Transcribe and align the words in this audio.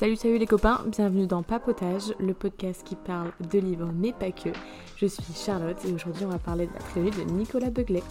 Salut 0.00 0.16
salut 0.16 0.38
les 0.38 0.46
copains, 0.46 0.82
bienvenue 0.86 1.26
dans 1.26 1.42
Papotage, 1.42 2.14
le 2.18 2.32
podcast 2.32 2.82
qui 2.84 2.96
parle 2.96 3.32
de 3.52 3.58
livres 3.58 3.92
mais 3.94 4.14
pas 4.14 4.32
que. 4.32 4.48
Je 4.96 5.04
suis 5.04 5.34
Charlotte 5.34 5.76
et 5.84 5.92
aujourd'hui 5.92 6.24
on 6.24 6.30
va 6.30 6.38
parler 6.38 6.66
de 6.68 6.72
la 6.72 6.78
trilogie 6.78 7.22
de 7.22 7.30
Nicolas 7.30 7.68
Beuglet. 7.68 8.02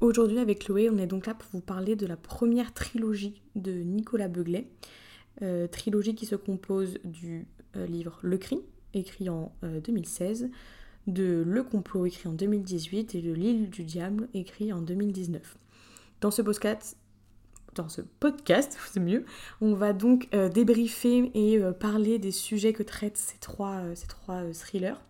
Aujourd'hui 0.00 0.40
avec 0.40 0.64
Chloé, 0.64 0.90
on 0.90 0.98
est 0.98 1.06
donc 1.06 1.26
là 1.26 1.34
pour 1.34 1.48
vous 1.52 1.60
parler 1.60 1.94
de 1.94 2.04
la 2.04 2.16
première 2.16 2.74
trilogie 2.74 3.40
de 3.54 3.70
Nicolas 3.70 4.26
Beuglet. 4.26 4.66
Trilogie 5.70 6.16
qui 6.16 6.26
se 6.26 6.34
compose 6.34 6.98
du 7.04 7.46
euh, 7.76 7.86
livre 7.86 8.18
Le 8.22 8.38
Cri, 8.38 8.58
écrit 8.92 9.28
en 9.28 9.52
2016, 9.62 10.42
euh, 10.42 10.48
de 11.10 11.44
Le 11.46 11.62
Complot, 11.62 12.06
écrit 12.06 12.28
en 12.28 12.32
2018, 12.32 13.14
et 13.14 13.22
de 13.22 13.32
L'île 13.32 13.70
du 13.70 13.84
diable, 13.84 14.28
écrit 14.34 14.72
en 14.72 14.80
2019. 14.80 15.56
Dans 16.20 16.30
ce 16.30 16.42
podcast, 16.42 16.96
dans 17.74 17.88
ce 17.88 18.02
podcast, 18.02 18.76
c'est 18.92 19.00
mieux, 19.00 19.24
on 19.60 19.74
va 19.74 19.92
donc 19.92 20.28
débriefer 20.52 21.30
et 21.34 21.60
parler 21.78 22.18
des 22.18 22.32
sujets 22.32 22.72
que 22.72 22.82
traitent 22.82 23.16
ces 23.16 23.38
trois, 23.38 23.82
ces 23.94 24.06
trois 24.06 24.42
thrillers. 24.52 25.00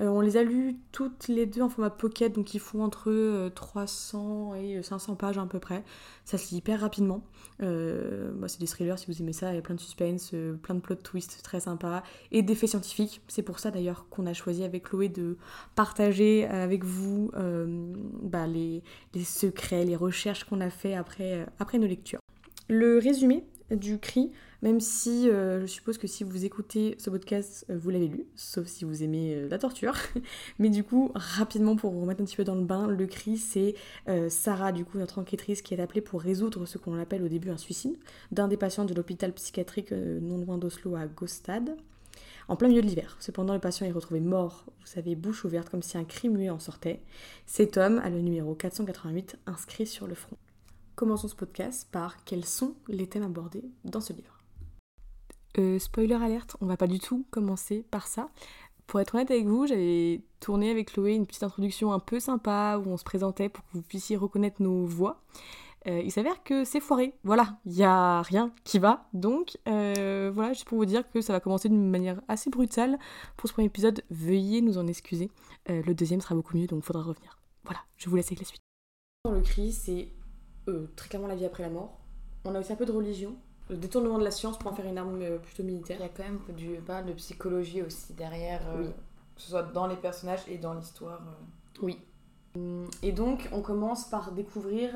Euh, 0.00 0.08
on 0.08 0.20
les 0.20 0.36
a 0.36 0.42
lus 0.42 0.76
toutes 0.92 1.28
les 1.28 1.46
deux 1.46 1.62
en 1.62 1.68
format 1.68 1.90
pocket, 1.90 2.34
donc 2.34 2.54
ils 2.54 2.60
font 2.60 2.82
entre 2.82 3.48
300 3.54 4.52
euh, 4.54 4.78
et 4.78 4.82
500 4.82 5.14
pages 5.16 5.38
à 5.38 5.46
peu 5.46 5.58
près. 5.58 5.84
Ça 6.24 6.38
se 6.38 6.50
lit 6.50 6.56
hyper 6.56 6.80
rapidement. 6.80 7.22
Euh, 7.62 8.32
c'est 8.46 8.60
des 8.60 8.66
thrillers, 8.66 8.98
si 8.98 9.06
vous 9.06 9.20
aimez 9.20 9.32
ça, 9.32 9.52
il 9.52 9.56
y 9.56 9.58
a 9.58 9.62
plein 9.62 9.74
de 9.74 9.80
suspense, 9.80 10.34
plein 10.62 10.74
de 10.74 10.80
plot 10.80 10.96
twists 10.96 11.42
très 11.42 11.60
sympas, 11.60 12.02
et 12.32 12.42
d'effets 12.42 12.66
scientifiques. 12.66 13.22
C'est 13.28 13.42
pour 13.42 13.58
ça 13.58 13.70
d'ailleurs 13.70 14.08
qu'on 14.08 14.26
a 14.26 14.32
choisi 14.32 14.64
avec 14.64 14.84
Chloé 14.84 15.08
de 15.08 15.36
partager 15.74 16.46
avec 16.46 16.84
vous 16.84 17.30
bah, 18.22 18.46
les, 18.46 18.82
secrets, 19.24 19.84
les 19.84 19.96
recherches 19.96 20.44
qu'on 20.44 20.60
a 20.60 20.70
fait 20.70 20.94
après, 20.94 21.46
après 21.58 21.78
nos 21.78 21.86
lectures. 21.86 22.20
Le 22.68 22.98
résumé 22.98 23.44
du 23.70 23.98
cri, 23.98 24.30
même 24.64 24.80
si 24.80 25.28
euh, 25.28 25.60
je 25.60 25.66
suppose 25.66 25.98
que 25.98 26.06
si 26.06 26.24
vous 26.24 26.46
écoutez 26.46 26.96
ce 26.98 27.10
podcast, 27.10 27.66
euh, 27.68 27.76
vous 27.76 27.90
l'avez 27.90 28.08
lu, 28.08 28.24
sauf 28.34 28.66
si 28.66 28.86
vous 28.86 29.02
aimez 29.02 29.34
euh, 29.34 29.48
la 29.50 29.58
torture. 29.58 29.94
Mais 30.58 30.70
du 30.70 30.82
coup, 30.82 31.12
rapidement 31.14 31.76
pour 31.76 31.92
vous 31.92 32.00
remettre 32.00 32.22
un 32.22 32.24
petit 32.24 32.36
peu 32.36 32.44
dans 32.44 32.54
le 32.54 32.64
bain, 32.64 32.86
le 32.86 33.06
cri, 33.06 33.36
c'est 33.36 33.74
Sarah, 34.30 34.72
du 34.72 34.86
coup, 34.86 34.96
notre 34.96 35.18
enquêtrice, 35.18 35.60
qui 35.60 35.74
est 35.74 35.80
appelée 35.80 36.00
pour 36.00 36.22
résoudre 36.22 36.64
ce 36.64 36.78
qu'on 36.78 36.98
appelle 36.98 37.22
au 37.22 37.28
début 37.28 37.50
un 37.50 37.58
suicide 37.58 37.98
d'un 38.32 38.48
des 38.48 38.56
patients 38.56 38.86
de 38.86 38.94
l'hôpital 38.94 39.34
psychiatrique 39.34 39.92
non 39.92 40.38
loin 40.38 40.56
d'Oslo 40.56 40.96
à 40.96 41.06
Gostad. 41.06 41.76
En 42.48 42.56
plein 42.56 42.68
milieu 42.68 42.80
de 42.80 42.86
l'hiver. 42.86 43.18
Cependant, 43.20 43.52
le 43.52 43.60
patient 43.60 43.86
est 43.86 43.92
retrouvé 43.92 44.20
mort, 44.20 44.64
vous 44.80 44.86
savez, 44.86 45.14
bouche 45.14 45.44
ouverte, 45.44 45.68
comme 45.68 45.82
si 45.82 45.98
un 45.98 46.04
cri 46.04 46.30
muet 46.30 46.48
en 46.48 46.58
sortait. 46.58 47.02
Cet 47.44 47.76
homme 47.76 47.98
a 47.98 48.08
le 48.08 48.20
numéro 48.20 48.54
488 48.54 49.36
inscrit 49.46 49.86
sur 49.86 50.06
le 50.06 50.14
front. 50.14 50.36
Commençons 50.94 51.28
ce 51.28 51.36
podcast 51.36 51.86
par 51.92 52.24
quels 52.24 52.46
sont 52.46 52.74
les 52.88 53.06
thèmes 53.06 53.24
abordés 53.24 53.64
dans 53.84 54.00
ce 54.00 54.14
livre. 54.14 54.33
Euh, 55.58 55.78
spoiler 55.78 56.14
alerte, 56.14 56.56
on 56.60 56.66
va 56.66 56.76
pas 56.76 56.86
du 56.86 56.98
tout 56.98 57.26
commencer 57.30 57.84
par 57.90 58.06
ça. 58.06 58.28
Pour 58.86 59.00
être 59.00 59.14
honnête 59.14 59.30
avec 59.30 59.46
vous, 59.46 59.66
j'avais 59.66 60.22
tourné 60.40 60.70
avec 60.70 60.92
Chloé 60.92 61.14
une 61.14 61.26
petite 61.26 61.44
introduction 61.44 61.92
un 61.92 62.00
peu 62.00 62.20
sympa 62.20 62.80
où 62.84 62.88
on 62.88 62.96
se 62.96 63.04
présentait 63.04 63.48
pour 63.48 63.64
que 63.64 63.70
vous 63.72 63.82
puissiez 63.82 64.16
reconnaître 64.16 64.60
nos 64.60 64.84
voix. 64.84 65.22
Euh, 65.86 66.00
il 66.02 66.10
s'avère 66.10 66.42
que 66.42 66.64
c'est 66.64 66.80
foiré. 66.80 67.14
Voilà, 67.22 67.58
il 67.66 67.82
a 67.82 68.22
rien 68.22 68.52
qui 68.64 68.78
va. 68.78 69.08
Donc, 69.12 69.58
euh, 69.68 70.30
voilà, 70.34 70.52
juste 70.52 70.66
pour 70.66 70.78
vous 70.78 70.86
dire 70.86 71.08
que 71.10 71.20
ça 71.20 71.32
va 71.32 71.40
commencer 71.40 71.68
d'une 71.68 71.90
manière 71.90 72.20
assez 72.26 72.50
brutale 72.50 72.98
pour 73.36 73.48
ce 73.48 73.54
premier 73.54 73.66
épisode. 73.66 74.02
Veuillez 74.10 74.60
nous 74.60 74.78
en 74.78 74.86
excuser. 74.86 75.30
le 75.68 75.92
deuxième 75.92 76.20
sera 76.20 76.34
beaucoup 76.34 76.56
mieux, 76.56 76.66
donc 76.66 76.82
il 76.82 76.86
faudra 76.86 77.02
revenir. 77.02 77.38
Voilà, 77.64 77.80
je 77.96 78.10
vous 78.10 78.16
laisse 78.16 78.26
avec 78.26 78.40
la 78.40 78.46
suite. 78.46 78.60
Le 79.30 79.40
cri, 79.40 79.72
c'est 79.72 80.08
très 80.96 81.08
clairement 81.08 81.28
la 81.28 81.36
vie 81.36 81.46
après 81.46 81.62
la 81.62 81.70
mort. 81.70 82.00
On 82.44 82.54
a 82.54 82.60
aussi 82.60 82.72
un 82.72 82.76
peu 82.76 82.86
de 82.86 82.92
religion, 82.92 83.36
le 83.70 83.76
détournement 83.76 84.18
de 84.18 84.24
la 84.24 84.30
science 84.30 84.58
pour 84.58 84.70
en 84.70 84.74
faire 84.74 84.86
une 84.86 84.98
arme 84.98 85.20
euh, 85.22 85.38
plutôt 85.38 85.62
militaire. 85.62 85.96
Il 86.00 86.02
y 86.02 86.06
a 86.06 86.10
quand 86.10 86.24
même 86.24 86.40
du, 86.56 86.68
pas 86.86 87.02
de 87.02 87.12
psychologie 87.12 87.82
aussi 87.82 88.12
derrière, 88.12 88.60
euh, 88.68 88.84
que 89.36 89.42
ce 89.42 89.50
soit 89.50 89.62
dans 89.62 89.86
les 89.86 89.96
personnages 89.96 90.42
et 90.48 90.58
dans 90.58 90.74
l'histoire. 90.74 91.20
Euh. 91.20 91.82
Oui. 91.82 91.98
Et 93.02 93.12
donc, 93.12 93.48
on 93.52 93.62
commence 93.62 94.04
par 94.04 94.30
découvrir 94.30 94.90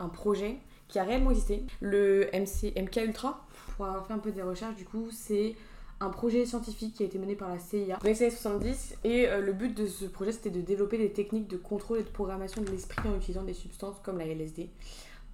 un 0.00 0.08
projet 0.08 0.56
qui 0.88 0.98
a 0.98 1.04
réellement 1.04 1.28
existé, 1.28 1.62
le 1.80 2.30
MC, 2.32 2.72
MK 2.74 2.96
Ultra. 3.04 3.44
Pour 3.76 3.84
avoir 3.84 4.06
fait 4.06 4.14
un 4.14 4.18
peu 4.18 4.32
des 4.32 4.40
recherches, 4.40 4.76
du 4.76 4.86
coup, 4.86 5.08
c'est 5.10 5.54
un 6.00 6.08
projet 6.08 6.46
scientifique 6.46 6.94
qui 6.94 7.02
a 7.02 7.06
été 7.06 7.18
mené 7.18 7.34
par 7.34 7.50
la 7.50 7.58
CIA 7.58 7.98
dans 7.98 8.08
les 8.08 8.22
années 8.22 8.30
70 8.30 8.96
et 9.04 9.26
le 9.26 9.52
but 9.52 9.76
de 9.76 9.86
ce 9.86 10.06
projet 10.06 10.32
c'était 10.32 10.50
de 10.50 10.60
développer 10.60 10.98
des 10.98 11.12
techniques 11.12 11.46
de 11.46 11.56
contrôle 11.56 11.98
et 11.98 12.02
de 12.02 12.08
programmation 12.08 12.60
de 12.60 12.70
l'esprit 12.70 13.08
en 13.08 13.14
utilisant 13.14 13.44
des 13.44 13.54
substances 13.54 14.00
comme 14.02 14.18
la 14.18 14.26
LSD 14.26 14.68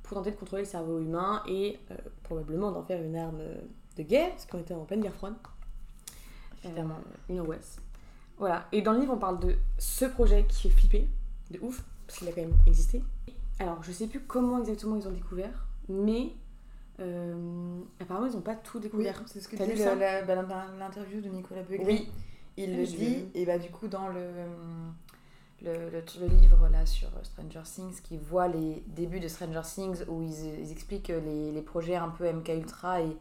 pour 0.08 0.16
tenter 0.16 0.30
de 0.30 0.36
contrôler 0.36 0.62
le 0.62 0.68
cerveau 0.68 0.98
humain 1.00 1.42
et 1.46 1.78
euh, 1.90 1.96
probablement 2.22 2.72
d'en 2.72 2.82
faire 2.82 3.02
une 3.02 3.14
arme 3.14 3.40
de 3.96 4.02
guerre, 4.02 4.30
parce 4.30 4.46
qu'on 4.46 4.58
était 4.58 4.74
en 4.74 4.84
pleine 4.84 5.02
guerre 5.02 5.14
froide. 5.14 5.34
Évidemment, 6.64 6.96
euh, 6.96 7.32
une 7.32 7.40
angoisse. 7.40 7.76
Voilà, 8.38 8.66
et 8.72 8.80
dans 8.80 8.92
le 8.92 9.00
livre, 9.00 9.12
on 9.12 9.18
parle 9.18 9.38
de 9.38 9.54
ce 9.76 10.06
projet 10.06 10.46
qui 10.48 10.68
est 10.68 10.70
flippé, 10.70 11.08
de 11.50 11.58
ouf, 11.60 11.84
parce 12.06 12.18
qu'il 12.18 12.28
a 12.28 12.32
quand 12.32 12.40
même 12.40 12.56
existé. 12.66 13.02
Alors, 13.58 13.82
je 13.82 13.92
sais 13.92 14.06
plus 14.06 14.20
comment 14.20 14.58
exactement 14.60 14.96
ils 14.96 15.06
ont 15.06 15.12
découvert, 15.12 15.66
mais 15.88 16.30
euh, 17.00 17.80
apparemment, 18.00 18.26
ils 18.26 18.34
n'ont 18.34 18.40
pas 18.40 18.54
tout 18.54 18.78
découvert. 18.78 19.22
c'est 19.26 19.40
ce 19.40 19.48
que 19.48 19.56
dit 19.56 19.82
bah, 20.26 20.34
dans 20.34 20.78
l'interview 20.78 21.20
de 21.20 21.28
Nicolas 21.28 21.62
Beugry. 21.62 21.84
Oui. 21.84 22.08
Il 22.56 22.76
le 22.76 22.84
dit, 22.86 23.28
et 23.34 23.44
bah 23.46 23.58
du 23.58 23.70
coup, 23.70 23.86
dans 23.86 24.08
le 24.08 24.20
le, 25.62 25.90
le, 25.90 26.26
livre 26.26 26.68
là 26.68 26.86
sur 26.86 27.08
Stranger 27.22 27.62
Things 27.64 28.00
qui 28.02 28.16
voit 28.16 28.48
les 28.48 28.82
débuts 28.86 29.20
de 29.20 29.28
Stranger 29.28 29.62
Things 29.62 30.04
où 30.08 30.22
ils, 30.22 30.70
expliquent 30.70 31.08
les, 31.08 31.52
les, 31.52 31.62
projets 31.62 31.96
un 31.96 32.08
peu 32.08 32.30
MK 32.30 32.48
Ultra 32.48 33.02
et 33.02 33.16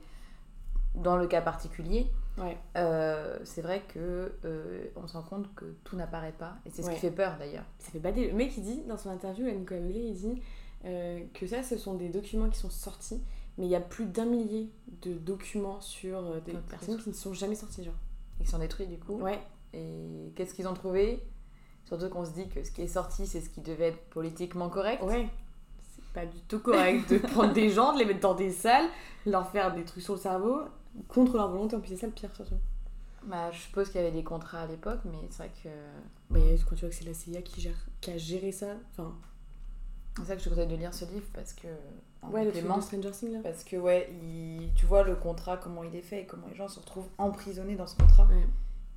dans 0.95 1.15
le 1.15 1.27
cas 1.27 1.41
particulier, 1.41 2.11
ouais. 2.37 2.57
euh, 2.75 3.37
c'est 3.43 3.61
vrai 3.61 3.83
que 3.87 4.33
euh, 4.45 4.85
on 4.95 5.07
se 5.07 5.13
rend 5.13 5.23
compte 5.23 5.53
que 5.55 5.65
tout 5.83 5.95
n'apparaît 5.95 6.33
pas 6.37 6.57
et 6.65 6.69
c'est 6.69 6.83
ce 6.83 6.89
qui 6.89 6.97
fait 6.97 7.11
peur 7.11 7.37
d'ailleurs. 7.37 7.65
Ça 7.79 7.91
fait 7.91 7.99
bader. 7.99 8.29
Le 8.29 8.35
mec 8.35 8.55
il 8.57 8.63
dit 8.63 8.81
dans 8.87 8.97
son 8.97 9.09
interview 9.09 9.47
à 9.47 9.51
Nicolas 9.51 9.79
il 9.79 10.13
dit 10.13 10.41
euh, 10.85 11.23
que 11.33 11.47
ça 11.47 11.63
ce 11.63 11.77
sont 11.77 11.95
des 11.95 12.09
documents 12.09 12.49
qui 12.49 12.59
sont 12.59 12.69
sortis 12.69 13.21
mais 13.57 13.65
il 13.65 13.69
y 13.69 13.75
a 13.75 13.81
plus 13.81 14.05
d'un 14.05 14.25
millier 14.25 14.69
de 15.01 15.13
documents 15.13 15.81
sur 15.81 16.19
euh, 16.19 16.39
des 16.41 16.53
personnes 16.53 16.97
qui 16.97 17.09
ne 17.09 17.13
sont 17.13 17.33
jamais 17.33 17.55
sortis 17.55 17.83
genre. 17.83 17.95
Ils 18.39 18.47
sont 18.47 18.59
détruits 18.59 18.87
du 18.87 18.99
coup. 18.99 19.15
Ouais. 19.15 19.39
Et 19.73 20.31
qu'est-ce 20.35 20.53
qu'ils 20.53 20.67
ont 20.67 20.73
trouvé? 20.73 21.23
Surtout 21.87 22.09
qu'on 22.09 22.25
se 22.25 22.31
dit 22.31 22.49
que 22.49 22.63
ce 22.63 22.71
qui 22.71 22.81
est 22.81 22.87
sorti, 22.87 23.25
c'est 23.25 23.39
ce 23.39 23.49
qui 23.49 23.61
devait 23.61 23.87
être 23.87 24.09
politiquement 24.09 24.67
correct. 24.67 25.01
Ouais. 25.03 25.29
C'est 25.95 26.13
pas 26.13 26.25
du 26.25 26.39
tout 26.41 26.59
correct 26.59 27.09
de 27.09 27.17
prendre 27.27 27.53
des 27.53 27.69
gens, 27.69 27.93
de 27.93 27.99
les 27.99 28.05
mettre 28.05 28.19
dans 28.19 28.35
des 28.35 28.51
salles, 28.51 28.87
leur 29.25 29.49
faire 29.51 29.73
des 29.73 29.85
trucs 29.85 30.03
sur 30.03 30.15
le 30.15 30.19
cerveau 30.19 30.59
contre 31.07 31.37
leur 31.37 31.49
volonté. 31.49 31.77
En 31.77 31.79
plus, 31.79 31.89
c'est 31.89 31.97
ça 31.97 32.07
le 32.07 32.11
pire, 32.11 32.35
surtout. 32.35 32.57
Bah, 33.23 33.51
je 33.51 33.59
suppose 33.59 33.87
qu'il 33.87 34.01
y 34.01 34.03
avait 34.03 34.11
des 34.11 34.23
contrats 34.23 34.61
à 34.61 34.67
l'époque, 34.67 34.99
mais 35.05 35.17
c'est 35.29 35.37
vrai 35.37 35.51
que. 35.63 35.69
Mais 36.29 36.57
quand 36.67 36.75
tu 36.75 36.81
vois 36.81 36.89
que 36.89 36.95
c'est 36.95 37.05
la 37.05 37.13
CIA 37.13 37.41
qui, 37.41 37.61
gère, 37.61 37.87
qui 38.01 38.11
a 38.11 38.17
géré 38.17 38.51
ça, 38.51 38.75
enfin. 38.91 39.15
C'est 40.17 40.25
ça 40.25 40.35
que 40.35 40.41
je 40.41 40.45
te 40.45 40.49
conseille 40.49 40.67
de 40.67 40.75
lire 40.75 40.93
ce 40.93 41.05
livre 41.05 41.27
parce 41.33 41.53
que. 41.53 41.67
ouais, 42.31 42.43
le 42.43 42.51
film 42.51 42.75
de 42.75 42.81
Stranger 42.81 43.11
Things 43.11 43.31
là. 43.31 43.39
Parce 43.43 43.63
que, 43.63 43.77
ouais, 43.77 44.11
tu 44.75 44.85
vois 44.85 45.03
le 45.03 45.15
contrat, 45.15 45.55
comment 45.55 45.83
il 45.83 45.95
est 45.95 46.01
fait 46.01 46.23
et 46.23 46.25
comment 46.25 46.47
les 46.47 46.55
gens 46.55 46.67
se 46.67 46.79
retrouvent 46.79 47.07
emprisonnés 47.17 47.75
dans 47.75 47.87
ce 47.87 47.95
contrat 47.95 48.27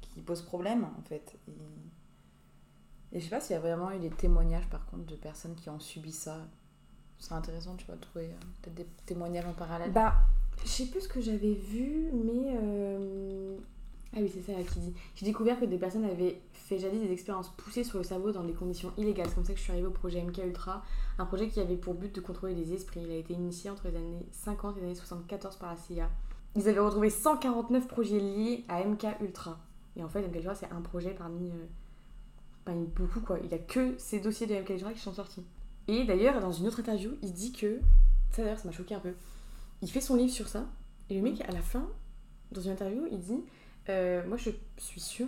qui 0.01 0.23
pose 0.23 0.43
problème 0.43 0.89
en 0.99 1.03
fait. 1.09 1.39
Et 1.47 1.53
et 3.13 3.19
je 3.19 3.25
sais 3.25 3.31
pas 3.31 3.41
s'il 3.41 3.55
y 3.55 3.57
a 3.57 3.61
vraiment 3.61 3.91
eu 3.91 3.99
des 3.99 4.11
témoignages 4.11 4.69
par 4.69 4.87
contre 4.87 5.05
de 5.07 5.17
personnes 5.17 5.55
qui 5.55 5.69
ont 5.69 5.81
subi 5.81 6.13
ça. 6.13 6.39
Ce 7.19 7.27
serait 7.27 7.37
intéressant, 7.37 7.75
tu 7.77 7.85
vois, 7.87 7.97
de 7.97 8.01
trouver 8.01 8.27
euh, 8.27 8.45
peut-être 8.63 8.75
des 8.75 8.87
témoignages 9.05 9.45
en 9.45 9.53
parallèle. 9.53 9.93
Bah, 9.93 10.15
je 10.63 10.69
sais 10.69 10.87
plus 10.87 11.03
ce 11.03 11.09
que 11.09 11.21
j'avais 11.21 11.55
vu, 11.55 12.11
mais. 12.13 12.57
Euh, 12.63 13.57
ah 14.15 14.19
oui, 14.21 14.31
c'est 14.33 14.41
ça 14.41 14.59
qui 14.63 14.81
dit. 14.81 14.95
J'ai 15.15 15.27
découvert 15.27 15.59
que 15.61 15.65
des 15.65 15.79
personnes 15.79 16.05
avaient 16.05 16.41
fait 16.53 16.79
jadis 16.79 17.01
des 17.01 17.13
expériences 17.13 17.51
poussées 17.51 17.85
sur 17.85 17.99
le 17.99 18.05
cerveau 18.05 18.33
dans 18.33 18.43
des 18.43 18.55
conditions 18.55 18.93
illégales. 18.97 19.27
C'est 19.29 19.35
comme 19.35 19.45
ça 19.45 19.53
que 19.53 19.59
je 19.59 19.65
suis 19.65 19.73
arrivée 19.73 19.87
au 19.87 19.93
projet 19.93 20.23
MK 20.23 20.39
Ultra, 20.39 20.83
un 21.19 21.27
projet 21.27 21.49
qui 21.49 21.61
avait 21.61 21.77
pour 21.77 21.95
but 21.95 22.15
de 22.15 22.21
contrôler 22.21 22.55
les 22.55 22.73
esprits. 22.73 23.01
Il 23.05 23.11
a 23.11 23.17
été 23.17 23.35
initié 23.35 23.71
entre 23.71 23.89
les 23.89 23.97
années 23.97 24.27
50 24.33 24.77
et 24.77 24.81
les 24.81 24.87
années 24.87 24.95
74 24.95 25.57
par 25.57 25.71
la 25.71 25.77
CIA. 25.77 26.11
Ils 26.57 26.69
avaient 26.69 26.81
retrouvé 26.81 27.11
149 27.11 27.87
projets 27.87 28.19
liés 28.19 28.65
à 28.69 28.83
MK 28.83 29.07
Ultra. 29.21 29.61
Et 29.97 30.03
en 30.03 30.09
fait, 30.09 30.27
MK 30.27 30.37
Ultra, 30.37 30.55
c'est 30.55 30.71
un 30.73 30.81
projet 30.81 31.11
parmi. 31.11 31.51
Euh, 31.51 31.67
beaucoup 32.67 33.21
quoi. 33.21 33.39
Il 33.45 33.53
a 33.55 33.59
que 33.59 33.95
ces 33.99 34.21
dossiers 34.21 34.47
de 34.47 34.55
MK 34.55 34.95
qui 34.95 35.01
sont 35.01 35.13
sortis. 35.13 35.45
Et 35.89 36.05
d'ailleurs, 36.05 36.41
dans 36.41 36.53
une 36.53 36.67
autre 36.67 36.81
interview, 36.81 37.13
il 37.23 37.33
dit 37.33 37.53
que. 37.53 37.81
Ça 38.31 38.43
d'ailleurs, 38.43 38.59
ça 38.59 38.69
m'a 38.69 38.73
choqué 38.73 38.95
un 38.95 39.01
peu. 39.01 39.15
Il 39.83 39.91
fait 39.91 40.01
son 40.01 40.17
livre 40.17 40.33
sur 40.33 40.49
ça. 40.49 40.67
Et 41.09 41.15
le 41.15 41.23
mec, 41.23 41.41
à 41.43 41.53
la 41.53 41.63
fin, 41.63 41.89
dans 42.53 42.61
une 42.61 42.71
interview, 42.73 43.07
il 43.11 43.19
dit 43.19 43.43
euh, 43.89 44.27
Moi, 44.27 44.37
je 44.37 44.51
suis 44.79 45.01
sûr 45.01 45.27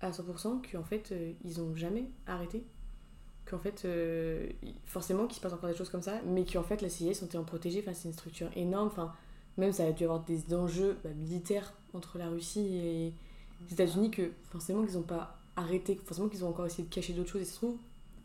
à 0.00 0.10
100% 0.10 0.62
qu'en 0.70 0.84
fait, 0.84 1.12
euh, 1.12 1.32
ils 1.44 1.60
ont 1.60 1.74
jamais 1.74 2.08
arrêté. 2.26 2.64
Qu'en 3.44 3.58
fait, 3.58 3.84
euh, 3.84 4.48
forcément, 4.84 5.26
qu'il 5.26 5.36
se 5.36 5.40
passe 5.40 5.52
encore 5.52 5.68
des 5.68 5.76
choses 5.76 5.90
comme 5.90 6.02
ça, 6.02 6.20
mais 6.26 6.44
qu'en 6.44 6.62
fait, 6.62 6.80
la 6.80 6.88
CIA 6.88 7.14
sont 7.14 7.34
en 7.36 7.44
protégés. 7.44 7.80
Enfin, 7.80 7.94
c'est 7.94 8.08
une 8.08 8.14
structure 8.14 8.50
énorme. 8.56 8.88
Enfin, 8.88 9.12
même 9.58 9.72
ça 9.72 9.84
a 9.84 9.92
dû 9.92 10.04
avoir 10.04 10.24
des 10.24 10.54
enjeux 10.54 10.96
bah, 11.02 11.10
militaires 11.10 11.74
entre 11.92 12.16
la 12.18 12.28
Russie 12.28 12.60
et 12.60 13.12
les 13.66 13.72
États-Unis 13.72 14.10
que 14.10 14.30
forcément, 14.50 14.84
qu'ils 14.84 14.96
n'ont 14.96 15.02
pas 15.02 15.38
arrêter, 15.58 15.96
forcément 16.04 16.28
qu'ils 16.28 16.44
ont 16.44 16.48
encore 16.48 16.66
essayé 16.66 16.84
de 16.84 16.92
cacher 16.92 17.12
d'autres 17.12 17.30
choses 17.30 17.42
et 17.42 17.46
se 17.46 17.56
trouve, 17.56 17.76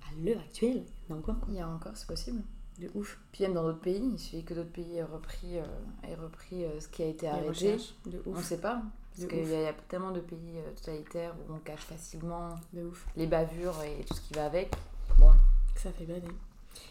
à 0.01 0.25
l'heure 0.25 0.39
actuelle, 0.41 0.83
il 1.07 1.09
y 1.09 1.13
en 1.13 1.15
a 1.15 1.19
encore. 1.19 1.35
Il 1.50 1.56
y 1.56 1.59
a 1.59 1.68
encore, 1.68 1.91
c'est 1.95 2.07
possible. 2.07 2.41
De 2.80 2.89
ouf. 2.95 3.19
Puis 3.31 3.44
même 3.44 3.53
dans 3.53 3.63
d'autres 3.63 3.81
pays, 3.81 4.01
il 4.13 4.19
suffit 4.19 4.44
que 4.44 4.53
d'autres 4.53 4.71
pays 4.71 4.97
aient 4.97 5.03
repris, 5.03 5.59
euh, 5.59 5.63
aient 6.03 6.15
repris 6.15 6.65
euh, 6.65 6.80
ce 6.80 6.88
qui 6.88 7.03
a 7.03 7.07
été 7.07 7.27
arrêté. 7.27 7.77
De 8.06 8.21
On 8.25 8.35
ne 8.35 8.41
sait 8.41 8.57
pas. 8.59 8.81
Parce 9.15 9.27
qu'il 9.27 9.45
y, 9.47 9.51
y 9.51 9.65
a 9.65 9.74
tellement 9.88 10.12
de 10.12 10.21
pays 10.21 10.57
euh, 10.57 10.71
totalitaires 10.75 11.35
où 11.47 11.53
on 11.53 11.59
cache 11.59 11.81
facilement 11.81 12.50
De 12.74 12.83
ouf. 12.85 13.06
les 13.15 13.27
bavures 13.27 13.80
et 13.83 14.03
tout 14.06 14.15
ce 14.15 14.21
qui 14.21 14.33
va 14.33 14.45
avec. 14.45 14.74
Bon, 15.19 15.31
ça 15.75 15.91
fait 15.91 16.06
bader. 16.06 16.27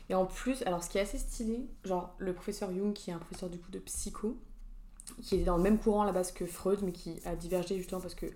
Et 0.08 0.14
en 0.14 0.26
plus, 0.26 0.62
alors 0.62 0.84
ce 0.84 0.88
qui 0.88 0.98
est 0.98 1.00
assez 1.00 1.18
stylé, 1.18 1.66
genre 1.84 2.14
le 2.18 2.32
professeur 2.32 2.70
Jung, 2.72 2.92
qui 2.92 3.10
est 3.10 3.14
un 3.14 3.18
professeur 3.18 3.50
du 3.50 3.58
coup 3.58 3.72
de 3.72 3.80
psycho, 3.80 4.36
qui 5.20 5.34
était 5.34 5.44
dans 5.44 5.56
le 5.56 5.62
même 5.64 5.78
courant 5.78 6.02
à 6.02 6.06
la 6.06 6.12
base 6.12 6.30
que 6.30 6.46
Freud, 6.46 6.78
mais 6.82 6.92
qui 6.92 7.20
a 7.24 7.34
divergé 7.34 7.76
justement 7.76 8.00
parce 8.00 8.14
que 8.14 8.26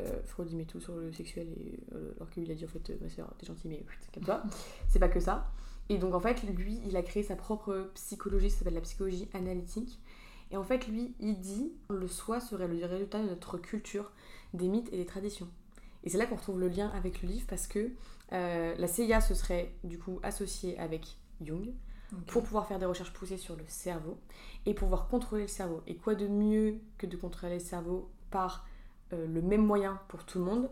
euh, 0.00 0.22
Freud 0.24 0.48
il 0.50 0.56
met 0.56 0.64
tout 0.64 0.80
sur 0.80 0.94
le 0.96 1.12
sexuel, 1.12 1.48
et, 1.48 1.80
euh, 1.94 2.12
alors 2.16 2.30
que 2.30 2.36
lui 2.36 2.46
il 2.46 2.52
a 2.52 2.54
dit 2.54 2.64
en 2.64 2.68
fait, 2.68 2.90
euh, 2.90 2.98
ma 3.00 3.08
soeur, 3.08 3.32
t'es 3.38 3.46
gentille, 3.46 3.70
mais 3.70 3.84
comme 4.12 4.24
toi, 4.24 4.42
c'est 4.88 4.98
pas 4.98 5.08
que 5.08 5.20
ça. 5.20 5.50
Et 5.88 5.98
donc 5.98 6.14
en 6.14 6.20
fait, 6.20 6.42
lui, 6.42 6.80
il 6.86 6.96
a 6.96 7.02
créé 7.02 7.22
sa 7.22 7.34
propre 7.34 7.90
psychologie, 7.94 8.50
ça 8.50 8.58
s'appelle 8.58 8.74
la 8.74 8.80
psychologie 8.82 9.28
analytique. 9.32 9.98
Et 10.50 10.56
en 10.56 10.64
fait, 10.64 10.86
lui, 10.86 11.14
il 11.20 11.40
dit 11.40 11.72
le 11.90 12.08
soi 12.08 12.40
serait 12.40 12.68
le 12.68 12.84
résultat 12.84 13.22
de 13.22 13.28
notre 13.28 13.58
culture, 13.58 14.12
des 14.54 14.68
mythes 14.68 14.92
et 14.92 14.96
des 14.96 15.06
traditions. 15.06 15.48
Et 16.04 16.10
c'est 16.10 16.18
là 16.18 16.26
qu'on 16.26 16.36
retrouve 16.36 16.60
le 16.60 16.68
lien 16.68 16.88
avec 16.94 17.22
le 17.22 17.28
livre 17.28 17.46
parce 17.48 17.66
que 17.66 17.90
euh, 18.32 18.74
la 18.76 18.86
CIA 18.86 19.20
se 19.20 19.34
serait 19.34 19.72
du 19.84 19.98
coup 19.98 20.20
associée 20.22 20.78
avec 20.78 21.16
Jung 21.40 21.72
pour 22.26 22.42
pouvoir 22.42 22.66
faire 22.66 22.78
des 22.78 22.86
recherches 22.86 23.12
poussées 23.12 23.36
sur 23.36 23.56
le 23.56 23.64
cerveau 23.66 24.18
et 24.64 24.74
pouvoir 24.74 25.08
contrôler 25.08 25.42
le 25.42 25.48
cerveau. 25.48 25.82
Et 25.86 25.96
quoi 25.96 26.14
de 26.14 26.26
mieux 26.26 26.78
que 26.96 27.06
de 27.06 27.16
contrôler 27.16 27.54
le 27.54 27.60
cerveau 27.60 28.10
par 28.30 28.66
euh, 29.12 29.26
le 29.26 29.42
même 29.42 29.64
moyen 29.64 30.00
pour 30.08 30.24
tout 30.24 30.38
le 30.38 30.44
monde 30.44 30.68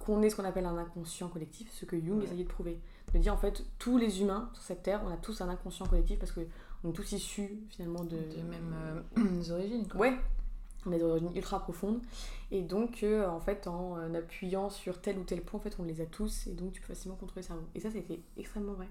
qu'on 0.00 0.20
ait 0.22 0.30
ce 0.30 0.36
qu'on 0.36 0.44
appelle 0.44 0.66
un 0.66 0.76
inconscient 0.78 1.28
collectif, 1.28 1.70
ce 1.72 1.84
que 1.84 1.96
Jung 2.00 2.18
Ouais. 2.18 2.24
essayait 2.24 2.44
de 2.44 2.48
prouver. 2.48 2.80
De 3.14 3.18
dire 3.18 3.32
en 3.34 3.36
fait, 3.36 3.64
tous 3.78 3.98
les 3.98 4.20
humains 4.20 4.50
sur 4.54 4.62
cette 4.64 4.82
terre, 4.82 5.00
on 5.06 5.12
a 5.12 5.16
tous 5.16 5.40
un 5.42 5.48
inconscient 5.48 5.86
collectif 5.86 6.18
parce 6.18 6.32
qu'on 6.32 6.88
est 6.88 6.92
tous 6.92 7.12
issus 7.12 7.60
finalement 7.70 8.02
de, 8.04 8.16
de 8.16 8.42
même 8.42 8.74
euh, 9.18 9.50
origines. 9.52 9.86
Quoi. 9.86 10.00
Ouais, 10.00 10.18
on 10.86 10.92
a 10.92 10.96
des 10.96 11.02
origines 11.04 11.30
ultra 11.36 11.60
profondes. 11.60 12.00
Et 12.50 12.62
donc, 12.62 13.02
euh, 13.04 13.28
en 13.28 13.38
fait, 13.38 13.68
en 13.68 14.12
appuyant 14.14 14.70
sur 14.70 15.00
tel 15.00 15.18
ou 15.18 15.22
tel 15.24 15.40
point, 15.42 15.60
en 15.60 15.62
fait, 15.62 15.76
on 15.78 15.84
les 15.84 16.00
a 16.00 16.06
tous. 16.06 16.48
Et 16.48 16.52
donc, 16.54 16.72
tu 16.72 16.80
peux 16.80 16.88
facilement 16.88 17.16
contrôler 17.16 17.42
le 17.42 17.46
cerveau. 17.46 17.62
Et 17.76 17.80
ça, 17.80 17.90
c'était 17.92 18.20
extrêmement 18.36 18.72
vrai. 18.72 18.88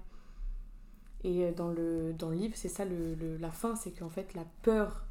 Et 1.24 1.52
dans 1.52 1.68
le, 1.68 2.12
dans 2.14 2.30
le 2.30 2.36
livre, 2.36 2.54
c'est 2.56 2.68
ça 2.68 2.84
le, 2.84 3.14
le- 3.14 3.36
la 3.36 3.50
fin, 3.50 3.76
c'est 3.76 3.90
qu'en 3.92 4.08
fait, 4.08 4.32
la 4.34 4.44
peur. 4.62 5.04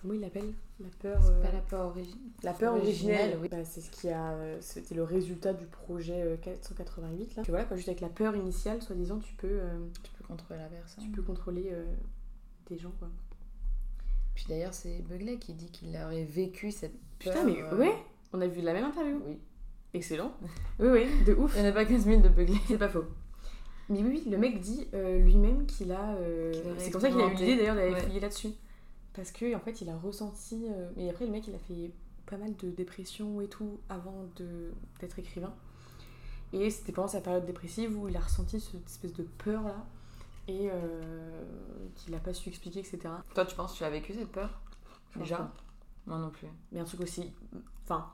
Comment 0.00 0.14
il 0.14 0.20
l'appelle 0.20 0.52
La 0.80 0.88
peur. 1.00 1.20
C'est 1.22 1.30
euh, 1.32 1.42
pas 1.42 1.52
la 1.52 1.60
peur 1.60 1.86
originelle. 1.86 2.18
la 2.42 2.52
peur 2.52 2.74
originelle, 2.74 3.14
originelle, 3.16 3.38
oui. 3.42 3.48
bah, 3.50 3.64
c'est 3.64 3.80
ce 3.80 3.90
qui 3.90 4.08
a, 4.10 4.32
euh, 4.32 4.58
c'était 4.60 4.94
le 4.94 5.02
résultat 5.04 5.52
du 5.54 5.66
projet 5.66 6.22
euh, 6.22 6.36
488 6.36 7.36
là. 7.36 7.42
Que 7.42 7.50
voilà, 7.50 7.64
quoi, 7.64 7.76
juste 7.76 7.88
avec 7.88 8.00
la 8.02 8.08
peur 8.08 8.36
initiale, 8.36 8.82
soi-disant, 8.82 9.18
tu 9.18 9.34
peux, 9.34 9.46
euh, 9.48 9.78
Tu 10.02 10.10
peux 10.12 10.24
contrôler 10.24 10.60
la 10.60 10.66
personne. 10.68 11.02
tu 11.04 11.10
peux 11.10 11.22
contrôler 11.22 11.70
euh, 11.72 11.84
des 12.68 12.76
gens 12.78 12.92
quoi. 12.98 13.08
Puis 14.34 14.44
d'ailleurs, 14.48 14.74
c'est 14.74 14.98
Bugley 15.08 15.38
qui 15.38 15.54
dit 15.54 15.70
qu'il 15.70 15.96
aurait 15.96 16.24
vécu 16.24 16.70
cette 16.70 16.92
peur. 17.18 17.32
Putain, 17.32 17.44
mais 17.44 17.62
euh, 17.62 17.76
ouais, 17.78 17.94
on 18.34 18.40
a 18.42 18.46
vu 18.46 18.60
la 18.60 18.74
même 18.74 18.84
interview. 18.84 19.20
Oui. 19.26 19.38
Excellent. 19.94 20.32
Oui, 20.78 20.88
oui, 20.88 21.06
de 21.24 21.32
ouf. 21.32 21.54
Il 21.56 21.62
n'y 21.62 21.68
en 21.68 21.70
a 21.70 21.72
pas 21.74 21.86
15 21.86 22.04
000 22.04 22.20
de 22.20 22.28
Bugley. 22.28 22.58
C'est 22.68 22.76
pas 22.76 22.90
faux. 22.90 23.04
Mais 23.88 24.02
oui, 24.02 24.20
oui, 24.26 24.30
le 24.30 24.36
mec 24.36 24.60
dit 24.60 24.86
euh, 24.92 25.18
lui-même 25.20 25.64
qu'il 25.64 25.90
a. 25.92 26.16
euh, 26.16 26.52
c'est 26.76 26.90
comme 26.90 27.00
ça 27.00 27.08
qu'il 27.08 27.18
a 27.20 27.28
eu 27.32 27.34
l'idée 27.34 27.56
d'ailleurs 27.56 27.76
d'aller 27.76 27.94
Ouais. 27.94 28.00
fouiller 28.02 28.20
là-dessus. 28.20 28.48
Parce 29.16 29.32
que 29.32 29.54
en 29.56 29.60
fait, 29.60 29.80
il 29.80 29.88
a 29.88 29.96
ressenti. 29.96 30.66
euh, 30.70 30.90
Mais 30.96 31.08
après, 31.10 31.24
le 31.26 31.32
mec, 31.32 31.48
il 31.48 31.54
a 31.54 31.58
fait 31.58 31.90
pas 32.26 32.36
mal 32.36 32.54
de 32.56 32.70
dépression 32.70 33.40
et 33.40 33.48
tout 33.48 33.80
avant 33.88 34.26
de- 34.36 34.72
d'être 35.00 35.18
écrivain. 35.18 35.54
Et 36.52 36.70
c'était 36.70 36.92
pendant 36.92 37.08
sa 37.08 37.20
période 37.20 37.44
dépressive 37.46 37.96
où 37.98 38.08
il 38.08 38.16
a 38.16 38.20
ressenti 38.20 38.60
cette 38.60 38.86
espèce 38.86 39.12
de 39.14 39.22
peur 39.24 39.62
là. 39.62 39.84
Et 40.48 40.68
euh, 40.70 41.44
qu'il 41.96 42.14
a 42.14 42.18
pas 42.18 42.32
su 42.32 42.48
expliquer, 42.50 42.80
etc. 42.80 42.98
Toi, 43.34 43.46
tu 43.46 43.56
penses 43.56 43.72
que 43.72 43.78
tu 43.78 43.84
as 43.84 43.90
vécu 43.90 44.12
cette 44.14 44.30
peur? 44.30 44.60
Déjà? 45.16 45.50
Moi 46.06 46.18
non 46.18 46.30
plus. 46.30 46.46
Mais 46.70 46.78
un 46.80 46.84
truc 46.84 47.00
aussi. 47.00 47.32
Enfin. 47.84 48.06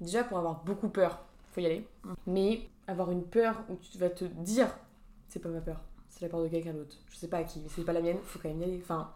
Déjà, 0.00 0.22
pour 0.24 0.38
avoir 0.38 0.62
beaucoup 0.64 0.88
peur, 0.88 1.18
faut 1.52 1.60
y 1.60 1.66
aller. 1.66 1.86
Mm. 2.04 2.12
Mais 2.28 2.68
avoir 2.86 3.10
une 3.10 3.24
peur 3.24 3.56
où 3.68 3.76
tu 3.76 3.98
vas 3.98 4.10
te 4.10 4.24
dire 4.24 4.68
c'est 5.28 5.40
pas 5.40 5.48
ma 5.50 5.60
peur, 5.60 5.82
c'est 6.08 6.22
la 6.22 6.28
peur 6.28 6.42
de 6.42 6.48
quelqu'un 6.48 6.72
d'autre. 6.74 6.96
Je 7.10 7.16
sais 7.16 7.28
pas 7.28 7.38
à 7.38 7.44
qui, 7.44 7.60
mais 7.60 7.68
c'est 7.68 7.84
pas 7.84 7.92
la 7.92 8.00
mienne, 8.02 8.18
faut 8.22 8.38
quand 8.38 8.48
même 8.48 8.60
y 8.60 8.64
aller. 8.64 8.80
Enfin, 8.82 9.12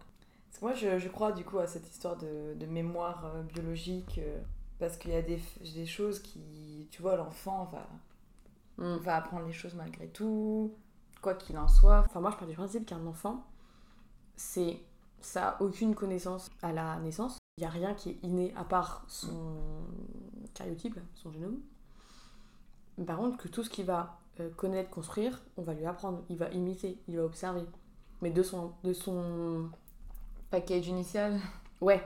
Parce 0.49 0.59
que 0.59 0.65
moi, 0.65 0.75
je, 0.75 0.99
je 0.99 1.09
crois 1.09 1.33
du 1.33 1.45
coup 1.45 1.59
à 1.59 1.67
cette 1.67 1.89
histoire 1.89 2.17
de, 2.17 2.55
de 2.55 2.67
mémoire 2.67 3.25
euh, 3.27 3.43
biologique. 3.43 4.19
euh, 4.19 4.41
parce 4.79 4.97
qu'il 4.97 5.13
y 5.13 5.15
a 5.15 5.23
des, 5.23 5.41
des 5.75 5.87
choses 5.87 6.19
qui. 6.21 6.89
Tu 6.91 7.03
vois, 7.03 7.17
l'enfant 7.17 7.71
va, 7.73 7.87
mm. 8.85 8.97
va 8.99 9.17
apprendre 9.17 9.47
les 9.47 9.53
choses 9.53 9.75
malgré 9.75 10.09
tout, 10.09 10.75
quoi 11.21 11.35
qu'il 11.35 11.57
en 11.57 11.69
soit. 11.69 12.01
enfin, 12.05 12.21
moi 12.21 12.31
je 12.33 12.37
pars 12.37 12.49
du 12.49 12.55
principe 12.55 12.87
qu'un 12.87 13.07
enfant, 13.07 13.45
c'est. 14.37 14.81
Ça 15.21 15.51
a 15.51 15.63
aucune 15.63 15.95
connaissance 15.95 16.51
à 16.63 16.73
la 16.73 16.99
naissance. 16.99 17.39
Il 17.59 17.61
n'y 17.61 17.67
a 17.69 17.71
rien 17.71 17.95
qui 17.95 18.11
est 18.11 18.19
inné 18.25 18.53
à 18.57 18.65
part 18.65 19.05
son 19.07 19.61
cariotype, 20.53 20.99
son 21.15 21.31
génome. 21.31 21.61
Par 23.07 23.17
contre, 23.19 23.37
que 23.39 23.49
tout 23.49 23.63
ce 23.65 23.71
qu'il 23.71 23.85
va 23.87 24.19
euh, 24.41 24.51
connaître, 24.57 24.91
construire, 24.91 25.41
on 25.57 25.63
va 25.63 25.75
lui 25.75 25.87
apprendre. 25.87 26.23
Il 26.29 26.37
va 26.37 26.49
imiter, 26.51 26.99
il 27.09 27.17
va 27.17 27.25
observer. 27.25 27.65
Mais 28.21 28.31
de 28.31 28.43
son, 28.43 28.73
de 28.85 28.93
son 28.93 29.69
Package 30.51 30.87
initial. 30.89 31.39
Ouais. 31.81 32.01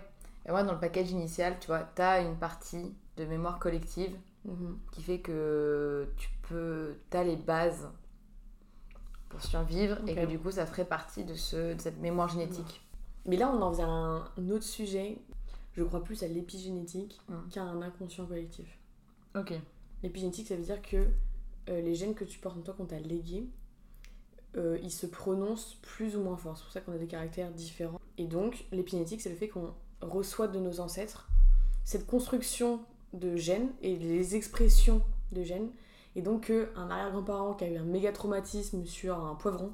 Et 0.46 0.50
moi, 0.50 0.62
dans 0.62 0.72
le 0.72 0.78
package 0.80 1.10
initial, 1.10 1.58
tu 1.60 1.66
vois, 1.66 1.80
t'as 1.80 2.22
une 2.22 2.36
partie 2.36 2.94
de 3.18 3.24
mémoire 3.26 3.58
collective 3.58 4.16
Mhm. 4.46 4.78
qui 4.92 5.02
fait 5.02 5.18
que 5.20 6.08
tu 6.16 6.28
peux. 6.48 6.94
T'as 7.10 7.24
les 7.24 7.36
bases 7.36 7.88
pour 9.28 9.42
survivre 9.42 9.98
et 10.06 10.14
que 10.14 10.24
du 10.24 10.38
coup, 10.38 10.50
ça 10.52 10.64
ferait 10.66 10.84
partie 10.84 11.24
de, 11.24 11.34
ce, 11.34 11.74
de 11.74 11.80
cette 11.80 11.98
mémoire 11.98 12.28
génétique. 12.28 12.80
Mais 13.26 13.36
là, 13.36 13.50
on 13.52 13.60
en 13.60 13.70
vient 13.72 13.88
à 13.88 13.90
un, 13.90 14.24
un 14.38 14.50
autre 14.50 14.64
sujet. 14.64 15.18
Je 15.72 15.82
crois 15.84 16.02
plus 16.02 16.22
à 16.22 16.28
l'épigénétique 16.28 17.20
Mm. 17.28 17.48
qu'à 17.50 17.62
un 17.62 17.82
inconscient 17.82 18.24
collectif. 18.24 18.78
Ok. 19.34 19.52
L'épigénétique, 20.02 20.48
ça 20.48 20.56
veut 20.56 20.62
dire 20.62 20.82
que 20.82 21.08
euh, 21.68 21.80
les 21.80 21.94
gènes 21.94 22.14
que 22.14 22.24
tu 22.24 22.38
portes 22.38 22.58
en 22.58 22.62
toi, 22.62 22.74
qu'on 22.74 22.86
t'a 22.86 22.98
légués, 22.98 23.48
euh, 24.56 24.78
ils 24.82 24.90
se 24.90 25.06
prononcent 25.06 25.76
plus 25.82 26.16
ou 26.16 26.22
moins 26.22 26.36
fort. 26.36 26.56
C'est 26.56 26.64
pour 26.64 26.72
ça 26.72 26.80
qu'on 26.80 26.92
a 26.92 26.98
des 26.98 27.06
caractères 27.06 27.50
différents. 27.50 28.00
Et 28.18 28.26
donc, 28.26 28.66
l'épigénétique, 28.72 29.20
c'est 29.20 29.30
le 29.30 29.36
fait 29.36 29.48
qu'on 29.48 29.74
reçoit 30.00 30.48
de 30.48 30.58
nos 30.58 30.80
ancêtres 30.80 31.28
cette 31.84 32.06
construction 32.06 32.80
de 33.12 33.36
gènes 33.36 33.70
et 33.82 33.96
les 33.96 34.34
expressions 34.36 35.02
de 35.32 35.42
gènes. 35.42 35.70
Et 36.14 36.22
donc, 36.22 36.46
qu'un 36.46 36.90
arrière-grand-parent 36.90 37.54
qui 37.54 37.64
a 37.64 37.68
eu 37.68 37.76
un 37.76 37.84
méga 37.84 38.12
traumatisme 38.12 38.84
sur 38.86 39.18
un 39.18 39.34
poivron 39.34 39.72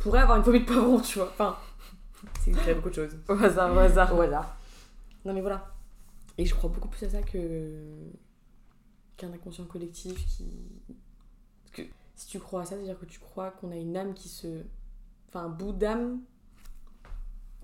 pourrait 0.00 0.20
avoir 0.20 0.38
une 0.38 0.44
phobie 0.44 0.60
de 0.60 0.64
poivron, 0.64 1.00
tu 1.00 1.18
vois. 1.18 1.28
Enfin, 1.32 1.56
c'est 2.40 2.52
même 2.52 2.76
beaucoup 2.76 2.90
de 2.90 2.94
choses. 2.94 3.16
Au 3.28 3.32
hasard, 3.32 3.74
au 3.74 3.78
hasard. 3.78 4.14
Voilà. 4.14 4.56
Non 5.24 5.32
mais 5.32 5.40
voilà. 5.40 5.72
Et 6.36 6.44
je 6.44 6.54
crois 6.54 6.70
beaucoup 6.70 6.88
plus 6.88 7.06
à 7.06 7.10
ça 7.10 7.22
que 7.22 7.38
qu'un 9.16 9.32
inconscient 9.32 9.64
collectif 9.64 10.14
qui. 10.26 10.46
Parce 11.64 11.76
que 11.76 11.82
si 12.16 12.26
tu 12.28 12.38
crois 12.40 12.62
à 12.62 12.64
ça, 12.64 12.76
c'est-à-dire 12.76 12.98
que 12.98 13.06
tu 13.06 13.20
crois 13.20 13.50
qu'on 13.52 13.70
a 13.70 13.76
une 13.76 13.96
âme 13.96 14.14
qui 14.14 14.28
se. 14.28 14.62
Enfin, 15.28 15.44
un 15.46 15.48
bout 15.48 15.72
d'âme. 15.72 16.20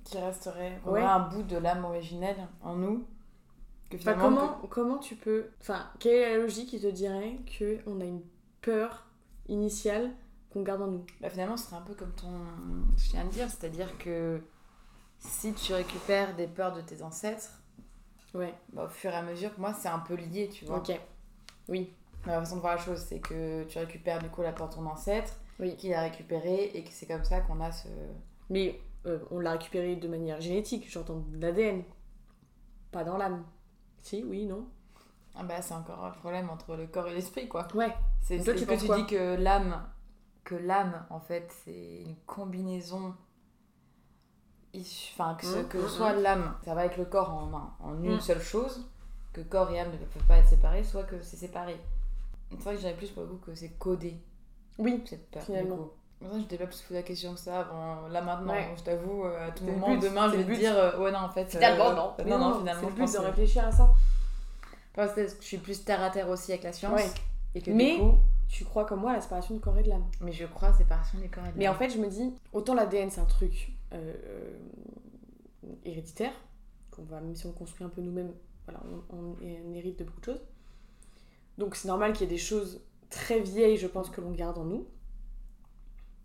Qui 0.05 0.19
resterait. 0.19 0.81
On 0.87 0.93
Ouais. 0.93 1.03
un 1.03 1.21
bout 1.29 1.43
de 1.43 1.57
l'âme 1.57 1.85
originelle 1.85 2.49
en 2.63 2.75
nous. 2.77 3.07
Que 3.91 3.97
Enfin, 3.97 4.15
comment, 4.15 4.55
comment 4.71 4.99
tu 4.99 5.17
peux. 5.17 5.51
Enfin, 5.61 5.91
quelle 5.99 6.15
est 6.15 6.37
la 6.37 6.43
logique 6.43 6.71
qui 6.71 6.81
te 6.81 6.87
dirait 6.87 7.39
qu'on 7.59 8.01
a 8.01 8.05
une 8.05 8.23
peur 8.61 9.07
initiale 9.49 10.13
qu'on 10.53 10.63
garde 10.63 10.83
en 10.83 10.87
nous? 10.87 11.07
Bah, 11.21 11.29
finalement, 11.29 11.57
ce 11.57 11.67
serait 11.67 11.77
un 11.77 11.83
peu 11.83 11.95
comme 11.95 12.13
ton. 12.13 12.31
Je 12.97 13.11
viens 13.11 13.25
de 13.25 13.31
dire, 13.31 13.49
c'est-à-dire 13.51 13.99
que 13.99 14.41
si 15.19 15.53
tu 15.55 15.75
récupères 15.75 16.35
des 16.37 16.47
peurs 16.47 16.73
de 16.75 16.81
tes 16.81 17.03
ancêtres, 17.03 17.51
Ouais, 18.33 18.55
bah, 18.73 18.85
au 18.85 18.89
fur 18.89 19.11
et 19.11 19.15
à 19.17 19.23
mesure, 19.23 19.51
pour 19.51 19.61
moi, 19.63 19.75
c'est 19.75 19.89
un 19.89 19.99
peu 19.99 20.15
lié, 20.15 20.49
tu 20.49 20.65
vois. 20.65 20.79
ok. 20.79 20.99
Oui, 21.69 21.93
Ma 22.27 22.39
façon 22.39 22.57
de 22.57 22.61
voir 22.61 22.77
la 22.77 22.83
chose, 22.83 22.99
c'est 22.99 23.19
que 23.21 23.65
tu 23.65 23.79
récupères 23.79 24.19
du 24.19 24.29
coup 24.29 24.43
la 24.43 24.53
peur 24.53 24.69
de 24.69 24.75
ton 24.75 24.85
ancêtre, 24.87 25.33
Oui. 25.59 25.75
qui 25.77 25.89
l'a 25.89 26.03
récupérée, 26.03 26.71
et 26.75 26.85
que 26.85 26.91
c'est 26.93 27.07
comme 27.07 27.25
ça 27.25 27.41
qu'on 27.41 27.61
a 27.61 27.73
ce. 27.73 27.89
mais 28.51 28.79
euh, 29.07 29.19
on 29.31 29.39
l'a 29.41 29.53
récupéré 29.53 29.97
de 29.97 30.07
manière 30.09 30.39
génétique, 30.43 30.91
j'entends 30.91 31.21
de 31.27 31.41
l'ADN. 31.41 31.83
Pas 32.93 33.05
dans 33.05 33.17
l'âme. 33.17 33.45
Si, 34.03 34.23
oui, 34.23 34.45
non 34.45 34.67
Ah 35.35 35.43
bah, 35.45 35.63
c'est 35.63 35.73
encore 35.73 36.05
un 36.05 36.11
problème 36.11 36.51
entre 36.51 36.77
le 36.77 36.87
corps 36.87 37.09
et 37.09 37.15
l'esprit, 37.15 37.49
quoi. 37.49 37.67
Ouais. 37.75 37.95
C'est 38.21 38.39
toi, 38.45 38.53
tu 38.55 38.67
penses 38.67 38.85
tu 38.85 38.95
dis 38.95 39.07
que 39.07 39.37
l'âme, 39.37 39.83
que 40.45 40.55
l'âme, 40.57 41.07
en 41.09 41.21
fait, 41.21 41.51
c'est 41.65 42.03
une 42.03 42.17
combinaison. 42.27 43.15
Enfin, 44.77 45.35
que, 45.35 45.47
ce, 45.47 45.59
que 45.63 45.79
mhm, 45.79 45.89
soit 45.89 46.13
l'âme, 46.13 46.55
ça 46.65 46.75
va 46.75 46.83
avec 46.83 46.97
le 46.97 47.05
corps 47.05 47.33
en, 47.35 47.53
un- 47.57 47.75
en 47.81 48.03
une 48.05 48.21
seule 48.21 48.41
chose, 48.41 48.89
que 49.33 49.41
corps 49.41 49.71
et 49.71 49.81
âme 49.81 49.93
ne 49.93 49.97
peuvent 49.97 50.27
pas 50.27 50.39
être 50.39 50.49
séparés, 50.49 50.85
soit 50.85 51.05
que 51.05 51.21
c'est 51.23 51.37
séparé. 51.37 51.77
C'est 52.51 52.63
vrai 52.63 52.75
que 52.75 52.81
j'avais 52.81 52.95
plus 52.97 53.11
pour 53.11 53.23
le 53.23 53.29
coup 53.29 53.37
que 53.47 53.55
c'est 53.55 53.71
codé, 53.79 54.17
Oui, 54.79 55.03
cette 55.07 55.31
peur. 55.31 55.43
Finalement. 55.43 55.77
Du 55.77 55.83
coup. 55.83 55.91
Que 56.47 56.55
je 56.55 56.57
pas 56.57 56.67
plus 56.67 56.81
posé 56.83 56.95
la 56.95 57.03
question 57.03 57.33
que 57.33 57.41
ça. 57.41 57.65
Bon, 57.65 58.09
là 58.09 58.21
maintenant, 58.21 58.53
Ouais. 58.53 58.69
je 58.77 58.83
t'avoue, 58.83 59.25
euh, 59.25 59.49
à 59.49 59.53
tout 59.53 59.65
moment, 59.65 59.91
but, 59.95 60.03
demain, 60.03 60.31
je 60.31 60.37
vais 60.37 60.45
te 60.45 60.59
dire, 60.59 60.77
euh, 60.77 60.99
ouais, 60.99 61.11
non, 61.13 61.21
en 61.21 61.29
fait. 61.31 61.47
Finalement, 61.47 61.91
euh, 61.91 61.95
non. 61.95 62.15
Non, 62.27 62.39
non, 62.39 62.59
finalement, 62.59 62.81
c'est 62.83 63.01
le 63.01 63.07
but 63.07 63.13
de 63.13 63.19
réfléchir 63.19 63.67
à 63.67 63.73
ça. 63.73 63.95
Parce 64.93 65.15
que 65.15 65.27
je 65.27 65.35
suis 65.41 65.59
plus 65.59 65.83
terre 65.85 66.03
à 66.03 66.11
terre 66.11 66.29
aussi 66.29 66.53
avec 66.53 66.65
la 66.65 66.73
science. 66.73 67.01
Ouais. 67.01 67.09
Et 67.55 67.63
que 67.63 67.71
Mais 67.71 67.95
du 67.95 68.01
coup, 68.01 68.19
tu 68.49 68.65
crois 68.65 68.85
comme 68.85 69.01
moi 69.01 69.13
à 69.13 69.15
la 69.15 69.21
séparation 69.21 69.55
du 69.55 69.61
corps 69.61 69.79
et 69.79 69.83
de 69.83 69.89
l'âme. 69.89 70.05
Mais 70.21 70.33
je 70.33 70.45
crois 70.45 70.69
à 70.69 70.71
la 70.73 70.77
séparation 70.79 71.19
du 71.19 71.31
corps 71.31 71.45
et 71.45 71.49
de 71.49 71.53
l'âme. 71.53 71.59
Mais 71.59 71.69
en 71.69 71.75
fait, 71.75 71.89
je 71.89 71.99
me 71.99 72.09
dis, 72.09 72.35
autant 72.53 72.75
l'ADN 72.75 73.11
c'est 73.11 73.21
un 73.21 73.25
truc 73.25 73.73
euh, 73.93 74.15
euh, 74.27 74.59
héréditaire, 75.85 76.33
qu'on 76.91 77.03
va, 77.05 77.21
même 77.21 77.35
si 77.35 77.47
on 77.47 77.53
construit 77.53 77.85
un 77.87 77.89
peu 77.89 78.01
nous-mêmes, 78.03 78.33
voilà, 78.71 79.05
on, 79.11 79.37
on, 79.37 79.75
hérite 79.75 79.99
de 79.99 80.05
beaucoup 80.05 80.21
de 80.21 80.27
choses. 80.27 80.43
Donc 81.59 81.77
c'est 81.77 81.89
normal 81.89 82.13
qu'il 82.13 82.23
y 82.23 82.25
ait 82.25 82.35
des 82.35 82.39
choses 82.39 82.81
très 83.09 83.41
vieilles, 83.41 83.77
je 83.77 83.87
pense, 83.87 84.11
que 84.11 84.21
l'on 84.21 84.33
garde 84.33 84.59
en 84.59 84.65
nous. 84.65 84.87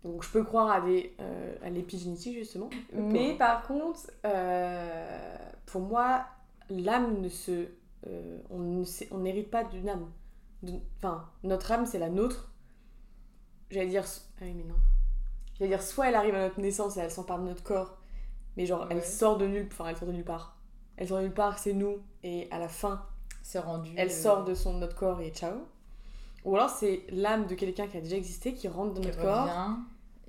Donc 0.04 0.22
je 0.22 0.30
peux 0.30 0.44
croire 0.44 0.70
à, 0.70 0.80
des, 0.80 1.14
euh, 1.20 1.56
à 1.62 1.70
l'épigénétique 1.70 2.38
justement. 2.38 2.70
Mais 2.92 3.34
par 3.34 3.66
contre, 3.66 4.10
euh, 4.24 5.36
pour 5.66 5.82
moi, 5.82 6.26
l'âme 6.70 7.20
ne 7.20 7.28
se... 7.28 7.68
Euh, 8.06 8.38
on 8.50 9.18
n'hérite 9.18 9.50
pas 9.50 9.64
d'une 9.64 9.88
âme. 9.88 10.10
Enfin, 10.98 11.28
notre 11.42 11.72
âme, 11.72 11.86
c'est 11.86 11.98
la 11.98 12.08
nôtre. 12.08 12.52
J'allais 13.70 13.88
dire... 13.88 14.04
Ah 14.40 14.44
oui, 14.44 14.54
mais 14.54 14.62
non. 14.62 14.76
J'allais 15.58 15.70
dire, 15.70 15.82
soit 15.82 16.08
elle 16.08 16.14
arrive 16.14 16.34
à 16.34 16.40
notre 16.40 16.60
naissance 16.60 16.96
et 16.96 17.00
elle 17.00 17.10
s'empare 17.10 17.40
de 17.40 17.44
notre 17.48 17.64
corps, 17.64 17.98
mais 18.56 18.64
genre, 18.64 18.86
elle 18.90 19.02
sort 19.02 19.38
de 19.38 19.46
nulle... 19.46 19.66
Enfin, 19.72 19.88
elle 19.88 19.96
sort 19.96 20.06
de 20.06 20.12
nulle 20.12 20.24
part. 20.24 20.55
Elle 20.96 21.08
sort 21.08 21.18
de 21.18 21.24
nulle 21.24 21.34
part, 21.34 21.58
c'est 21.58 21.72
nous, 21.72 21.98
et 22.22 22.48
à 22.50 22.58
la 22.58 22.68
fin... 22.68 23.04
C'est 23.42 23.60
rendu... 23.60 23.92
Elle 23.96 24.10
sort 24.10 24.44
de 24.44 24.54
son, 24.54 24.74
notre 24.74 24.96
corps 24.96 25.20
et 25.20 25.30
ciao. 25.30 25.54
Ou 26.44 26.54
alors 26.54 26.70
c'est 26.70 27.04
l'âme 27.10 27.46
de 27.46 27.54
quelqu'un 27.54 27.88
qui 27.88 27.96
a 27.96 28.00
déjà 28.00 28.16
existé 28.16 28.54
qui 28.54 28.68
rentre 28.68 28.94
dans 28.94 29.02
notre 29.02 29.20
corps 29.20 29.48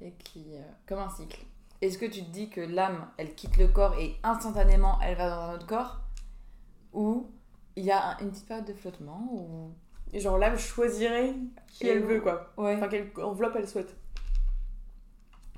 et 0.01 0.11
qui. 0.13 0.45
Euh, 0.51 0.61
comme 0.87 0.99
un 0.99 1.09
cycle. 1.09 1.39
Est-ce 1.81 1.99
que 1.99 2.07
tu 2.07 2.23
te 2.23 2.29
dis 2.31 2.49
que 2.49 2.59
l'âme, 2.59 3.07
elle 3.17 3.35
quitte 3.35 3.57
le 3.57 3.67
corps 3.67 3.95
et 3.99 4.15
instantanément 4.23 4.99
elle 5.01 5.15
va 5.15 5.29
dans 5.29 5.41
un 5.41 5.53
autre 5.53 5.67
corps? 5.67 5.99
Ou 6.93 7.29
il 7.75 7.85
y 7.85 7.91
a 7.91 8.17
une 8.21 8.31
petite 8.31 8.47
période 8.47 8.65
de 8.65 8.73
flottement 8.73 9.27
ou... 9.31 9.71
Genre 10.11 10.37
l'âme 10.39 10.57
choisirait 10.57 11.35
qui 11.67 11.87
elle 11.87 12.03
veut 12.03 12.21
quoi. 12.21 12.51
Enfin, 12.57 12.87
quelle 12.87 13.11
enveloppe 13.21 13.55
elle 13.55 13.67
souhaite. 13.67 13.95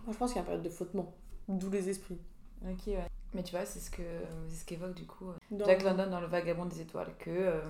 Moi 0.03 0.13
je 0.13 0.17
pense 0.17 0.31
qu'il 0.31 0.37
y 0.37 0.39
a 0.39 0.41
une 0.41 0.47
période 0.47 0.63
de 0.63 0.69
flottement. 0.69 1.13
D'où 1.47 1.69
les 1.69 1.87
esprits. 1.87 2.19
Ok, 2.65 2.87
ouais. 2.87 3.07
Mais 3.33 3.43
tu 3.43 3.51
vois, 3.51 3.65
c'est 3.65 3.79
ce 3.79 3.91
que 3.91 4.01
ce 4.49 4.65
qu'évoque 4.65 4.95
du 4.95 5.05
coup 5.05 5.29
euh, 5.29 5.63
Jack 5.65 5.83
London 5.83 6.07
dans 6.09 6.19
Le 6.19 6.27
Vagabond 6.27 6.65
des 6.65 6.81
Étoiles, 6.81 7.13
que 7.19 7.29
euh, 7.29 7.61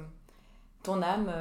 ton 0.83 1.01
âme 1.01 1.31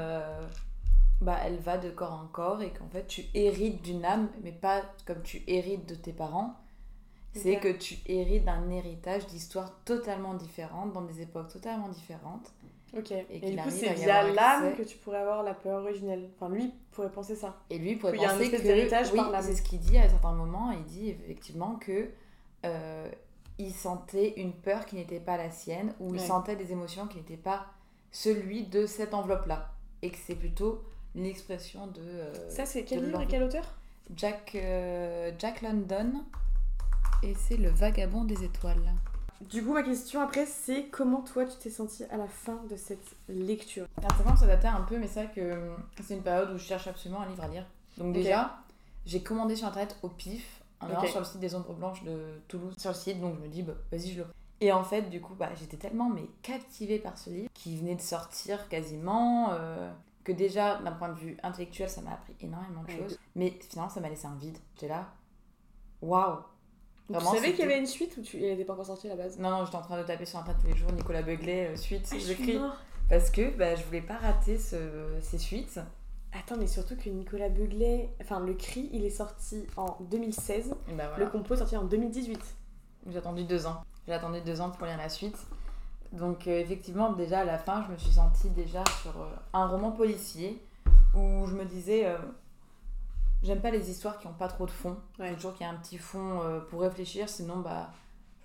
bah, 1.21 1.39
elle 1.45 1.59
va 1.59 1.79
de 1.79 1.91
corps 1.91 2.13
en 2.13 2.27
corps 2.27 2.63
et 2.63 2.71
qu'en 2.71 2.89
fait 2.89 3.07
tu 3.07 3.25
hérites 3.35 3.83
d'une 3.83 4.05
âme, 4.05 4.29
mais 4.43 4.53
pas 4.53 4.83
comme 5.07 5.23
tu 5.23 5.43
hérites 5.47 5.89
de 5.89 5.95
tes 5.95 6.13
parents. 6.13 6.57
C'est 7.35 7.61
que 7.61 7.71
tu 7.71 7.99
hérites 8.07 8.45
d'un 8.45 8.69
héritage 8.71 9.27
d'histoires 9.27 9.73
totalement 9.85 10.35
différentes, 10.35 10.93
dans 10.93 11.03
des 11.03 11.21
époques 11.21 11.49
totalement 11.53 11.89
différentes. 11.89 12.53
Ok. 12.97 13.13
Et, 13.13 13.51
du 13.51 13.57
coup, 13.57 13.71
c'est 13.71 13.93
via 13.93 14.23
l'âme 14.33 14.75
que 14.75 14.83
tu 14.83 14.97
pourrais 14.97 15.19
avoir 15.19 15.43
la 15.43 15.55
peur 15.55 15.83
originelle. 15.83 16.31
Enfin, 16.35 16.53
lui 16.53 16.73
pourrait 16.91 17.11
penser 17.11 17.37
ça. 17.37 17.57
Et 17.71 17.79
lui 17.79 17.97
pourrait 17.97 18.15
penser 18.15 18.51
que. 18.51 18.57
Oui, 18.57 19.21
c'est 19.43 19.55
ce 19.55 19.63
qu'il 19.63 19.79
dit 19.79 19.99
à 19.99 20.05
un 20.05 20.09
certain 20.09 20.33
moment. 20.33 20.73
Il 20.73 20.85
dit 20.85 21.11
effectivement 21.11 21.77
que 21.77 22.09
euh, 22.65 23.09
il 23.59 23.73
sentait 23.73 24.35
une 24.37 24.53
peur 24.53 24.87
qui 24.87 24.97
n'était 24.97 25.21
pas 25.21 25.37
la 25.37 25.51
sienne, 25.51 25.93
ou 26.01 26.15
il 26.15 26.21
sentait 26.21 26.57
des 26.57 26.73
émotions 26.73 27.07
qui 27.07 27.19
n'étaient 27.19 27.37
pas 27.37 27.67
celui 28.13 28.65
de 28.65 28.87
cette 28.87 29.15
enveloppe-là. 29.15 29.73
Et 30.03 30.11
que 30.11 30.19
c'est 30.25 30.37
plutôt 30.37 30.83
l'expression 31.15 31.89
de. 31.89 32.01
Euh, 32.01 32.51
ça, 32.51 32.67
c'est 32.67 32.85
quel 32.85 33.05
livre 33.05 33.21
et 33.21 33.27
quel 33.27 33.43
auteur? 33.43 33.65
Jack, 34.15 34.53
euh, 34.55 35.33
Jack 35.39 35.63
London. 35.63 36.25
Et 37.23 37.35
c'est 37.35 37.57
Le 37.57 37.71
Vagabond 37.71 38.25
des 38.25 38.45
étoiles. 38.45 38.95
Du 39.41 39.65
coup, 39.65 39.73
ma 39.73 39.83
question 39.83 40.21
après, 40.21 40.47
c'est 40.47 40.87
comment 40.87 41.23
toi 41.23 41.45
tu 41.45 41.57
t'es 41.57 41.71
senti 41.71 42.05
à 42.05 42.17
la 42.17 42.29
fin 42.29 42.61
de 42.71 42.77
cette 42.77 43.17
lecture? 43.29 43.87
Certainement, 44.01 44.37
ça 44.37 44.47
datait 44.47 44.69
un 44.69 44.83
peu, 44.83 44.99
mais 44.99 45.07
c'est 45.07 45.25
vrai 45.25 45.33
que 45.35 45.41
euh, 45.41 45.77
c'est 46.03 46.15
une 46.15 46.23
période 46.23 46.51
où 46.51 46.59
je 46.59 46.65
cherche 46.65 46.87
absolument 46.87 47.23
un 47.23 47.29
livre 47.29 47.43
à 47.43 47.49
lire. 47.49 47.65
Donc, 47.97 48.13
déjà, 48.13 48.59
j'ai 49.07 49.23
commandé 49.23 49.57
sur 49.57 49.67
internet 49.67 49.97
au 50.03 50.09
pif, 50.09 50.58
en 50.81 50.87
allant 50.87 51.07
sur 51.07 51.19
le 51.19 51.25
site 51.25 51.41
des 51.41 51.55
Ombres 51.55 51.75
Blanches 51.75 52.05
de 52.05 52.41
Toulouse, 52.49 52.75
sur 52.79 52.91
le 52.91 52.97
site, 52.97 53.21
donc 53.21 53.37
je 53.37 53.41
me 53.41 53.49
dis, 53.49 53.63
bah, 53.63 53.75
vas-y, 53.91 54.13
je 54.13 54.19
le 54.19 54.27
et 54.61 54.73
en 54.73 54.83
fait, 54.83 55.03
du 55.03 55.21
coup, 55.21 55.35
bah, 55.35 55.51
j'étais 55.55 55.77
tellement 55.77 56.09
mais 56.09 56.29
captivée 56.43 56.99
par 56.99 57.17
ce 57.17 57.31
livre 57.31 57.49
qui 57.55 57.77
venait 57.77 57.95
de 57.95 58.01
sortir 58.01 58.69
quasiment 58.69 59.53
que 60.25 60.33
déjà, 60.33 60.77
d'un 60.79 60.93
point 60.93 61.09
de 61.09 61.19
vue 61.19 61.37
intellectuel, 61.43 61.89
ça 61.89 62.01
m'a 62.03 62.13
appris 62.13 62.35
énormément 62.41 62.83
de 62.83 62.91
choses. 62.91 63.19
Mais 63.35 63.51
finalement, 63.71 63.91
ça 63.91 64.01
m'a 64.01 64.09
laissé 64.09 64.27
un 64.27 64.35
vide. 64.35 64.59
J'étais 64.75 64.89
là, 64.89 65.07
waouh! 66.03 66.39
Tu 67.11 67.25
savais 67.25 67.53
qu'il 67.53 67.61
y 67.61 67.63
avait 67.63 67.79
une 67.79 67.87
suite 67.87 68.15
ou 68.19 68.21
tu... 68.21 68.37
il 68.37 68.43
n'était 68.43 68.67
pas 68.67 68.75
encore 68.75 68.85
sorti 68.85 69.07
à 69.07 69.11
la 69.11 69.17
base? 69.17 69.39
Non, 69.39 69.51
non, 69.51 69.65
j'étais 69.65 69.79
en 69.79 69.83
train 69.83 69.99
de 69.99 70.07
taper 70.07 70.27
sur 70.27 70.39
internet 70.39 70.61
tous 70.61 70.71
les 70.71 70.77
jours 70.77 70.93
Nicolas 70.93 71.23
Beuglet, 71.23 71.69
euh, 71.69 71.77
suite, 71.77 72.07
ah, 72.13 72.17
j'écris. 72.19 72.61
Parce 73.09 73.31
que 73.31 73.57
bah, 73.57 73.75
je 73.77 73.85
voulais 73.85 74.03
pas 74.03 74.17
rater 74.17 74.59
ce... 74.59 74.77
ces 75.23 75.39
suites. 75.39 75.81
Attends, 76.39 76.57
mais 76.57 76.69
surtout 76.69 76.95
que 76.95 77.11
Nicolas 77.11 77.49
Beuglet, 77.49 78.11
enfin 78.21 78.39
le 78.39 78.55
cri, 78.55 78.89
il 78.93 79.05
est 79.05 79.11
sorti 79.11 79.67
en 79.77 79.97
2016. 80.11 80.75
Bah, 80.97 81.11
le 81.19 81.27
compo 81.27 81.55
est 81.55 81.59
sorti 81.59 81.77
en 81.77 81.85
2018. 81.85 82.39
J'ai 83.09 83.19
attendu 83.19 83.45
deux 83.45 83.67
ans. 83.67 83.83
J'ai 84.07 84.13
attendu 84.13 84.41
deux 84.43 84.61
ans 84.61 84.71
pour 84.71 84.87
lire 84.87 84.99
la 84.99 85.09
suite. 85.09 85.37
Donc 86.13 86.47
euh, 86.47 86.61
effectivement, 86.61 87.13
déjà 87.13 87.41
à 87.41 87.45
la 87.45 87.59
fin, 87.59 87.85
je 87.87 87.93
me 87.93 87.99
suis 87.99 88.13
sentie 88.13 88.51
déjà 88.51 88.85
sur 89.03 89.21
euh, 89.21 89.31
un 89.53 89.67
roman 89.67 89.91
policier 89.91 90.63
où 91.15 91.47
je 91.47 91.55
me 91.55 91.65
disais, 91.65 92.07
euh, 92.07 92.19
j'aime 93.43 93.61
pas 93.61 93.71
les 93.71 93.91
histoires 93.91 94.19
qui 94.19 94.29
ont 94.29 94.33
pas 94.33 94.49
trop 94.49 94.67
de 94.67 94.71
fond. 94.71 94.97
Ouais. 95.19 95.35
toujours 95.35 95.55
qu'il 95.55 95.67
y 95.67 95.69
a 95.69 95.73
un 95.73 95.77
petit 95.77 95.99
fond 95.99 96.41
pour 96.71 96.83
réfléchir, 96.83 97.29
sinon 97.29 97.57
bah 97.57 97.91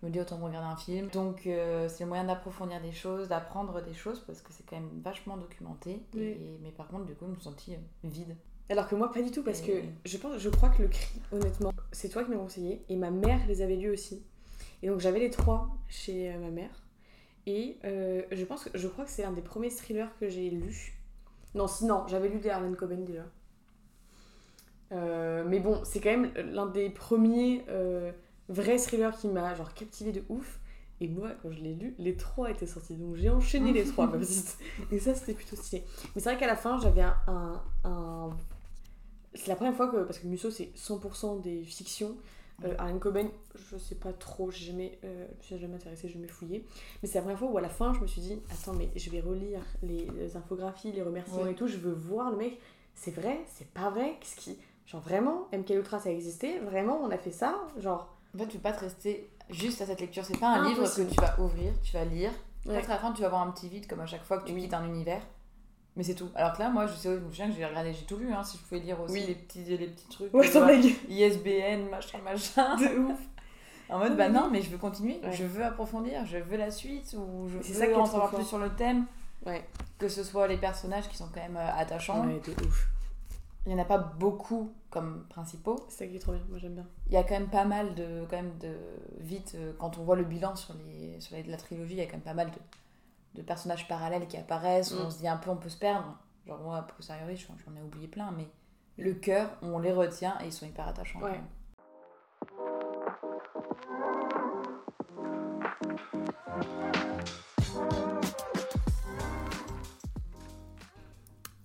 je 0.03 0.07
me 0.07 0.11
dis 0.11 0.19
autant 0.19 0.37
regarder 0.37 0.67
un 0.67 0.75
film. 0.75 1.07
Donc 1.07 1.43
c'est 1.43 2.01
le 2.01 2.05
moyen 2.05 2.25
d'approfondir 2.25 2.81
des 2.81 2.91
choses, 2.91 3.29
d'apprendre 3.29 3.81
des 3.81 3.93
choses 3.93 4.19
parce 4.27 4.41
que 4.41 4.51
c'est 4.51 4.65
quand 4.65 4.75
même 4.75 4.89
vachement 5.01 5.37
documenté. 5.37 6.03
Et, 6.17 6.59
mais 6.61 6.71
par 6.71 6.89
contre, 6.89 7.05
du 7.05 7.15
coup, 7.15 7.23
je 7.25 7.29
me 7.29 7.35
suis 7.35 7.43
sentie 7.45 7.77
vide. 8.03 8.35
Alors 8.69 8.87
que 8.89 8.95
moi, 8.95 9.11
pas 9.11 9.21
du 9.21 9.31
tout, 9.31 9.43
parce 9.43 9.61
que 9.61 9.71
je 10.03 10.17
pense, 10.17 10.37
je 10.37 10.49
crois 10.49 10.69
que 10.69 10.81
le 10.81 10.89
cri, 10.89 11.21
honnêtement, 11.31 11.71
c'est 11.93 12.09
toi 12.09 12.23
qui 12.25 12.31
m'as 12.31 12.37
conseillé, 12.37 12.83
et 12.89 12.97
ma 12.97 13.11
mère 13.11 13.39
les 13.47 13.61
avait 13.61 13.77
lus 13.77 13.91
aussi. 13.91 14.25
Et 14.81 14.89
donc 14.89 14.99
j'avais 14.99 15.19
les 15.19 15.29
trois 15.29 15.69
chez 15.87 16.35
ma 16.37 16.49
mère. 16.49 16.83
Et 17.45 17.77
euh, 17.85 18.23
je 18.31 18.43
pense 18.45 18.65
que 18.65 18.77
je 18.77 18.87
crois 18.87 19.05
que 19.05 19.11
c'est 19.11 19.23
un 19.23 19.31
des 19.31 19.41
premiers 19.41 19.69
thrillers 19.69 20.09
que 20.19 20.29
j'ai 20.29 20.49
lu. 20.49 20.93
Non, 21.55 21.67
sinon, 21.67 22.05
j'avais 22.07 22.29
lu 22.29 22.39
des 22.39 22.49
Harlan 22.49 22.73
Coben 22.73 23.05
déjà. 23.05 23.25
Euh, 24.91 25.43
mais 25.47 25.59
bon, 25.59 25.81
c'est 25.83 25.99
quand 25.99 26.11
même 26.11 26.31
l'un 26.35 26.67
des 26.67 26.89
premiers 26.89 27.65
euh, 27.69 28.11
vrais 28.49 28.77
thrillers 28.77 29.15
qui 29.19 29.27
m'a 29.27 29.53
genre 29.55 29.73
captivé 29.73 30.11
de 30.11 30.23
ouf. 30.29 30.59
Et 31.01 31.07
moi, 31.07 31.31
quand 31.41 31.51
je 31.51 31.59
l'ai 31.59 31.73
lu, 31.73 31.95
les 31.97 32.15
trois 32.15 32.49
étaient 32.51 32.67
sortis. 32.67 32.95
Donc 32.95 33.15
j'ai 33.15 33.29
enchaîné 33.29 33.73
les 33.73 33.83
trois. 33.83 34.11
et 34.91 34.99
ça, 34.99 35.15
c'était 35.15 35.33
plutôt 35.33 35.55
stylé. 35.55 35.83
Mais 36.15 36.21
c'est 36.21 36.29
vrai 36.29 36.37
qu'à 36.37 36.47
la 36.47 36.55
fin, 36.55 36.79
j'avais 36.79 37.01
un, 37.01 37.61
un... 37.83 38.29
C'est 39.33 39.47
la 39.47 39.55
première 39.55 39.75
fois 39.75 39.89
que. 39.89 39.97
Parce 40.03 40.19
que 40.19 40.27
Musso, 40.27 40.51
c'est 40.51 40.71
100% 40.75 41.41
des 41.41 41.63
fictions. 41.63 42.15
Euh, 42.65 42.75
Alan 42.77 42.99
Coben, 42.99 43.29
je 43.55 43.77
sais 43.77 43.95
pas 43.95 44.13
trop, 44.13 44.51
j'ai 44.51 44.65
jamais, 44.65 44.97
euh, 45.03 45.25
je 45.41 45.47
suis 45.47 45.57
jamais 45.57 45.75
intéressée, 45.75 46.07
je 46.07 46.17
vais 46.17 46.27
fouiller. 46.27 46.65
Mais 47.01 47.09
c'est 47.09 47.15
la 47.15 47.21
première 47.21 47.39
fois 47.39 47.49
où 47.49 47.57
à 47.57 47.61
la 47.61 47.69
fin, 47.69 47.93
je 47.93 47.99
me 47.99 48.07
suis 48.07 48.21
dit, 48.21 48.39
attends, 48.51 48.73
mais 48.73 48.89
je 48.95 49.09
vais 49.09 49.19
relire 49.19 49.61
les, 49.81 50.35
infographies, 50.37 50.91
les 50.91 51.01
remerciements 51.01 51.47
et 51.47 51.55
tout, 51.55 51.67
je 51.67 51.77
veux 51.77 51.91
voir 51.91 52.31
le 52.31 52.37
mec, 52.37 52.59
c'est 52.95 53.11
vrai, 53.11 53.39
c'est 53.47 53.67
pas 53.69 53.89
vrai, 53.89 54.17
qu'est-ce 54.19 54.35
qui. 54.35 54.57
Genre 54.85 55.01
vraiment, 55.01 55.47
MK 55.53 55.69
Ultra 55.71 55.99
ça 55.99 56.09
a 56.09 56.11
existé, 56.11 56.59
vraiment 56.59 57.01
on 57.01 57.09
a 57.09 57.17
fait 57.17 57.31
ça, 57.31 57.67
genre. 57.77 58.12
En 58.33 58.39
fait, 58.39 58.47
tu 58.47 58.57
peux 58.57 58.63
pas 58.63 58.73
te 58.73 58.79
rester 58.79 59.29
juste 59.49 59.81
à 59.81 59.85
cette 59.85 60.01
lecture, 60.01 60.25
c'est 60.25 60.39
pas 60.39 60.49
un 60.49 60.67
livre 60.67 60.83
que 60.83 61.01
tu 61.01 61.21
vas 61.21 61.39
ouvrir, 61.39 61.73
tu 61.83 61.93
vas 61.93 62.05
lire. 62.05 62.31
Peut-être 62.63 62.89
à 62.89 62.93
la 62.93 62.99
fin, 62.99 63.11
tu 63.11 63.21
vas 63.21 63.27
avoir 63.27 63.41
un 63.41 63.51
petit 63.51 63.67
vide, 63.67 63.87
comme 63.87 63.99
à 63.99 64.05
chaque 64.05 64.23
fois 64.23 64.39
que 64.39 64.47
tu 64.47 64.55
quittes 64.55 64.73
un 64.73 64.85
univers. 64.85 65.21
Mais 65.95 66.03
c'est 66.03 66.15
tout. 66.15 66.29
Alors 66.33 66.53
que 66.53 66.59
là, 66.59 66.69
moi, 66.69 66.87
je 66.87 66.93
sais, 66.93 67.09
je 67.09 67.19
me 67.19 67.29
souviens 67.29 67.49
que 67.49 67.55
j'ai 67.55 67.65
regardé, 67.65 67.93
j'ai 67.93 68.05
tout 68.05 68.17
lu, 68.17 68.33
hein, 68.33 68.43
si 68.43 68.57
je 68.57 68.63
pouvais 68.63 68.79
lire 68.79 68.99
aussi 68.99 69.19
les, 69.19 69.35
petits, 69.35 69.63
les 69.63 69.87
petits 69.87 70.07
trucs. 70.09 70.33
Ouais, 70.33 70.49
euh, 70.55 70.81
ISBN, 71.07 71.89
machin, 71.89 72.17
machin. 72.23 72.75
De 72.77 72.97
ouf. 72.97 73.19
En 73.89 73.99
mode, 73.99 74.17
bah 74.17 74.29
non, 74.29 74.49
mais 74.49 74.61
je 74.61 74.71
veux 74.71 74.77
continuer, 74.77 75.19
je 75.31 75.43
veux 75.43 75.63
approfondir, 75.63 76.25
je 76.25 76.37
veux 76.37 76.57
la 76.57 76.71
suite, 76.71 77.15
ou 77.15 77.47
je 77.47 77.57
veux 77.57 77.63
ça 77.63 77.85
en 77.95 78.05
savoir 78.05 78.31
plus 78.31 78.45
sur 78.45 78.57
le 78.57 78.69
thème. 78.69 79.05
Ouais. 79.45 79.63
Que 79.99 80.07
ce 80.07 80.23
soit 80.23 80.47
les 80.47 80.57
personnages 80.57 81.07
qui 81.09 81.17
sont 81.17 81.27
quand 81.33 81.41
même 81.41 81.57
euh, 81.57 81.77
attachants. 81.77 82.25
Ouais, 82.25 82.39
de 82.39 82.65
ouf. 82.65 82.87
Il 83.65 83.73
n'y 83.73 83.79
en 83.79 83.81
a 83.81 83.85
pas 83.85 83.97
beaucoup 83.97 84.73
comme 84.89 85.25
principaux. 85.29 85.77
C'est 85.87 86.05
ça 86.05 86.07
qui 86.07 86.17
est 86.17 86.19
trop 86.19 86.33
bien, 86.33 86.43
moi 86.49 86.57
j'aime 86.59 86.75
bien. 86.75 86.87
Il 87.07 87.13
y 87.13 87.17
a 87.17 87.23
quand 87.23 87.35
même 87.35 87.49
pas 87.49 87.65
mal 87.65 87.95
de. 87.95 88.25
Quand 88.29 88.35
même 88.35 88.57
de 88.59 88.75
vite, 89.19 89.53
euh, 89.55 89.73
quand 89.79 89.97
on 89.97 90.03
voit 90.03 90.17
le 90.17 90.25
bilan 90.25 90.55
sur, 90.55 90.73
les, 90.73 91.19
sur 91.21 91.35
la 91.35 91.57
trilogie, 91.57 91.93
il 91.93 91.99
y 91.99 92.01
a 92.01 92.05
quand 92.05 92.13
même 92.13 92.21
pas 92.21 92.33
mal 92.33 92.51
de 92.51 92.57
de 93.35 93.41
personnages 93.41 93.87
parallèles 93.87 94.27
qui 94.27 94.37
apparaissent, 94.37 94.91
où 94.91 94.97
on 95.01 95.07
mm. 95.07 95.11
se 95.11 95.17
dit 95.19 95.27
un 95.27 95.37
peu 95.37 95.49
on 95.49 95.57
peut 95.57 95.69
se 95.69 95.77
perdre. 95.77 96.17
Genre 96.45 96.59
moi, 96.59 96.81
pour 96.81 96.97
posteriori, 96.97 97.37
j'en 97.37 97.75
ai 97.75 97.81
oublié 97.81 98.07
plein, 98.07 98.31
mais 98.31 98.47
le 98.97 99.13
cœur, 99.13 99.49
on 99.61 99.79
les 99.79 99.91
retient 99.93 100.37
et 100.41 100.47
ils 100.47 100.53
sont 100.53 100.65
hyper 100.65 100.87
attachants. 100.87 101.19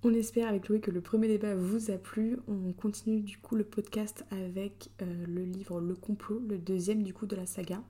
On 0.05 0.14
espère 0.14 0.47
avec 0.47 0.62
Chloé 0.62 0.78
que 0.78 0.93
le 0.93 1.00
premier 1.00 1.26
débat 1.26 1.57
vous 1.57 1.90
a 1.90 1.99
plu. 1.99 2.38
On 2.47 2.73
continue 2.73 3.19
du 3.19 3.37
coup 3.37 3.57
le 3.57 3.64
podcast 3.64 4.25
avec 4.31 4.90
euh, 5.02 5.26
le 5.26 5.43
livre 5.43 5.81
Le 5.81 5.97
complot, 5.97 6.40
le 6.49 6.57
deuxième 6.57 7.02
du 7.02 7.12
coup 7.12 7.26
de 7.26 7.35
la 7.35 7.47
saga. 7.47 7.83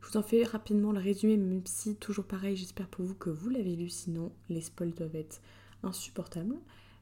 Je 0.00 0.06
vous 0.06 0.16
en 0.16 0.22
fais 0.22 0.44
rapidement 0.44 0.92
le 0.92 1.00
résumé, 1.00 1.36
même 1.36 1.62
si 1.64 1.96
toujours 1.96 2.26
pareil, 2.26 2.54
j'espère 2.56 2.86
pour 2.86 3.04
vous 3.04 3.16
que 3.16 3.28
vous 3.28 3.50
l'avez 3.50 3.74
lu, 3.74 3.88
sinon 3.88 4.30
les 4.48 4.60
spoils 4.60 4.94
doivent 4.94 5.16
être 5.16 5.40
insupportables. 5.82 6.54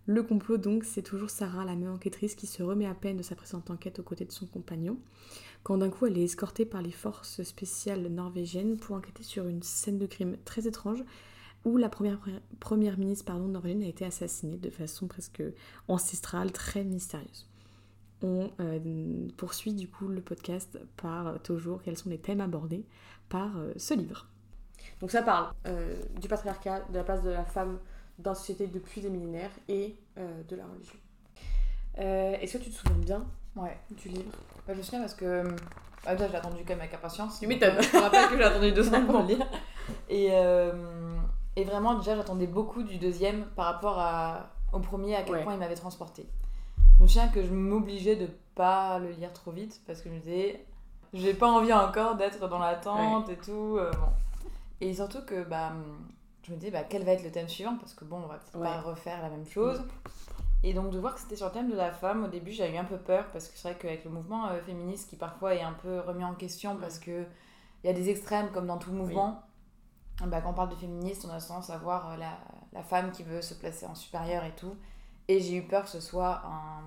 Le 0.06 0.22
complot, 0.22 0.56
donc, 0.56 0.84
c'est 0.84 1.02
toujours 1.02 1.28
Sarah, 1.28 1.66
la 1.66 1.76
même 1.76 1.92
enquêtrice, 1.92 2.34
qui 2.34 2.46
se 2.46 2.62
remet 2.62 2.86
à 2.86 2.94
peine 2.94 3.18
de 3.18 3.22
sa 3.22 3.36
présente 3.36 3.70
enquête 3.70 3.98
aux 3.98 4.04
côtés 4.04 4.24
de 4.24 4.32
son 4.32 4.46
compagnon, 4.46 4.98
quand 5.64 5.76
d'un 5.76 5.90
coup 5.90 6.06
elle 6.06 6.16
est 6.16 6.24
escortée 6.24 6.64
par 6.64 6.80
les 6.80 6.92
forces 6.92 7.42
spéciales 7.42 8.06
norvégiennes 8.08 8.78
pour 8.78 8.96
enquêter 8.96 9.22
sur 9.22 9.48
une 9.48 9.62
scène 9.62 9.98
de 9.98 10.06
crime 10.06 10.38
très 10.46 10.66
étrange 10.66 11.04
où 11.66 11.76
la 11.76 11.88
première, 11.88 12.18
première 12.60 12.96
ministre 12.96 13.24
pardon, 13.24 13.48
norvégienne 13.48 13.82
a 13.82 13.88
été 13.88 14.04
assassinée 14.04 14.56
de 14.56 14.70
façon 14.70 15.08
presque 15.08 15.42
ancestrale, 15.88 16.52
très 16.52 16.84
mystérieuse. 16.84 17.50
On 18.22 18.48
euh, 18.60 19.28
poursuit 19.36 19.74
du 19.74 19.88
coup 19.88 20.06
le 20.06 20.20
podcast 20.20 20.78
par 20.96 21.26
euh, 21.26 21.38
toujours 21.38 21.82
quels 21.82 21.98
sont 21.98 22.08
les 22.08 22.18
thèmes 22.18 22.40
abordés 22.40 22.86
par 23.28 23.58
euh, 23.58 23.72
ce 23.76 23.94
livre. 23.94 24.28
Donc 25.00 25.10
ça 25.10 25.22
parle 25.22 25.52
du 26.20 26.28
patriarcat, 26.28 26.84
de 26.88 26.94
la 26.96 27.04
place 27.04 27.22
de 27.22 27.30
la 27.30 27.44
femme 27.44 27.78
dans 28.20 28.30
la 28.30 28.34
société 28.36 28.68
depuis 28.68 29.00
des 29.00 29.10
millénaires 29.10 29.50
et 29.68 29.96
de 30.16 30.56
la 30.56 30.64
religion. 30.64 30.94
Est-ce 31.96 32.56
que 32.56 32.62
tu 32.62 32.70
te 32.70 32.76
souviens 32.76 32.96
bien 32.96 33.26
ouais. 33.56 33.76
du 33.90 34.08
livre? 34.08 34.30
Bah, 34.66 34.72
Je 34.72 34.78
me 34.78 34.82
souviens 34.82 35.00
parce 35.00 35.14
que 35.14 35.42
bah, 36.04 36.14
déjà 36.14 36.28
j'ai 36.28 36.36
attendu 36.36 36.58
quand 36.58 36.70
même 36.70 36.80
avec 36.80 36.94
impatience. 36.94 37.40
Tu 37.40 37.46
m'étonnes. 37.46 37.82
Je 37.82 37.96
me 37.96 38.02
rappelle 38.02 38.28
que 38.30 38.36
j'ai 38.36 38.44
attendu 38.44 38.72
deux 38.72 38.88
ans 38.94 39.04
pour 39.04 39.20
le 39.20 39.26
lire. 39.26 39.46
Et 40.08 40.30
et 41.56 41.64
vraiment, 41.64 41.94
déjà, 41.94 42.14
j'attendais 42.14 42.46
beaucoup 42.46 42.82
du 42.82 42.98
deuxième 42.98 43.46
par 43.56 43.66
rapport 43.66 43.98
à, 43.98 44.50
au 44.72 44.78
premier, 44.78 45.16
à 45.16 45.22
quel 45.22 45.42
point 45.42 45.54
il 45.54 45.58
m'avait 45.58 45.74
transporté. 45.74 46.26
Je 46.98 47.02
me 47.02 47.08
souviens 47.08 47.28
que 47.28 47.42
je 47.42 47.52
m'obligeais 47.52 48.16
de 48.16 48.28
pas 48.54 48.98
le 48.98 49.10
lire 49.10 49.32
trop 49.32 49.50
vite 49.50 49.80
parce 49.86 50.00
que 50.00 50.08
je 50.08 50.14
me 50.14 50.20
disais, 50.20 50.64
j'ai 51.12 51.34
pas 51.34 51.48
envie 51.48 51.72
encore 51.72 52.16
d'être 52.16 52.48
dans 52.48 52.58
l'attente 52.58 53.28
et 53.28 53.36
tout. 53.36 53.76
Euh, 53.78 53.90
bon. 53.92 54.08
Et 54.80 54.94
surtout 54.94 55.22
que 55.26 55.44
bah, 55.44 55.72
je 56.42 56.52
me 56.52 56.56
disais, 56.56 56.70
bah, 56.70 56.84
quel 56.88 57.04
va 57.04 57.12
être 57.12 57.24
le 57.24 57.30
thème 57.30 57.48
suivant 57.48 57.76
Parce 57.76 57.94
que 57.94 58.04
bon, 58.04 58.16
on 58.24 58.28
va 58.28 58.36
peut-être 58.36 58.62
pas 58.62 58.80
refaire 58.80 59.22
la 59.22 59.30
même 59.30 59.46
chose. 59.46 59.82
Et 60.62 60.72
donc 60.74 60.90
de 60.90 60.98
voir 60.98 61.14
que 61.14 61.20
c'était 61.20 61.36
sur 61.36 61.46
le 61.46 61.52
thème 61.52 61.70
de 61.70 61.76
la 61.76 61.92
femme, 61.92 62.24
au 62.24 62.28
début 62.28 62.50
j'avais 62.50 62.74
eu 62.74 62.78
un 62.78 62.84
peu 62.84 62.96
peur 62.96 63.26
parce 63.32 63.48
que 63.48 63.56
c'est 63.56 63.68
vrai 63.68 63.78
qu'avec 63.78 64.04
le 64.04 64.10
mouvement 64.10 64.48
euh, 64.48 64.60
féministe 64.62 65.10
qui 65.10 65.16
parfois 65.16 65.54
est 65.54 65.62
un 65.62 65.74
peu 65.74 66.00
remis 66.00 66.24
en 66.24 66.34
question 66.34 66.76
parce 66.76 66.98
que 66.98 67.24
il 67.84 67.86
y 67.86 67.90
a 67.90 67.92
des 67.92 68.08
extrêmes 68.10 68.50
comme 68.52 68.66
dans 68.66 68.78
tout 68.78 68.90
mouvement. 68.90 69.42
Bah, 70.24 70.40
quand 70.40 70.50
on 70.50 70.54
parle 70.54 70.70
de 70.70 70.76
féministe, 70.76 71.26
on 71.28 71.32
a 71.32 71.40
tendance 71.40 71.70
à 71.70 71.76
voir 71.76 72.10
euh, 72.10 72.16
la, 72.16 72.38
la, 72.72 72.82
femme 72.82 73.12
qui 73.12 73.22
veut 73.22 73.42
se 73.42 73.54
placer 73.54 73.84
en 73.86 73.94
supérieur 73.94 74.44
et 74.44 74.52
tout. 74.52 74.74
Et 75.28 75.40
j'ai 75.40 75.56
eu 75.56 75.62
peur 75.62 75.84
que 75.84 75.90
ce 75.90 76.00
soit 76.00 76.42
un, 76.46 76.82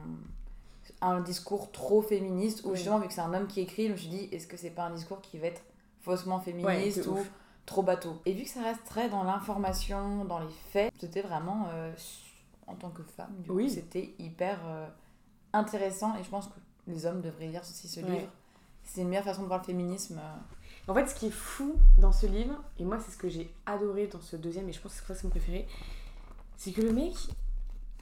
un 1.02 1.22
discours 1.22 1.72
trop 1.72 2.02
féministe, 2.02 2.64
ou 2.66 2.76
justement, 2.76 3.00
vu 3.00 3.08
que 3.08 3.14
c'est 3.14 3.22
un 3.22 3.34
homme 3.34 3.48
qui 3.48 3.62
écrit, 3.62 3.88
je 3.88 3.92
me 3.92 3.98
suis 3.98 4.10
dit, 4.10 4.30
est-ce 4.32 4.48
que 4.48 4.58
c'est 4.58 4.72
pas 4.72 4.84
un 4.84 4.92
discours 4.92 5.22
qui 5.22 5.38
va 5.38 5.48
être 5.48 5.62
faussement 6.02 6.40
féministe 6.40 7.06
ou 7.08 7.18
trop 7.66 7.84
bateau? 7.84 8.20
Et 8.26 8.34
vu 8.34 8.44
que 8.44 8.50
ça 8.50 8.64
reste 8.64 8.84
très 8.86 9.10
dans 9.10 9.24
l'information, 9.24 10.26
dans 10.26 10.40
les 10.40 10.54
faits, 10.72 10.92
c'était 11.00 11.22
vraiment, 11.22 11.68
euh, 11.72 11.94
en 12.68 12.76
tant 12.76 12.90
que 12.90 13.04
femme, 13.04 13.36
du 13.40 13.50
coup, 13.50 13.70
c'était 13.70 14.14
hyper 14.20 14.60
euh, 14.66 14.88
intéressant. 15.54 16.16
Et 16.18 16.24
je 16.24 16.30
pense 16.30 16.48
que 16.48 16.60
les 16.88 17.06
hommes 17.06 17.22
devraient 17.22 17.48
lire 17.48 17.62
aussi 17.62 17.88
ce 17.88 18.00
livre. 18.00 18.30
C'est 18.84 19.02
une 19.02 19.10
meilleure 19.10 19.26
façon 19.26 19.44
de 19.44 19.48
voir 19.48 19.60
le 19.60 19.66
féminisme. 19.66 20.20
En 20.90 20.96
fait, 20.96 21.06
ce 21.06 21.14
qui 21.14 21.28
est 21.28 21.32
fou 21.32 21.76
dans 22.00 22.12
ce 22.12 22.26
livre, 22.26 22.56
et 22.80 22.84
moi 22.84 22.98
c'est 23.00 23.12
ce 23.12 23.18
que 23.18 23.30
j'ai 23.30 23.54
adoré 23.68 24.08
dans 24.08 24.20
ce 24.22 24.36
deuxième, 24.36 24.68
et 24.70 24.74
je 24.74 24.82
pense 24.82 25.00
que 25.00 25.14
c'est 25.14 25.24
mon 25.24 25.30
préféré, 25.30 25.68
c'est 26.58 26.72
que 26.72 26.82
le 26.82 26.92
mec. 26.92 27.14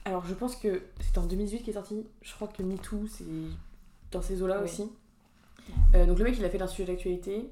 Alors 0.06 0.24
je 0.24 0.32
pense 0.32 0.56
que 0.56 0.84
c'est 1.02 1.18
en 1.18 1.26
2018 1.26 1.58
qu'il 1.58 1.68
est 1.68 1.72
sorti, 1.74 2.06
je 2.22 2.34
crois 2.34 2.48
que 2.48 2.62
MeToo 2.62 3.06
c'est 3.06 3.26
dans 4.10 4.22
ces 4.22 4.42
eaux-là 4.42 4.62
aussi. 4.62 4.90
Euh, 5.94 6.06
donc 6.06 6.18
le 6.18 6.24
mec 6.24 6.38
il 6.38 6.44
a 6.46 6.48
fait 6.48 6.62
un 6.62 6.66
sujet 6.66 6.86
d'actualité, 6.86 7.50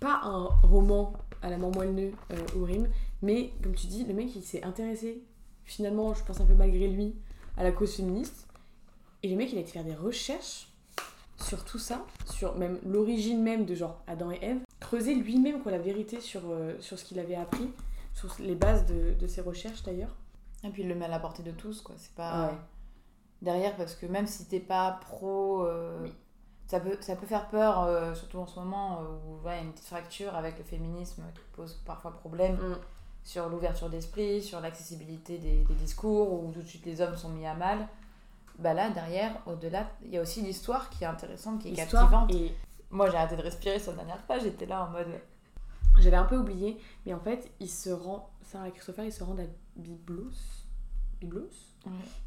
pas 0.00 0.20
un 0.22 0.46
roman 0.66 1.12
à 1.42 1.50
la 1.50 1.58
mort 1.58 1.74
moelle 1.74 2.14
euh, 2.32 2.36
au 2.58 2.64
rime, 2.64 2.88
mais 3.20 3.52
comme 3.62 3.74
tu 3.74 3.88
dis, 3.88 4.04
le 4.04 4.14
mec 4.14 4.34
il 4.34 4.42
s'est 4.42 4.64
intéressé 4.64 5.20
finalement, 5.66 6.14
je 6.14 6.24
pense 6.24 6.40
un 6.40 6.46
peu 6.46 6.54
malgré 6.54 6.88
lui, 6.88 7.14
à 7.58 7.62
la 7.62 7.72
cause 7.72 7.94
féministe. 7.94 8.46
Et 9.22 9.28
le 9.28 9.36
mec 9.36 9.52
il 9.52 9.58
a 9.58 9.60
été 9.60 9.72
faire 9.72 9.84
des 9.84 9.94
recherches 9.94 10.68
sur 11.38 11.64
tout 11.64 11.78
ça, 11.78 12.04
sur 12.24 12.56
même 12.56 12.78
l'origine 12.84 13.42
même 13.42 13.64
de 13.64 13.74
genre 13.74 14.00
Adam 14.06 14.30
et 14.30 14.38
Ève, 14.42 14.60
creuser 14.80 15.14
lui-même 15.14 15.62
quoi 15.62 15.72
la 15.72 15.78
vérité 15.78 16.20
sur, 16.20 16.42
euh, 16.50 16.74
sur 16.80 16.98
ce 16.98 17.04
qu'il 17.04 17.18
avait 17.18 17.34
appris, 17.34 17.70
sur 18.14 18.34
les 18.38 18.54
bases 18.54 18.86
de, 18.86 19.14
de 19.18 19.26
ses 19.26 19.40
recherches 19.40 19.82
d'ailleurs. 19.82 20.14
Et 20.64 20.70
puis 20.70 20.82
il 20.82 20.88
le 20.88 20.94
met 20.94 21.04
à 21.04 21.08
la 21.08 21.18
portée 21.18 21.42
de 21.42 21.50
tous 21.50 21.82
quoi, 21.82 21.94
c'est 21.98 22.14
pas 22.14 22.52
derrière 23.42 23.76
parce 23.76 23.94
que 23.94 24.06
même 24.06 24.26
si 24.26 24.46
t'es 24.46 24.60
pas 24.60 24.98
pro, 25.02 25.62
euh, 25.64 26.06
ça, 26.66 26.80
peut, 26.80 26.96
ça 27.00 27.14
peut 27.16 27.26
faire 27.26 27.48
peur, 27.48 27.82
euh, 27.82 28.14
surtout 28.14 28.38
en 28.38 28.46
ce 28.46 28.58
moment 28.58 29.02
où 29.02 29.38
il 29.44 29.46
y 29.46 29.50
a 29.50 29.60
une 29.60 29.72
petite 29.72 29.86
fracture 29.86 30.34
avec 30.34 30.56
le 30.58 30.64
féminisme 30.64 31.22
qui 31.34 31.40
pose 31.54 31.74
parfois 31.84 32.12
problème. 32.12 32.56
Mm. 32.56 32.76
Sur 33.24 33.48
l'ouverture 33.48 33.90
d'esprit, 33.90 34.40
sur 34.40 34.60
l'accessibilité 34.60 35.38
des, 35.38 35.64
des 35.64 35.74
discours, 35.74 36.32
où 36.32 36.52
tout 36.52 36.62
de 36.62 36.66
suite 36.66 36.86
les 36.86 37.00
hommes 37.00 37.16
sont 37.16 37.30
mis 37.30 37.44
à 37.44 37.54
mal 37.54 37.88
bah 38.58 38.74
là, 38.74 38.90
derrière, 38.90 39.36
au-delà, 39.46 39.90
il 40.04 40.10
y 40.10 40.18
a 40.18 40.22
aussi 40.22 40.42
l'histoire 40.42 40.90
qui 40.90 41.04
est 41.04 41.06
intéressante, 41.06 41.60
qui 41.60 41.68
est 41.68 41.76
captivante. 41.76 42.32
Et... 42.32 42.52
Moi, 42.90 43.10
j'ai 43.10 43.16
arrêté 43.16 43.36
de 43.36 43.42
respirer 43.42 43.78
sur 43.78 43.92
la 43.92 43.98
dernière 43.98 44.22
page, 44.26 44.42
j'étais 44.42 44.66
là 44.66 44.84
en 44.84 44.90
mode. 44.90 45.08
J'avais 45.98 46.16
un 46.16 46.24
peu 46.24 46.36
oublié, 46.36 46.78
mais 47.04 47.14
en 47.14 47.20
fait, 47.20 47.50
il 47.60 47.70
se 47.70 47.90
rend, 47.90 48.30
Sarah 48.42 48.68
et 48.68 48.72
Christopher, 48.72 49.04
ils 49.04 49.12
se 49.12 49.24
rendent 49.24 49.40
à 49.40 49.46
Byblos, 49.76 50.32
Byblos 51.20 51.50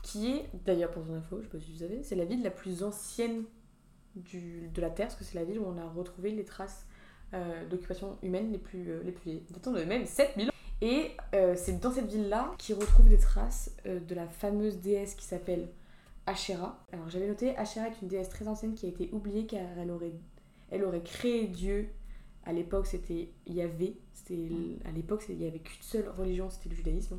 qui 0.03 0.31
est, 0.31 0.49
d'ailleurs 0.65 0.91
pour 0.91 1.05
son 1.05 1.13
info, 1.13 1.37
je 1.39 1.43
sais 1.43 1.49
pas 1.49 1.59
si 1.59 1.71
vous 1.71 1.79
savez, 1.79 2.03
c'est 2.03 2.15
la 2.15 2.25
ville 2.25 2.41
la 2.43 2.51
plus 2.51 2.83
ancienne 2.83 3.43
du, 4.15 4.69
de 4.73 4.81
la 4.81 4.89
Terre, 4.89 5.07
parce 5.07 5.19
que 5.19 5.23
c'est 5.23 5.37
la 5.37 5.43
ville 5.43 5.59
où 5.59 5.65
on 5.65 5.77
a 5.77 5.87
retrouvé 5.87 6.31
les 6.31 6.45
traces 6.45 6.85
euh, 7.33 7.67
d'occupation 7.67 8.17
humaine 8.23 8.51
les 8.51 8.57
plus, 8.57 8.89
euh, 8.89 9.01
les 9.03 9.11
plus 9.11 9.31
vieilles, 9.31 9.43
datant 9.51 9.71
de 9.71 9.83
même 9.83 10.05
7000 10.05 10.49
ans. 10.49 10.53
Et 10.81 11.11
euh, 11.35 11.55
c'est 11.57 11.79
dans 11.79 11.91
cette 11.91 12.09
ville-là 12.09 12.53
qu'ils 12.57 12.75
retrouvent 12.75 13.09
des 13.09 13.17
traces 13.17 13.75
de 13.85 14.15
la 14.15 14.27
fameuse 14.27 14.77
déesse 14.77 15.13
qui 15.15 15.25
s'appelle 15.25 15.67
Asherah. 16.29 16.77
Alors 16.91 17.09
j'avais 17.09 17.27
noté, 17.27 17.55
Asherah 17.57 17.87
est 17.87 18.01
une 18.01 18.07
déesse 18.07 18.29
très 18.29 18.47
ancienne 18.47 18.75
qui 18.75 18.85
a 18.85 18.89
été 18.89 19.09
oubliée 19.11 19.45
car 19.45 19.61
elle 19.77 19.91
aurait, 19.91 20.13
elle 20.69 20.83
aurait 20.83 21.01
créé 21.01 21.47
Dieu. 21.47 21.89
À 22.45 22.53
l'époque 22.53 22.85
c'était 22.85 23.31
Yahvé. 23.47 23.99
C'était, 24.13 24.49
à 24.85 24.91
l'époque 24.91 25.25
il 25.29 25.37
n'y 25.37 25.47
avait 25.47 25.59
qu'une 25.59 25.81
seule 25.81 26.09
religion, 26.09 26.49
c'était 26.49 26.69
le 26.69 26.75
judaïsme. 26.75 27.17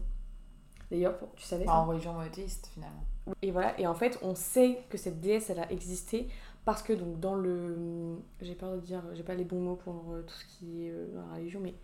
D'ailleurs, 0.90 1.18
tu 1.37 1.44
savais 1.44 1.66
ça? 1.66 1.75
En 1.75 1.87
religion 1.87 2.12
monothéiste 2.14 2.68
finalement. 2.75 3.05
Et 3.42 3.51
voilà, 3.53 3.79
et 3.79 3.87
en 3.87 3.94
fait 3.94 4.18
on 4.23 4.35
sait 4.35 4.79
que 4.88 4.99
cette 4.99 5.20
déesse 5.20 5.51
elle 5.51 5.61
a 5.61 5.70
existé 5.70 6.29
parce 6.64 6.83
que 6.83 6.92
donc 6.92 7.18
dans 7.20 7.35
le... 7.35 8.18
J'ai 8.40 8.55
peur 8.55 8.73
de 8.75 8.81
dire, 8.81 9.03
j'ai 9.14 9.23
pas 9.23 9.35
les 9.35 9.44
bons 9.44 9.61
mots 9.61 9.77
pour 9.77 10.12
euh, 10.12 10.23
tout 10.23 10.35
ce 10.35 10.44
qui 10.46 10.85
est 10.85 10.90
euh, 10.90 11.14
dans 11.14 11.27
la 11.27 11.35
religion, 11.35 11.61
mais 11.61 11.75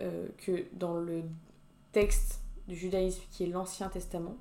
euh, 0.00 0.28
que 0.38 0.66
dans 0.74 0.94
le 0.94 1.24
texte 1.92 2.42
du 2.68 2.76
judaïsme 2.76 3.22
qui 3.30 3.44
est 3.44 3.46
l'Ancien 3.46 3.88
Testament, 3.88 4.36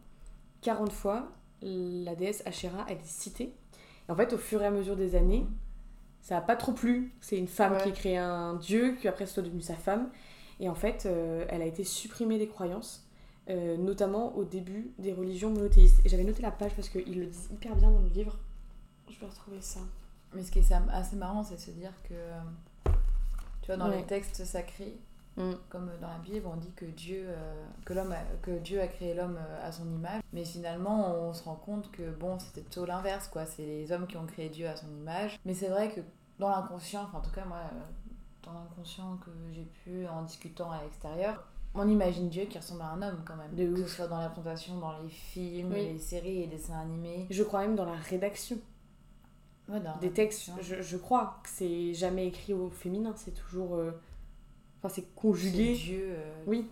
40 0.62 0.91
fois, 0.91 1.32
la 1.62 2.15
déesse 2.15 2.44
Asherah, 2.46 2.86
elle 2.89 2.98
est 2.98 3.06
citée. 3.06 3.54
Et 4.08 4.12
en 4.12 4.15
fait, 4.15 4.34
au 4.34 4.38
fur 4.38 4.62
et 4.62 4.65
à 4.65 4.72
mesure 4.72 4.96
des 4.96 5.15
années, 5.15 5.46
ça 6.22 6.36
n'a 6.36 6.41
pas 6.41 6.56
trop 6.56 6.74
plu. 6.74 7.13
C'est 7.22 7.38
une 7.38 7.48
femme 7.48 7.78
qui 7.78 7.89
a 7.89 7.91
créé 7.91 8.18
un 8.18 8.56
dieu, 8.56 8.96
qui 9.00 9.08
après 9.08 9.26
soit 9.26 9.44
devenue 9.44 9.62
sa 9.62 9.76
femme. 9.76 10.10
Et 10.60 10.70
en 10.70 10.76
fait, 10.76 11.06
euh, 11.06 11.46
elle 11.50 11.62
a 11.62 11.65
été 11.65 11.84
supprimée 11.84 12.38
des 12.38 12.48
croyances, 12.48 13.08
euh, 13.50 13.78
notamment 13.78 14.36
au 14.36 14.44
début 14.44 14.91
des 14.98 15.13
religions 15.13 15.50
monothéistes. 15.50 16.00
Et 16.06 16.10
j'avais 16.10 16.24
noté 16.24 16.41
la 16.41 16.52
page 16.52 16.74
parce 16.76 16.89
qu'ils 16.89 17.20
le 17.20 17.26
disent 17.28 17.50
hyper 17.52 17.76
bien 17.76 17.91
dans 17.91 18.00
le 18.00 18.10
livre. 18.10 18.38
Je 19.10 19.20
vais 19.20 19.28
retrouver 19.28 19.62
ça. 19.62 19.82
Mais 20.34 20.44
ce 20.44 20.52
qui 20.52 20.60
est 20.60 20.72
assez 20.91 21.15
marrant, 21.15 21.44
c'est 21.44 21.56
de 21.56 21.60
se 21.60 21.72
dire 21.72 21.94
que, 22.10 22.91
tu 23.62 23.68
vois, 23.68 23.78
dans 23.78 23.88
les 23.88 24.04
textes 24.04 24.44
sacrés, 24.44 24.98
Mm. 25.38 25.54
Comme 25.69 25.91
dans 26.00 26.08
la 26.08 26.17
Bible, 26.19 26.48
on 26.48 26.56
dit 26.56 26.71
que 26.76 26.86
Dieu, 26.86 27.26
euh, 27.28 27.65
que 27.84 27.93
l'homme 27.93 28.15
que 28.41 28.52
Dieu 28.60 28.82
a 28.82 28.88
créé 28.88 29.13
l'homme 29.13 29.38
euh, 29.38 29.67
à 29.67 29.71
son 29.71 29.86
image. 29.91 30.21
Mais 30.34 30.45
finalement, 30.45 31.13
on 31.13 31.34
se 31.34 31.43
rend 31.43 31.56
compte 31.56 31.91
que 31.91 32.10
bon, 32.12 32.39
c'était 32.39 32.62
tout 32.62 32.86
l'inverse, 32.86 33.28
quoi. 33.28 33.45
C'est 33.45 33.65
les 33.65 33.91
hommes 33.91 34.08
qui 34.08 34.17
ont 34.17 34.26
créé 34.26 34.50
Dieu 34.50 34.67
à 34.67 34.76
son 34.76 34.89
image. 34.95 35.39
Mais 35.45 35.54
c'est 35.54 35.67
vrai 35.67 35.91
que 35.91 36.02
dans 36.39 36.50
l'inconscient, 36.50 37.04
enfin 37.04 37.17
en 37.17 37.21
tout 37.21 37.32
cas 37.32 37.45
moi, 37.45 37.58
euh, 37.58 37.80
dans 38.43 38.54
l'inconscient 38.54 39.17
que 39.17 39.32
j'ai 39.52 39.67
pu 39.84 40.08
en 40.08 40.24
discutant 40.24 40.71
à 40.71 40.82
l'extérieur, 40.84 41.43
on 41.74 41.89
imagine 41.89 42.30
Dieu 42.30 42.45
qui 42.45 42.58
ressemble 42.58 42.84
à 42.84 42.91
un 42.91 43.02
homme 43.02 43.21
quand 43.26 43.36
même. 43.36 43.54
De 43.54 43.76
que 43.76 43.88
ce 43.88 43.95
soit 43.95 44.08
dans 44.08 44.19
la 44.19 44.30
présentation, 44.30 44.80
dans 44.80 44.98
les 45.00 45.10
films, 45.10 45.74
les 45.74 45.98
séries 45.98 46.43
et 46.43 46.48
dessins 46.48 46.80
animés. 46.80 47.28
Je 47.30 47.43
crois 47.43 47.62
même 47.62 47.76
dans 47.76 47.86
la 47.86 47.98
rédaction. 47.98 48.58
des 50.00 50.12
textes, 50.12 50.52
je, 50.62 50.82
je, 50.82 50.98
crois 50.98 51.41
que 51.43 51.50
c'est 51.50 51.93
jamais 51.93 52.28
écrit 52.28 52.54
au 52.54 52.69
féminin, 52.69 53.12
c'est 53.17 53.34
toujours 53.34 53.78
c'est 54.89 55.13
conjugué. 55.15 55.74
Dieu. 55.74 56.15
Euh, 56.17 56.43
oui. 56.48 56.69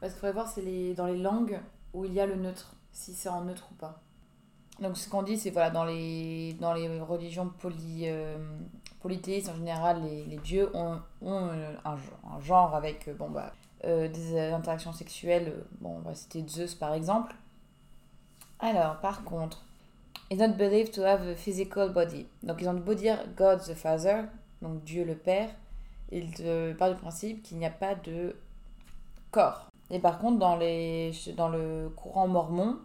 Parce 0.00 0.12
qu'il 0.12 0.20
faudrait 0.20 0.32
voir 0.32 0.48
c'est 0.48 0.62
les... 0.62 0.94
dans 0.94 1.06
les 1.06 1.18
langues 1.18 1.60
où 1.92 2.04
il 2.04 2.12
y 2.12 2.20
a 2.20 2.26
le 2.26 2.36
neutre, 2.36 2.74
si 2.92 3.12
c'est 3.12 3.28
en 3.28 3.44
neutre 3.44 3.68
ou 3.72 3.74
pas. 3.74 4.00
Donc 4.80 4.96
ce 4.96 5.08
qu'on 5.08 5.22
dit, 5.22 5.38
c'est 5.38 5.50
voilà, 5.50 5.70
dans 5.70 5.84
les, 5.84 6.54
dans 6.54 6.72
les 6.72 7.00
religions 7.00 7.48
poly, 7.60 8.08
euh, 8.08 8.36
polythéistes, 9.00 9.48
en 9.48 9.54
général, 9.54 10.02
les, 10.02 10.24
les 10.24 10.38
dieux 10.38 10.68
ont, 10.74 11.00
ont 11.22 11.48
euh, 11.52 11.74
un, 11.84 11.94
un, 11.94 12.40
genre 12.40 12.74
avec 12.74 13.08
bon, 13.16 13.30
bah, 13.30 13.52
des 13.82 14.38
interactions 14.38 14.92
sexuelles. 14.92 15.64
Bon, 15.80 15.96
on 15.98 16.00
va 16.00 16.14
citer 16.14 16.44
Zeus 16.48 16.74
par 16.74 16.92
exemple. 16.94 17.34
Alors, 18.58 18.98
par 19.00 19.24
contre, 19.24 19.64
is 20.30 20.36
not 20.36 20.56
believed 20.56 20.92
to 20.92 21.02
have 21.02 21.22
a 21.26 21.34
physical 21.34 21.92
body. 21.92 22.26
Donc 22.42 22.60
ils 22.60 22.68
ont 22.68 22.74
beau 22.74 22.94
dire 22.94 23.18
God 23.36 23.60
the 23.60 23.74
Father, 23.74 24.22
donc 24.62 24.82
Dieu 24.84 25.04
le 25.04 25.14
Père, 25.14 25.50
il 26.16 26.32
te 26.32 26.72
part 26.74 26.90
du 26.90 26.96
principe 26.96 27.42
qu'il 27.42 27.58
n'y 27.58 27.66
a 27.66 27.70
pas 27.70 27.94
de 27.94 28.36
corps. 29.30 29.68
Et 29.90 29.98
par 29.98 30.18
contre, 30.18 30.38
dans, 30.38 30.56
les, 30.56 31.12
dans 31.36 31.48
le 31.48 31.90
courant 31.94 32.26
mormon, 32.28 32.78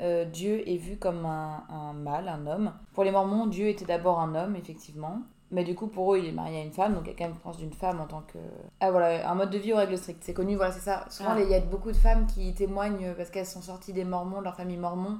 euh, 0.00 0.24
Dieu 0.24 0.68
est 0.68 0.76
vu 0.76 0.96
comme 0.96 1.24
un, 1.26 1.64
un 1.68 1.92
mâle, 1.92 2.28
un 2.28 2.46
homme. 2.46 2.72
Pour 2.94 3.04
les 3.04 3.10
Mormons, 3.10 3.46
Dieu 3.46 3.68
était 3.68 3.84
d'abord 3.84 4.20
un 4.20 4.34
homme, 4.34 4.54
effectivement. 4.56 5.20
Mais 5.50 5.64
du 5.64 5.74
coup, 5.74 5.86
pour 5.86 6.14
eux, 6.14 6.18
il 6.18 6.26
est 6.26 6.32
marié 6.32 6.60
à 6.60 6.62
une 6.62 6.72
femme, 6.72 6.94
donc 6.94 7.04
il 7.06 7.10
y 7.10 7.14
a 7.14 7.16
quand 7.16 7.24
même 7.24 7.36
pense 7.38 7.56
d'une 7.56 7.72
femme 7.72 8.00
en 8.00 8.06
tant 8.06 8.20
que. 8.22 8.38
Ah 8.80 8.90
voilà, 8.90 9.28
un 9.30 9.34
mode 9.34 9.50
de 9.50 9.58
vie 9.58 9.72
aux 9.72 9.76
règles 9.76 9.96
strictes. 9.96 10.22
C'est 10.22 10.34
connu, 10.34 10.56
voilà, 10.56 10.72
c'est 10.72 10.80
ça. 10.80 11.06
Souvent, 11.08 11.30
Ah. 11.36 11.40
il 11.40 11.48
y 11.48 11.54
a 11.54 11.60
beaucoup 11.60 11.90
de 11.90 11.96
femmes 11.96 12.26
qui 12.26 12.52
témoignent 12.54 13.14
parce 13.16 13.30
qu'elles 13.30 13.46
sont 13.46 13.62
sorties 13.62 13.92
des 13.92 14.04
Mormons, 14.04 14.38
de 14.40 14.44
leur 14.44 14.54
famille 14.56 14.76
mormon. 14.76 15.18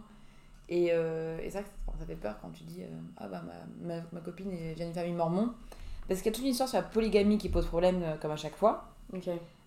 Et, 0.69 0.91
euh, 0.93 1.39
et 1.43 1.49
ça, 1.51 1.61
ça 1.99 2.05
fait 2.07 2.15
peur 2.15 2.37
quand 2.43 2.51
tu 2.51 2.63
dis 2.65 2.83
euh, 2.83 2.89
Ah 3.17 3.27
bah 3.27 3.43
ma, 3.83 3.95
ma, 3.97 4.03
ma 4.13 4.21
copine 4.21 4.51
vient 4.51 4.85
d'une 4.87 4.95
famille 4.95 5.15
mormon. 5.15 5.55
Parce 6.09 6.21
qu'il 6.21 6.33
y 6.33 6.35
a 6.35 6.37
toute 6.37 6.45
une 6.45 6.51
histoire 6.51 6.69
sur 6.69 6.79
la 6.79 6.85
polygamie 6.85 7.39
qui 7.39 7.51
pose 7.51 7.67
problème, 7.67 8.03
euh, 8.03 8.17
comme 8.17 8.31
à 8.31 8.37
chaque 8.37 8.57
fois. 8.57 8.85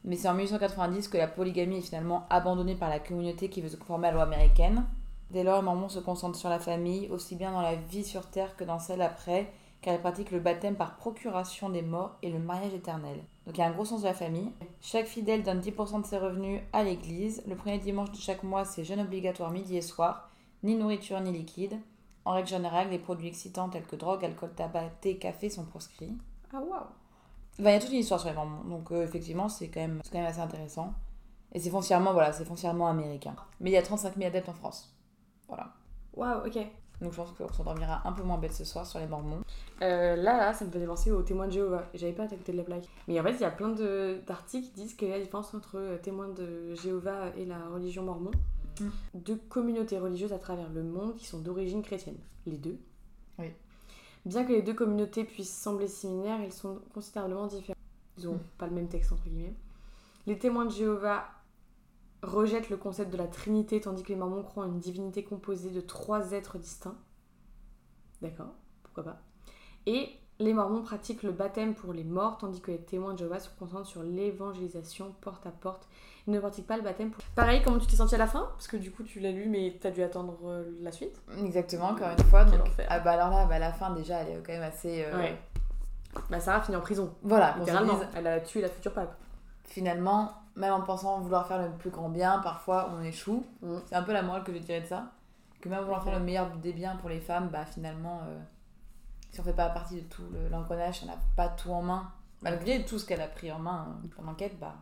Mais 0.03 0.15
c'est 0.15 0.27
en 0.27 0.33
1890 0.33 1.07
que 1.07 1.17
la 1.17 1.27
polygamie 1.27 1.77
est 1.77 1.81
finalement 1.81 2.25
abandonnée 2.29 2.75
par 2.75 2.89
la 2.89 2.99
communauté 2.99 3.49
qui 3.49 3.61
veut 3.61 3.69
se 3.69 3.77
conformer 3.77 4.07
à 4.07 4.11
la 4.11 4.15
loi 4.17 4.23
américaine. 4.23 4.85
Dès 5.29 5.43
lors, 5.43 5.57
les 5.57 5.63
Mormons 5.63 5.89
se 5.89 5.99
concentrent 5.99 6.37
sur 6.37 6.49
la 6.49 6.59
famille, 6.59 7.07
aussi 7.09 7.35
bien 7.35 7.51
dans 7.51 7.61
la 7.61 7.75
vie 7.75 8.03
sur 8.03 8.25
Terre 8.27 8.55
que 8.57 8.63
dans 8.63 8.79
celle 8.79 9.01
après, 9.01 9.51
car 9.81 9.93
ils 9.93 9.99
pratiquent 9.99 10.31
le 10.31 10.39
baptême 10.39 10.75
par 10.75 10.95
procuration 10.95 11.69
des 11.69 11.81
morts 11.83 12.17
et 12.21 12.29
le 12.29 12.39
mariage 12.39 12.73
éternel. 12.73 13.23
Donc 13.45 13.57
il 13.57 13.61
y 13.61 13.63
a 13.63 13.67
un 13.67 13.71
gros 13.71 13.85
sens 13.85 14.01
de 14.01 14.07
la 14.07 14.13
famille. 14.13 14.51
Chaque 14.81 15.07
fidèle 15.07 15.43
donne 15.43 15.61
10% 15.61 16.01
de 16.01 16.05
ses 16.05 16.17
revenus 16.17 16.61
à 16.73 16.83
l'église. 16.83 17.43
Le 17.47 17.55
premier 17.55 17.77
dimanche 17.77 18.11
de 18.11 18.17
chaque 18.17 18.43
mois, 18.43 18.65
c'est 18.65 18.83
jeûne 18.83 18.99
obligatoire 18.99 19.51
midi 19.51 19.77
et 19.77 19.81
soir, 19.81 20.29
ni 20.63 20.75
nourriture 20.75 21.21
ni 21.21 21.31
liquide. 21.31 21.79
En 22.25 22.33
règle 22.33 22.49
générale, 22.49 22.89
les 22.89 22.99
produits 22.99 23.27
excitants 23.27 23.69
tels 23.69 23.85
que 23.85 23.95
drogue, 23.95 24.23
alcool, 24.25 24.51
tabac, 24.55 24.89
thé, 25.01 25.17
café 25.17 25.49
sont 25.49 25.65
proscrits. 25.65 26.17
Ah 26.53 26.61
waouh. 26.61 26.85
Il 27.59 27.65
y 27.65 27.67
a 27.69 27.79
toute 27.79 27.91
une 27.91 27.99
histoire 27.99 28.19
sur 28.19 28.29
les 28.29 28.35
Mormons, 28.35 28.63
donc 28.63 28.91
euh, 28.91 29.03
effectivement, 29.03 29.49
c'est 29.49 29.69
quand, 29.69 29.81
même, 29.81 30.01
quand 30.11 30.17
même 30.17 30.27
assez 30.27 30.39
intéressant. 30.39 30.93
Et 31.53 31.59
c'est 31.59 31.69
foncièrement, 31.69 32.13
voilà, 32.13 32.31
c'est 32.31 32.45
foncièrement 32.45 32.87
américain. 32.87 33.35
Mais 33.59 33.71
il 33.71 33.73
y 33.73 33.77
a 33.77 33.81
35 33.81 34.15
000 34.15 34.27
adeptes 34.27 34.49
en 34.49 34.53
France. 34.53 34.95
Voilà. 35.47 35.73
Waouh, 36.13 36.47
ok. 36.47 36.57
Donc 37.01 37.11
je 37.11 37.17
pense 37.17 37.31
qu'on 37.31 37.51
s'endormira 37.51 38.07
un 38.07 38.13
peu 38.13 38.23
moins 38.23 38.37
bête 38.37 38.53
ce 38.53 38.63
soir 38.63 38.85
sur 38.85 38.99
les 38.99 39.07
Mormons. 39.07 39.41
Euh, 39.81 40.15
là, 40.15 40.37
là, 40.37 40.53
ça 40.53 40.65
me 40.65 40.71
faisait 40.71 40.85
penser 40.85 41.11
aux 41.11 41.23
témoins 41.23 41.47
de 41.47 41.53
Jéhovah. 41.53 41.83
J'avais 41.93 42.13
pas 42.13 42.23
à 42.23 42.27
côté 42.27 42.51
de 42.51 42.57
la 42.57 42.63
plaque. 42.63 42.87
Mais 43.07 43.19
en 43.19 43.23
fait, 43.23 43.33
il 43.33 43.41
y 43.41 43.45
a 43.45 43.51
plein 43.51 43.69
d'articles 43.69 44.67
qui 44.67 44.81
disent 44.81 44.93
qu'il 44.93 45.07
y 45.07 45.11
a 45.11 45.17
la 45.17 45.23
différence 45.23 45.53
entre 45.53 45.77
euh, 45.77 45.97
témoins 45.97 46.29
de 46.29 46.75
Jéhovah 46.75 47.29
et 47.37 47.45
la 47.45 47.67
religion 47.69 48.03
mormon. 48.03 48.31
Mm. 48.79 48.89
Deux 49.15 49.37
communautés 49.49 49.97
religieuses 49.97 50.33
à 50.33 50.37
travers 50.37 50.69
le 50.69 50.83
monde 50.83 51.15
qui 51.15 51.25
sont 51.25 51.39
d'origine 51.39 51.81
chrétienne. 51.81 52.17
Les 52.45 52.57
deux. 52.57 52.79
Oui. 53.39 53.51
Bien 54.25 54.43
que 54.45 54.51
les 54.51 54.61
deux 54.61 54.73
communautés 54.73 55.23
puissent 55.23 55.55
sembler 55.55 55.87
similaires, 55.87 56.39
elles 56.41 56.53
sont 56.53 56.79
considérablement 56.93 57.47
différentes. 57.47 57.77
Ils 58.17 58.27
ont 58.27 58.35
Mm. 58.35 58.39
pas 58.57 58.67
le 58.67 58.73
même 58.73 58.87
texte, 58.87 59.11
entre 59.11 59.23
guillemets. 59.23 59.55
Les 60.27 60.37
témoins 60.37 60.65
de 60.65 60.71
Jéhovah 60.71 61.25
rejettent 62.21 62.69
le 62.69 62.77
concept 62.77 63.11
de 63.11 63.17
la 63.17 63.27
Trinité, 63.27 63.81
tandis 63.81 64.03
que 64.03 64.09
les 64.09 64.15
Mormons 64.15 64.43
croient 64.43 64.65
en 64.65 64.71
une 64.71 64.79
divinité 64.79 65.23
composée 65.23 65.71
de 65.71 65.81
trois 65.81 66.33
êtres 66.33 66.59
distincts. 66.59 66.97
D'accord, 68.21 68.53
pourquoi 68.83 69.03
pas. 69.03 69.21
Et 69.87 70.09
les 70.39 70.53
Mormons 70.53 70.83
pratiquent 70.83 71.23
le 71.23 71.31
baptême 71.31 71.73
pour 71.73 71.93
les 71.93 72.03
morts, 72.03 72.37
tandis 72.37 72.61
que 72.61 72.69
les 72.71 72.81
témoins 72.81 73.13
de 73.13 73.19
Jéhovah 73.19 73.39
se 73.39 73.49
concentrent 73.57 73.87
sur 73.87 74.03
l'évangélisation 74.03 75.15
porte 75.21 75.47
à 75.47 75.51
porte. 75.51 75.87
Ne 76.27 76.39
pratiquent 76.39 76.67
pas 76.67 76.77
le 76.77 76.83
baptême 76.83 77.09
pour... 77.11 77.23
Pareil, 77.35 77.61
comment 77.63 77.79
tu 77.79 77.87
t'es 77.87 77.95
senti 77.95 78.13
à 78.15 78.17
la 78.19 78.27
fin? 78.27 78.47
Parce 78.51 78.67
que 78.67 78.77
du 78.77 78.91
coup, 78.91 79.03
tu 79.03 79.19
l'as 79.19 79.31
lu, 79.31 79.47
mais 79.49 79.77
t'as 79.81 79.89
dû 79.91 80.03
attendre 80.03 80.37
euh, 80.45 80.63
la 80.81 80.91
suite. 80.91 81.19
Exactement, 81.43 81.85
encore 81.89 82.09
une 82.11 82.23
fois. 82.25 82.45
Donc, 82.45 82.61
ah 82.89 82.99
bah 82.99 83.11
alors 83.13 83.29
là, 83.31 83.45
bah, 83.45 83.57
la 83.59 83.71
fin 83.73 83.89
déjà, 83.91 84.19
elle 84.19 84.29
est 84.37 84.43
quand 84.45 84.53
même 84.53 84.61
assez. 84.63 85.03
euh, 85.05 85.17
Ouais. 85.17 85.39
Bah, 86.29 86.39
Sarah 86.39 86.61
finit 86.61 86.75
en 86.77 86.81
prison, 86.81 87.13
Voilà, 87.23 87.55
littéralement. 87.57 87.93
dise, 87.95 88.07
Elle 88.15 88.27
a 88.27 88.39
tué 88.41 88.61
la 88.61 88.69
future 88.69 88.93
pape. 88.93 89.15
finalement, 89.63 90.31
même 90.55 90.73
en 90.73 90.81
pensant 90.81 91.19
vouloir 91.21 91.47
faire 91.47 91.61
le 91.61 91.69
plus 91.71 91.89
grand 91.89 92.09
bien, 92.09 92.39
parfois 92.39 92.91
on 92.93 93.01
échoue. 93.03 93.45
Mm. 93.61 93.77
C'est 93.85 93.95
un 93.95 94.03
peu 94.03 94.11
la 94.13 94.21
morale 94.21 94.43
que 94.43 94.53
j'ai 94.53 94.59
tirée 94.61 94.81
de 94.81 94.85
ça. 94.87 95.11
Que 95.61 95.69
même 95.69 95.81
vouloir 95.81 96.03
faire 96.03 96.17
le 96.19 96.23
meilleur 96.25 96.49
des 96.57 96.73
biens 96.73 96.95
pour 96.97 97.09
les 97.09 97.19
femmes, 97.21 97.47
bah 97.49 97.65
finalement, 97.65 98.21
euh, 98.27 98.37
si 99.31 99.39
on 99.39 99.43
fait 99.43 99.53
pas 99.53 99.69
partie 99.69 100.01
de 100.01 100.07
tout 100.09 100.23
le- 100.33 100.49
l'engrenage, 100.49 100.99
si 100.99 101.03
on 101.05 101.07
n'a 101.07 101.17
pas 101.37 101.47
tout 101.47 101.71
en 101.71 101.81
main, 101.81 102.11
malgré 102.41 102.83
tout 102.83 102.99
ce 102.99 103.05
qu'elle 103.05 103.21
a 103.21 103.27
pris 103.27 103.51
en 103.51 103.59
main 103.59 103.87
euh, 104.03 104.07
comme 104.17 104.27
enquête, 104.27 104.59
bah 104.59 104.75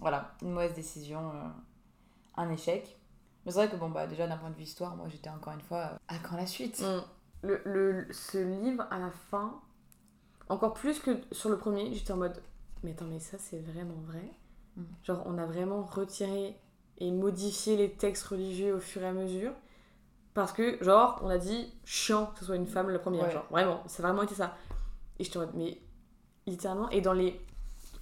voilà, 0.00 0.32
une 0.42 0.52
mauvaise 0.52 0.74
décision, 0.74 1.30
euh, 1.34 1.48
un 2.36 2.50
échec. 2.50 2.98
Mais 3.44 3.52
c'est 3.52 3.58
vrai 3.58 3.70
que 3.70 3.76
bon, 3.76 3.88
bah 3.90 4.06
déjà 4.06 4.26
d'un 4.26 4.36
point 4.36 4.50
de 4.50 4.54
vue 4.56 4.64
histoire, 4.64 4.96
moi 4.96 5.08
j'étais 5.08 5.30
encore 5.30 5.52
une 5.54 5.60
fois 5.62 5.78
euh, 5.78 5.96
à 6.08 6.18
quand 6.18 6.36
la 6.36 6.46
suite? 6.46 6.80
Mm. 6.80 7.00
Le, 7.42 7.62
le- 7.64 8.12
ce 8.12 8.38
livre, 8.38 8.86
à 8.90 8.98
la 8.98 9.10
fin, 9.10 9.60
encore 10.48 10.74
plus 10.74 10.98
que 11.00 11.16
sur 11.32 11.48
le 11.48 11.56
premier, 11.56 11.94
j'étais 11.94 12.12
en 12.12 12.18
mode 12.18 12.42
Mais 12.82 12.90
attends, 12.92 13.06
mais 13.06 13.20
ça, 13.20 13.38
c'est 13.38 13.60
vraiment 13.60 13.94
vrai? 14.06 14.30
Mm. 14.76 14.82
Genre, 15.04 15.22
on 15.26 15.38
a 15.38 15.46
vraiment 15.46 15.82
retiré 15.82 16.58
et 16.98 17.10
modifié 17.10 17.76
les 17.76 17.92
textes 17.92 18.24
religieux 18.26 18.74
au 18.74 18.80
fur 18.80 19.02
et 19.02 19.06
à 19.06 19.12
mesure? 19.12 19.52
Parce 20.34 20.52
que, 20.52 20.82
genre, 20.84 21.18
on 21.22 21.28
a 21.28 21.38
dit 21.38 21.72
chiant 21.84 22.26
que 22.26 22.40
ce 22.40 22.44
soit 22.44 22.56
une 22.56 22.66
femme 22.66 22.90
la 22.90 22.98
première. 22.98 23.24
Ouais. 23.24 23.30
Genre, 23.32 23.46
vraiment, 23.50 23.82
ça 23.86 24.02
a 24.02 24.06
vraiment 24.06 24.22
été 24.22 24.34
ça. 24.34 24.56
Et 25.18 25.24
j'étais 25.24 25.38
en 25.38 25.40
mode 25.40 25.54
Mais 25.54 25.80
littéralement, 26.46 26.88
et 26.90 27.00
dans 27.00 27.12
les. 27.14 27.40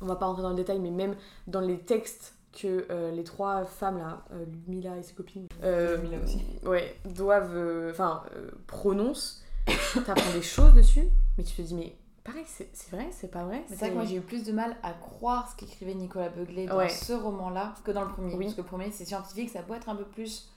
On 0.01 0.07
va 0.07 0.17
pas 0.17 0.27
rentrer 0.27 0.43
dans 0.43 0.51
le 0.51 0.55
détail, 0.57 0.79
mais 0.79 0.91
même 0.91 1.17
dans 1.47 1.61
les 1.61 1.79
textes 1.81 2.35
que 2.53 2.87
euh, 2.91 3.11
les 3.11 3.25
trois 3.25 3.65
femmes 3.65 3.99
là, 3.99 4.25
euh, 4.33 4.45
Lumila 4.67 4.97
et 4.97 5.03
ses 5.03 5.15
copines, 5.15 5.47
euh, 5.63 5.97
Lumila 5.99 6.19
aussi. 6.23 6.41
ouais, 6.65 6.97
doivent, 7.05 7.55
euh, 7.57 7.91
enfin, 7.91 8.23
euh, 8.35 8.51
prononcent, 8.67 9.43
t'apprends 10.07 10.33
des 10.33 10.43
choses 10.43 10.73
dessus, 10.75 11.09
mais 11.37 11.45
tu 11.45 11.55
te 11.55 11.63
dis, 11.63 11.75
mais 11.75 11.95
pareil, 12.25 12.45
c'est 12.47 12.91
vrai, 12.91 13.09
c'est 13.11 13.31
pas 13.31 13.45
vrai 13.45 13.65
c'est 13.69 13.77
vrai 13.77 13.91
que 13.91 13.95
moi 13.95 14.05
j'ai 14.05 14.17
eu 14.17 14.21
plus 14.21 14.45
de 14.45 14.53
mal 14.53 14.77
à 14.83 14.93
croire 14.93 15.51
ce 15.51 15.57
qu'écrivait 15.57 15.95
Nicolas 15.95 16.29
Beuglé 16.31 16.67
dans 16.67 16.77
Ouais. 16.79 16.89
ce 16.89 17.13
roman-là 17.13 17.75
que 17.85 17.91
dans 17.91 18.03
le 18.05 18.09
premier. 18.11 18.35
Oui. 18.35 18.45
Parce 18.47 18.57
que 18.57 18.61
le 18.63 18.67
premier 18.67 18.91
c'est 18.91 19.05
scientifique, 19.05 19.51
ça 19.51 19.63
peut 19.63 19.75
être 19.75 19.89
un 19.89 19.97
peu 19.97 20.05
plus 20.05 20.51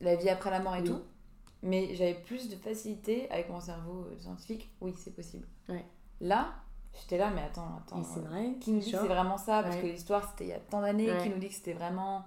la 0.00 0.14
vie 0.16 0.28
après 0.28 0.50
la 0.50 0.60
mort 0.60 0.76
et 0.76 0.80
Oui. 0.82 0.88
tout. 0.88 1.00
Mais 1.62 1.94
j'avais 1.94 2.14
plus 2.14 2.48
de 2.48 2.54
facilité 2.56 3.28
avec 3.30 3.50
mon 3.50 3.60
cerveau 3.60 4.06
scientifique. 4.20 4.70
Oui, 4.80 4.94
c'est 4.96 5.10
possible. 5.14 5.46
Ouais. 5.68 5.84
Là, 6.20 6.52
j'étais 7.00 7.18
là, 7.18 7.30
mais 7.34 7.42
attends, 7.42 7.80
attends. 7.86 8.02
C'est 8.02 8.20
euh, 8.20 8.22
vrai. 8.28 8.52
Qui 8.60 8.72
nous 8.72 8.80
dit 8.80 8.90
que 8.92 8.98
c'est 8.98 9.06
vraiment 9.06 9.36
ça? 9.38 9.62
Parce 9.62 9.76
Ouais. 9.76 9.82
que 9.82 9.86
l'histoire 9.86 10.28
c'était 10.30 10.44
il 10.44 10.50
y 10.50 10.52
a 10.52 10.58
tant 10.58 10.80
d'années. 10.82 11.10
Ouais. 11.10 11.18
Qui 11.22 11.30
nous 11.30 11.38
dit 11.38 11.48
que 11.48 11.54
c'était 11.54 11.72
vraiment. 11.72 12.24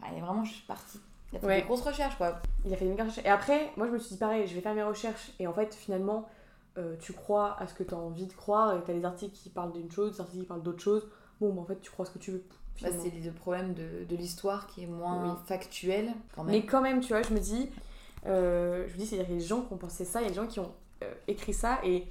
Enfin, 0.00 0.10
il 0.12 0.18
est 0.18 0.22
vraiment 0.22 0.44
juste 0.44 0.66
parti. 0.66 0.98
Il 1.32 1.36
a 1.36 1.40
fait 1.40 1.46
Ouais. 1.46 1.56
des 1.60 1.66
grosses 1.66 1.82
recherches 1.82 2.16
quoi. 2.16 2.40
Il 2.64 2.72
a 2.72 2.76
fait 2.76 2.86
une 2.86 2.92
recherche. 3.00 3.24
Et 3.26 3.28
après, 3.28 3.72
moi 3.76 3.86
je 3.86 3.92
me 3.92 3.98
suis 3.98 4.14
dit 4.14 4.18
pareil, 4.18 4.46
je 4.46 4.54
vais 4.54 4.60
faire 4.60 4.74
mes 4.74 4.82
recherches. 4.82 5.32
Et 5.38 5.46
en 5.46 5.52
fait, 5.52 5.74
finalement, 5.74 6.28
euh, 6.78 6.96
tu 7.00 7.12
crois 7.12 7.56
à 7.60 7.66
ce 7.66 7.74
que 7.74 7.82
tu 7.82 7.94
as 7.94 7.98
envie 7.98 8.26
de 8.26 8.32
croire. 8.32 8.76
Et 8.76 8.82
tu 8.84 8.90
as 8.90 8.94
des 8.94 9.04
articles 9.04 9.34
qui 9.34 9.48
parlent 9.50 9.72
d'une 9.72 9.90
chose, 9.90 10.12
des 10.14 10.20
articles 10.20 10.42
qui 10.42 10.46
parlent 10.48 10.62
d'autre 10.62 10.80
chose. 10.82 11.08
Bon, 11.40 11.52
bah, 11.52 11.62
en 11.62 11.64
fait, 11.64 11.80
tu 11.80 11.90
crois 11.90 12.04
ce 12.06 12.10
que 12.12 12.18
tu 12.18 12.30
veux. 12.32 12.44
Bah, 12.82 12.88
c'est 13.00 13.10
le 13.10 13.30
problème 13.32 13.72
de, 13.74 14.04
de 14.04 14.16
l'histoire 14.16 14.66
qui 14.66 14.82
est 14.82 14.86
moins 14.88 15.22
Oui. 15.24 15.38
factuel 15.46 16.12
quand 16.34 16.42
même. 16.42 16.54
Mais 16.56 16.64
quand 16.66 16.80
même, 16.82 17.00
tu 17.00 17.08
vois, 17.12 17.22
je 17.22 17.32
me 17.32 17.38
dis, 17.38 17.70
euh, 18.26 18.84
je 18.88 18.92
me 18.94 18.98
dis, 18.98 19.06
c'est-à-dire 19.06 19.26
qu'il 19.26 19.34
y 19.34 19.38
a 19.38 19.40
des 19.40 19.46
gens 19.46 19.62
qui 19.62 19.72
ont 19.72 19.76
pensé 19.76 20.04
ça, 20.04 20.20
il 20.20 20.24
y 20.24 20.26
a 20.26 20.30
des 20.30 20.34
gens 20.34 20.46
qui 20.48 20.58
ont 20.60 20.72
euh, 21.04 21.14
écrit 21.28 21.52
ça, 21.54 21.78
et 21.84 22.06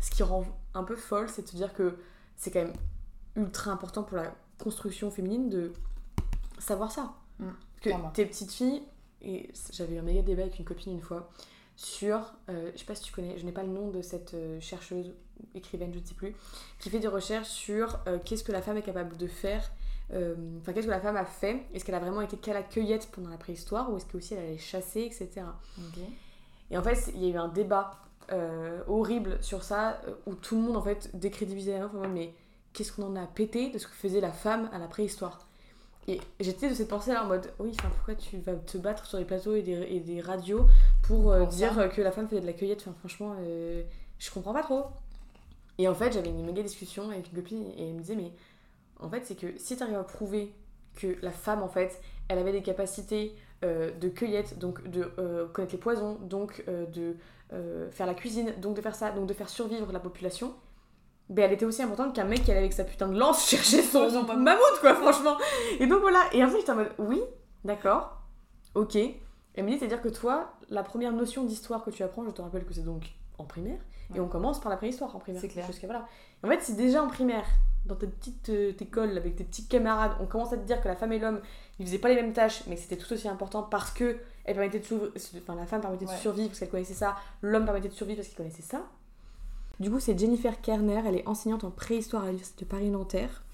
ce 0.00 0.10
qui 0.10 0.22
rend 0.22 0.44
un 0.74 0.84
peu 0.84 0.96
folle, 0.96 1.28
c'est 1.28 1.42
de 1.42 1.46
te 1.48 1.56
dire 1.56 1.72
que 1.74 1.98
c'est 2.36 2.50
quand 2.50 2.62
même 2.62 2.74
ultra 3.36 3.70
important 3.70 4.02
pour 4.02 4.16
la 4.16 4.34
construction 4.58 5.10
féminine 5.10 5.48
de 5.48 5.72
savoir 6.58 6.90
ça. 6.90 7.14
Mm, 7.38 7.44
Parce 7.44 7.54
que 7.76 7.82
clairement. 7.82 8.10
tes 8.10 8.26
petites 8.26 8.52
filles, 8.52 8.82
et 9.22 9.50
j'avais 9.72 9.96
eu 9.96 9.98
un 9.98 10.02
méga 10.02 10.22
débat 10.22 10.42
avec 10.42 10.58
une 10.58 10.64
copine 10.64 10.92
une 10.92 11.00
fois, 11.02 11.30
sur, 11.76 12.34
euh, 12.48 12.72
je 12.74 12.78
sais 12.78 12.84
pas 12.84 12.94
si 12.94 13.02
tu 13.04 13.12
connais, 13.12 13.38
je 13.38 13.44
n'ai 13.44 13.52
pas 13.52 13.62
le 13.62 13.68
nom 13.68 13.88
de 13.88 14.02
cette 14.02 14.34
euh, 14.34 14.60
chercheuse, 14.60 15.14
écrivaine, 15.54 15.92
je 15.94 16.00
ne 16.00 16.04
sais 16.04 16.14
plus, 16.14 16.34
qui 16.80 16.90
fait 16.90 16.98
des 16.98 17.06
recherches 17.08 17.48
sur 17.48 18.00
euh, 18.08 18.18
qu'est-ce 18.24 18.42
que 18.42 18.50
la 18.50 18.62
femme 18.62 18.76
est 18.76 18.82
capable 18.82 19.16
de 19.16 19.28
faire 19.28 19.70
euh, 20.10 20.34
enfin 20.60 20.72
qu'est-ce 20.72 20.86
que 20.86 20.90
la 20.90 21.00
femme 21.00 21.16
a 21.16 21.24
fait 21.26 21.66
Est-ce 21.74 21.84
qu'elle 21.84 21.94
a 21.94 21.98
vraiment 22.00 22.22
été 22.22 22.38
qu'à 22.38 22.54
la 22.54 22.62
cueillette 22.62 23.10
pendant 23.12 23.28
la 23.28 23.36
préhistoire 23.36 23.92
ou 23.92 23.96
est-ce 23.98 24.06
qu'aussi 24.06 24.34
elle 24.34 24.40
allait 24.40 24.58
chasser, 24.58 25.02
etc. 25.02 25.42
Et 26.70 26.78
en 26.78 26.82
fait, 26.82 27.10
il 27.14 27.22
y 27.24 27.26
a 27.26 27.34
eu 27.34 27.36
un 27.36 27.48
débat 27.48 27.98
euh, 28.32 28.82
horrible 28.86 29.38
sur 29.40 29.62
ça 29.62 30.00
euh, 30.06 30.14
où 30.26 30.34
tout 30.34 30.56
le 30.56 30.62
monde 30.62 30.76
en 30.76 30.82
fait 30.82 31.10
décrédibilisait 31.14 31.78
la 31.78 31.88
mode, 31.88 32.10
mais 32.12 32.34
qu'est-ce 32.72 32.92
qu'on 32.92 33.04
en 33.04 33.16
a 33.16 33.26
pété 33.26 33.70
de 33.70 33.78
ce 33.78 33.86
que 33.86 33.94
faisait 33.94 34.20
la 34.20 34.32
femme 34.32 34.68
à 34.72 34.78
la 34.78 34.86
préhistoire? 34.86 35.46
Et 36.06 36.20
j'étais 36.40 36.70
de 36.70 36.74
cette 36.74 36.88
pensée 36.88 37.12
là 37.12 37.24
en 37.24 37.26
mode 37.26 37.52
oui, 37.58 37.70
enfin 37.78 37.90
pourquoi 37.90 38.14
tu 38.14 38.38
vas 38.38 38.54
te 38.54 38.78
battre 38.78 39.04
sur 39.04 39.18
des 39.18 39.24
plateaux 39.24 39.54
et 39.54 39.62
des, 39.62 39.82
et 39.90 40.00
des 40.00 40.20
radios 40.20 40.66
pour, 41.02 41.32
euh, 41.32 41.44
ça. 41.44 41.56
dire 41.56 41.92
que 41.94 42.00
la 42.00 42.12
femme 42.12 42.28
faisait 42.28 42.40
de 42.40 42.46
la 42.46 42.54
cueillette? 42.54 42.80
Enfin 42.80 42.94
franchement, 42.98 43.36
euh, 43.40 43.82
je 44.18 44.30
comprends 44.30 44.54
pas 44.54 44.62
trop. 44.62 44.86
Et 45.76 45.86
en 45.86 45.94
fait, 45.94 46.12
j'avais 46.12 46.30
une 46.30 46.44
méga 46.44 46.62
discussion 46.62 47.10
avec 47.10 47.28
une 47.28 47.34
copine 47.34 47.64
et 47.76 47.88
elle 47.88 47.94
me 47.94 48.00
disait 48.00 48.16
mais 48.16 48.32
en 49.00 49.08
fait, 49.08 49.24
c'est 49.24 49.36
que 49.36 49.56
si 49.58 49.76
tu 49.76 49.82
arrives 49.82 49.96
à 49.96 50.04
prouver 50.04 50.52
que 50.96 51.16
la 51.22 51.30
femme, 51.30 51.62
en 51.62 51.68
fait, 51.68 52.00
elle 52.28 52.38
avait 52.38 52.52
des 52.52 52.62
capacités 52.62 53.34
euh, 53.64 53.90
de 53.92 54.08
cueillette, 54.08 54.58
donc 54.58 54.86
de 54.88 55.10
euh, 55.18 55.46
connaître 55.48 55.72
les 55.72 55.80
poisons, 55.80 56.18
donc 56.22 56.64
euh, 56.68 56.86
de 56.86 57.16
euh, 57.52 57.90
faire 57.90 58.06
la 58.06 58.14
cuisine, 58.14 58.52
donc 58.60 58.76
de 58.76 58.80
faire 58.82 58.94
ça, 58.94 59.10
donc 59.10 59.26
de 59.26 59.34
faire 59.34 59.48
survivre 59.48 59.90
la 59.92 60.00
population, 60.00 60.54
ben 61.28 61.44
elle 61.44 61.52
était 61.52 61.64
aussi 61.64 61.82
importante 61.82 62.14
qu'un 62.14 62.24
mec 62.24 62.42
qui 62.44 62.50
allait 62.50 62.60
avec 62.60 62.72
sa 62.72 62.84
putain 62.84 63.08
de 63.08 63.18
lance 63.18 63.46
chercher 63.48 63.82
son, 63.82 64.08
Son 64.10 64.22
mammouth. 64.24 64.44
mammouth, 64.44 64.80
quoi, 64.80 64.94
franchement. 64.94 65.36
Et 65.78 65.86
donc 65.86 66.00
voilà, 66.00 66.20
et 66.32 66.42
en 66.44 66.48
fait, 66.48 66.58
j'étais 66.58 66.72
en 66.72 66.76
mode, 66.76 66.92
oui, 66.98 67.20
d'accord, 67.64 68.22
ok. 68.74 68.96
Elle 69.54 69.64
me 69.64 69.70
dit, 69.70 69.78
c'est-à-dire 69.78 70.00
que 70.00 70.08
toi, 70.08 70.52
la 70.68 70.82
première 70.82 71.12
notion 71.12 71.44
d'histoire 71.44 71.84
que 71.84 71.90
tu 71.90 72.02
apprends, 72.02 72.24
je 72.24 72.30
te 72.30 72.40
rappelle 72.42 72.64
que 72.64 72.72
c'est 72.72 72.84
donc 72.84 73.04
en 73.38 73.44
primaire, 73.44 73.80
et 74.14 74.20
on 74.20 74.28
commence 74.28 74.60
par 74.60 74.70
la 74.70 74.76
préhistoire 74.76 75.14
en 75.14 75.18
primaire. 75.18 75.40
C'est 75.40 75.48
clair. 75.48 75.66
Jusqu'à 75.66 75.86
voilà. 75.86 76.06
En 76.42 76.48
fait, 76.48 76.62
si 76.62 76.74
déjà 76.74 77.02
en 77.02 77.08
primaire, 77.08 77.44
dans 77.84 77.94
ta 77.94 78.06
petite 78.06 78.48
euh, 78.48 78.72
école 78.80 79.16
avec 79.16 79.36
tes 79.36 79.44
petits 79.44 79.66
camarades, 79.66 80.12
on 80.20 80.26
commence 80.26 80.52
à 80.52 80.56
te 80.56 80.64
dire 80.64 80.80
que 80.80 80.88
la 80.88 80.96
femme 80.96 81.12
et 81.12 81.18
l'homme, 81.18 81.40
ils 81.78 81.86
faisaient 81.86 81.98
pas 81.98 82.08
les 82.08 82.14
mêmes 82.16 82.32
tâches, 82.32 82.62
mais 82.66 82.76
que 82.76 82.80
c'était 82.80 82.96
tout 82.96 83.12
aussi 83.12 83.28
important 83.28 83.62
parce 83.62 83.90
que 83.90 84.18
elle 84.48 84.54
permettait 84.54 84.78
de 84.78 85.12
enfin, 85.40 85.54
la 85.54 85.66
femme 85.66 85.82
permettait 85.82 86.06
de 86.06 86.10
survivre 86.10 86.48
parce 86.48 86.58
qu'elle 86.58 86.70
connaissait 86.70 86.94
ça, 86.94 87.16
l'homme 87.42 87.64
permettait 87.64 87.88
de 87.88 87.94
survivre 87.94 88.16
parce 88.16 88.28
qu'il 88.28 88.36
connaissait 88.36 88.62
ça. 88.62 88.86
Du 89.78 89.90
coup, 89.90 90.00
c'est 90.00 90.18
Jennifer 90.18 90.60
Kerner, 90.60 91.02
elle 91.06 91.16
est 91.16 91.28
enseignante 91.28 91.64
en 91.64 91.70
préhistoire 91.70 92.22
à 92.22 92.26
l'Université 92.26 92.64
de 92.64 92.70
Paris-Nanterre. 92.70 93.44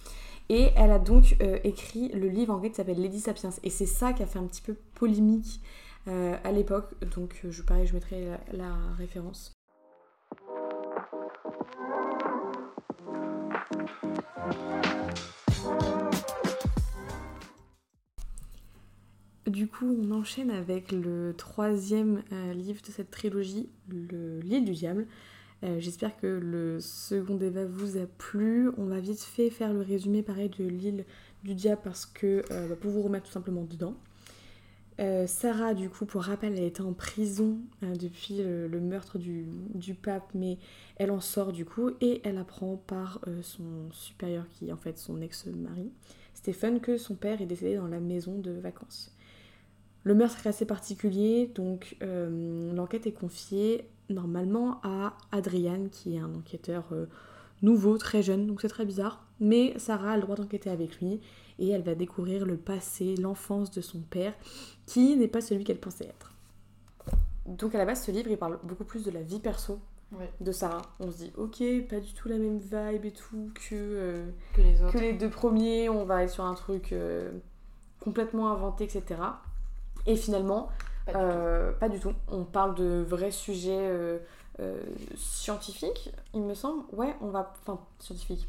Et 0.49 0.71
elle 0.77 0.91
a 0.91 0.99
donc 0.99 1.37
euh, 1.43 1.59
écrit 1.65 2.09
le 2.11 2.29
livre 2.29 2.55
en 2.55 2.61
fait 2.61 2.71
qui 2.71 2.77
s'appelle 2.77 3.01
Lady 3.01 3.21
Sapiens. 3.21 3.51
Et 3.63 3.71
c'est 3.71 3.87
ça 3.87 4.13
qui 4.13 4.23
a 4.23 4.27
fait 4.27 4.39
un 4.39 4.47
petit 4.47 4.63
peu 4.63 4.77
polémique 4.95 5.61
euh, 6.07 6.37
à 6.45 6.53
l'époque. 6.53 6.95
Donc 7.15 7.41
je 7.49 7.63
pareil, 7.63 7.87
je 7.87 7.95
mettrai 7.95 8.29
la 8.53 8.73
référence. 8.97 9.53
Du 19.47 19.69
coup, 19.69 19.95
on 20.03 20.11
enchaîne 20.11 20.51
avec 20.51 20.91
le 20.91 21.35
troisième 21.37 22.23
euh, 22.33 22.55
livre 22.55 22.81
de 22.81 22.91
cette 22.91 23.11
trilogie, 23.11 23.69
L'île 23.91 24.65
du 24.65 24.73
diable. 24.73 25.07
Euh, 25.63 25.79
j'espère 25.81 26.17
que 26.17 26.27
le 26.27 26.81
second 26.81 27.35
débat 27.35 27.67
vous 27.67 27.99
a 27.99 28.07
plu. 28.07 28.71
On 28.79 28.87
va 28.87 29.01
vite 29.01 29.21
fait 29.21 29.51
faire 29.51 29.75
le 29.75 29.83
résumé 29.83 30.23
pareil 30.23 30.49
de 30.49 30.65
l'île 30.65 31.05
du 31.43 31.55
diable 31.55 31.83
parce 31.85 32.07
que 32.07 32.43
euh, 32.51 32.69
bah, 32.69 32.77
pour 32.81 32.91
vous 32.91 33.03
remettre 33.03 33.27
tout 33.27 33.33
simplement 33.33 33.65
dedans. 33.65 33.95
Sarah, 35.27 35.75
du 35.75 35.91
coup, 35.91 36.07
pour 36.07 36.23
rappel, 36.23 36.53
elle 36.57 36.63
était 36.63 36.81
en 36.81 36.93
prison 36.93 37.59
depuis 37.83 38.37
le, 38.39 38.81
meurtre 38.81 39.19
du, 39.19 39.45
pape, 40.01 40.31
mais 40.35 40.57
elle 40.97 41.11
en 41.11 41.19
sort 41.19 41.53
du 41.53 41.65
coup 41.65 41.91
et 42.01 42.21
elle 42.23 42.39
apprend 42.39 42.77
par 42.77 43.19
son 43.43 43.91
supérieur, 43.91 44.47
qui 44.49 44.69
est 44.69 44.73
en 44.73 44.77
fait 44.77 44.97
son 44.97 45.21
ex-mari, 45.21 45.91
Stéphane, 46.33 46.79
que 46.79 46.97
son 46.97 47.17
père 47.17 47.43
est 47.43 47.47
décédé 47.47 47.75
dans 47.75 47.89
la 47.89 47.99
maison 47.99 48.39
de 48.39 48.53
vacances. 48.53 49.14
Le 50.05 50.15
meurtre 50.15 50.47
est 50.47 50.49
assez 50.49 50.67
particulier, 50.67 51.51
donc 51.55 51.97
euh, 52.03 52.73
l'enquête 52.75 53.07
est 53.07 53.13
confiée 53.13 53.89
normalement 54.11 54.79
à 54.83 55.17
Adrian, 55.33 55.89
qui 55.91 56.17
est 56.17 56.19
un 56.19 56.35
enquêteur 56.35 56.85
euh, 56.93 57.07
nouveau, 57.63 57.97
très 57.97 58.23
jeune, 58.23 58.47
donc 58.47 58.61
c'est 58.61 58.69
très 58.69 58.85
bizarre. 58.85 59.27
Mais 59.41 59.73
Sarah 59.79 60.13
a 60.13 60.17
le 60.17 60.23
droit 60.23 60.37
d'enquêter 60.37 60.69
avec 60.69 61.01
lui 61.01 61.21
et 61.59 61.71
elle 61.71 61.83
va 61.83 61.95
découvrir 61.95 62.45
le 62.45 62.59
passé, 62.59 63.15
l'enfance 63.17 63.71
de 63.71 63.81
son 63.81 64.01
père, 64.01 64.35
qui 64.85 65.17
n'est 65.17 65.27
pas 65.27 65.41
celui 65.41 65.65
qu'elle 65.65 65.81
pensait 65.81 66.05
être. 66.05 66.35
Donc 67.47 67.75
à 67.75 67.79
la 67.79 67.87
base, 67.87 68.05
ce 68.05 68.11
livre, 68.11 68.31
il 68.31 68.37
parle 68.37 68.59
beaucoup 68.63 68.85
plus 68.85 69.05
de 69.05 69.11
la 69.11 69.23
vie 69.23 69.41
perso 69.41 69.81
de 70.41 70.53
Sarah. 70.53 70.83
On 71.01 71.11
se 71.11 71.17
dit, 71.17 71.33
ok, 71.39 71.63
pas 71.89 72.01
du 72.01 72.13
tout 72.13 72.29
la 72.29 72.37
même 72.37 72.59
vibe 72.59 73.07
et 73.07 73.11
tout 73.11 73.51
que, 73.55 73.73
euh, 73.73 74.27
que, 74.53 74.61
les, 74.61 74.83
autres. 74.83 74.93
que 74.93 74.99
les 74.99 75.15
deux 75.15 75.31
premiers, 75.31 75.89
on 75.89 76.05
va 76.05 76.17
aller 76.17 76.29
sur 76.29 76.45
un 76.45 76.55
truc 76.55 76.95
complètement 78.01 78.53
inventé, 78.53 78.85
etc. 78.85 79.17
Et 80.07 80.17
finalement, 80.17 80.69
pas 81.13 81.89
du, 81.89 81.99
tout. 81.99 82.13
On 82.29 82.45
parle 82.45 82.75
de 82.75 83.05
vrais 83.07 83.31
sujets 83.31 83.77
euh, 83.79 84.19
euh, 84.61 84.81
scientifiques, 85.17 86.11
il 86.33 86.43
me 86.43 86.55
semble. 86.55 86.85
Ouais, 86.93 87.15
on 87.21 87.29
va. 87.29 87.53
Enfin, 87.63 87.81
scientifique. 87.99 88.49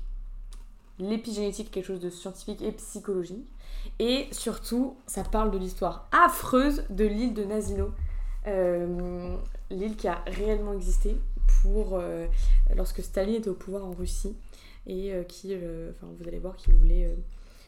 L'épigénétique, 0.98 1.72
quelque 1.72 1.86
chose 1.86 2.00
de 2.00 2.10
scientifique 2.10 2.62
et 2.62 2.72
psychologique. 2.72 3.52
Et 4.00 4.28
surtout, 4.32 4.96
ça 5.08 5.24
parle 5.24 5.52
de 5.52 5.58
l'histoire 5.58 6.08
affreuse 6.12 6.84
de 6.90 7.06
l'île 7.06 7.34
de 7.34 7.44
Nazino. 7.44 7.92
Euh, 8.48 9.36
l'île 9.70 9.96
qui 9.96 10.08
a 10.08 10.24
réellement 10.28 10.74
existé 10.74 11.18
pour 11.62 12.02
lorsque 12.76 13.04
Staline 13.04 13.36
était 13.36 13.50
au 13.50 13.56
pouvoir 13.56 13.86
en 13.86 13.92
Russie 13.92 14.36
et 14.88 15.12
qui, 15.28 15.54
enfin, 15.56 16.08
vous 16.18 16.28
allez 16.28 16.40
voir 16.40 16.56
qu'il 16.56 16.74
voulait 16.76 17.16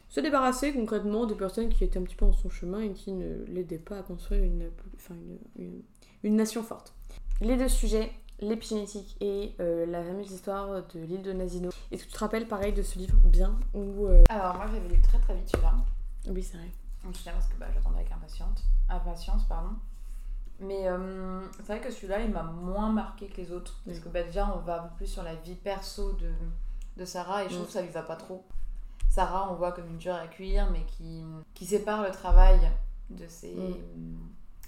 se 0.08 0.20
débarrasser 0.20 0.72
concrètement 0.72 1.26
de 1.26 1.34
personnes 1.34 1.68
qui 1.68 1.84
étaient 1.84 1.98
un 1.98 2.02
petit 2.02 2.16
peu 2.16 2.24
en 2.24 2.32
son 2.32 2.48
chemin 2.48 2.80
et 2.80 2.92
qui 2.92 3.12
ne 3.12 3.44
l'aidaient 3.46 3.78
pas 3.78 3.98
à 3.98 4.02
construire 4.02 4.42
une, 4.42 4.70
enfin 4.96 5.14
une, 5.58 5.82
une, 6.22 6.36
nation 6.36 6.62
forte. 6.62 6.94
Les 7.40 7.56
deux 7.56 7.68
sujets, 7.68 8.10
l'épigénétique 8.40 9.16
et 9.20 9.54
euh, 9.60 9.86
la 9.86 10.02
fameuse 10.02 10.30
histoire 10.32 10.82
de 10.88 11.00
l'île 11.00 11.22
de 11.22 11.32
Nazino. 11.32 11.70
Est-ce 11.90 12.04
que 12.04 12.08
tu 12.08 12.14
te 12.14 12.18
rappelles 12.18 12.48
pareil 12.48 12.72
de 12.72 12.82
ce 12.82 12.98
livre 12.98 13.18
bien 13.24 13.58
ou 13.74 14.06
euh, 14.06 14.24
Alors 14.30 14.56
moi 14.56 14.66
j'avais 14.72 14.88
lu 14.88 15.00
très 15.02 15.18
très 15.18 15.34
vite 15.34 15.48
celui-là. 15.50 15.74
Oui 16.28 16.42
c'est 16.42 16.56
vrai. 16.56 16.70
Je 17.12 17.22
tiens 17.22 17.32
parce 17.32 17.46
que 17.46 17.58
bah, 17.58 17.66
j'attendais 17.72 17.98
avec 17.98 18.12
impatience. 18.12 18.64
impatience 18.88 19.44
pardon. 19.46 19.76
Mais 20.60 20.88
euh, 20.88 21.46
c'est 21.58 21.66
vrai 21.66 21.80
que 21.80 21.92
celui-là 21.92 22.22
il 22.22 22.30
m'a 22.32 22.42
moins 22.42 22.90
marqué 22.90 23.26
que 23.26 23.36
les 23.36 23.52
autres. 23.52 23.80
Parce 23.84 24.00
que 24.00 24.08
bah, 24.08 24.22
déjà 24.22 24.50
on 24.54 24.60
va 24.60 24.82
un 24.82 24.86
peu 24.88 24.96
plus 24.96 25.06
sur 25.06 25.22
la 25.22 25.34
vie 25.34 25.54
perso 25.54 26.12
de, 26.14 26.32
de 26.96 27.04
Sarah 27.04 27.44
et 27.44 27.48
je 27.48 27.54
trouve 27.54 27.66
que 27.66 27.72
ça 27.72 27.82
lui 27.82 27.90
va 27.90 28.02
pas 28.02 28.16
trop. 28.16 28.44
Sarah, 29.08 29.50
on 29.50 29.54
voit 29.54 29.72
comme 29.72 29.88
une 29.88 29.98
dure 29.98 30.14
à 30.14 30.26
cuire, 30.26 30.70
mais 30.70 30.84
qui, 30.84 31.24
qui 31.54 31.66
sépare 31.66 32.02
le 32.02 32.10
travail 32.10 32.60
de 33.10 33.26
ses, 33.26 33.54
mm. 33.54 34.18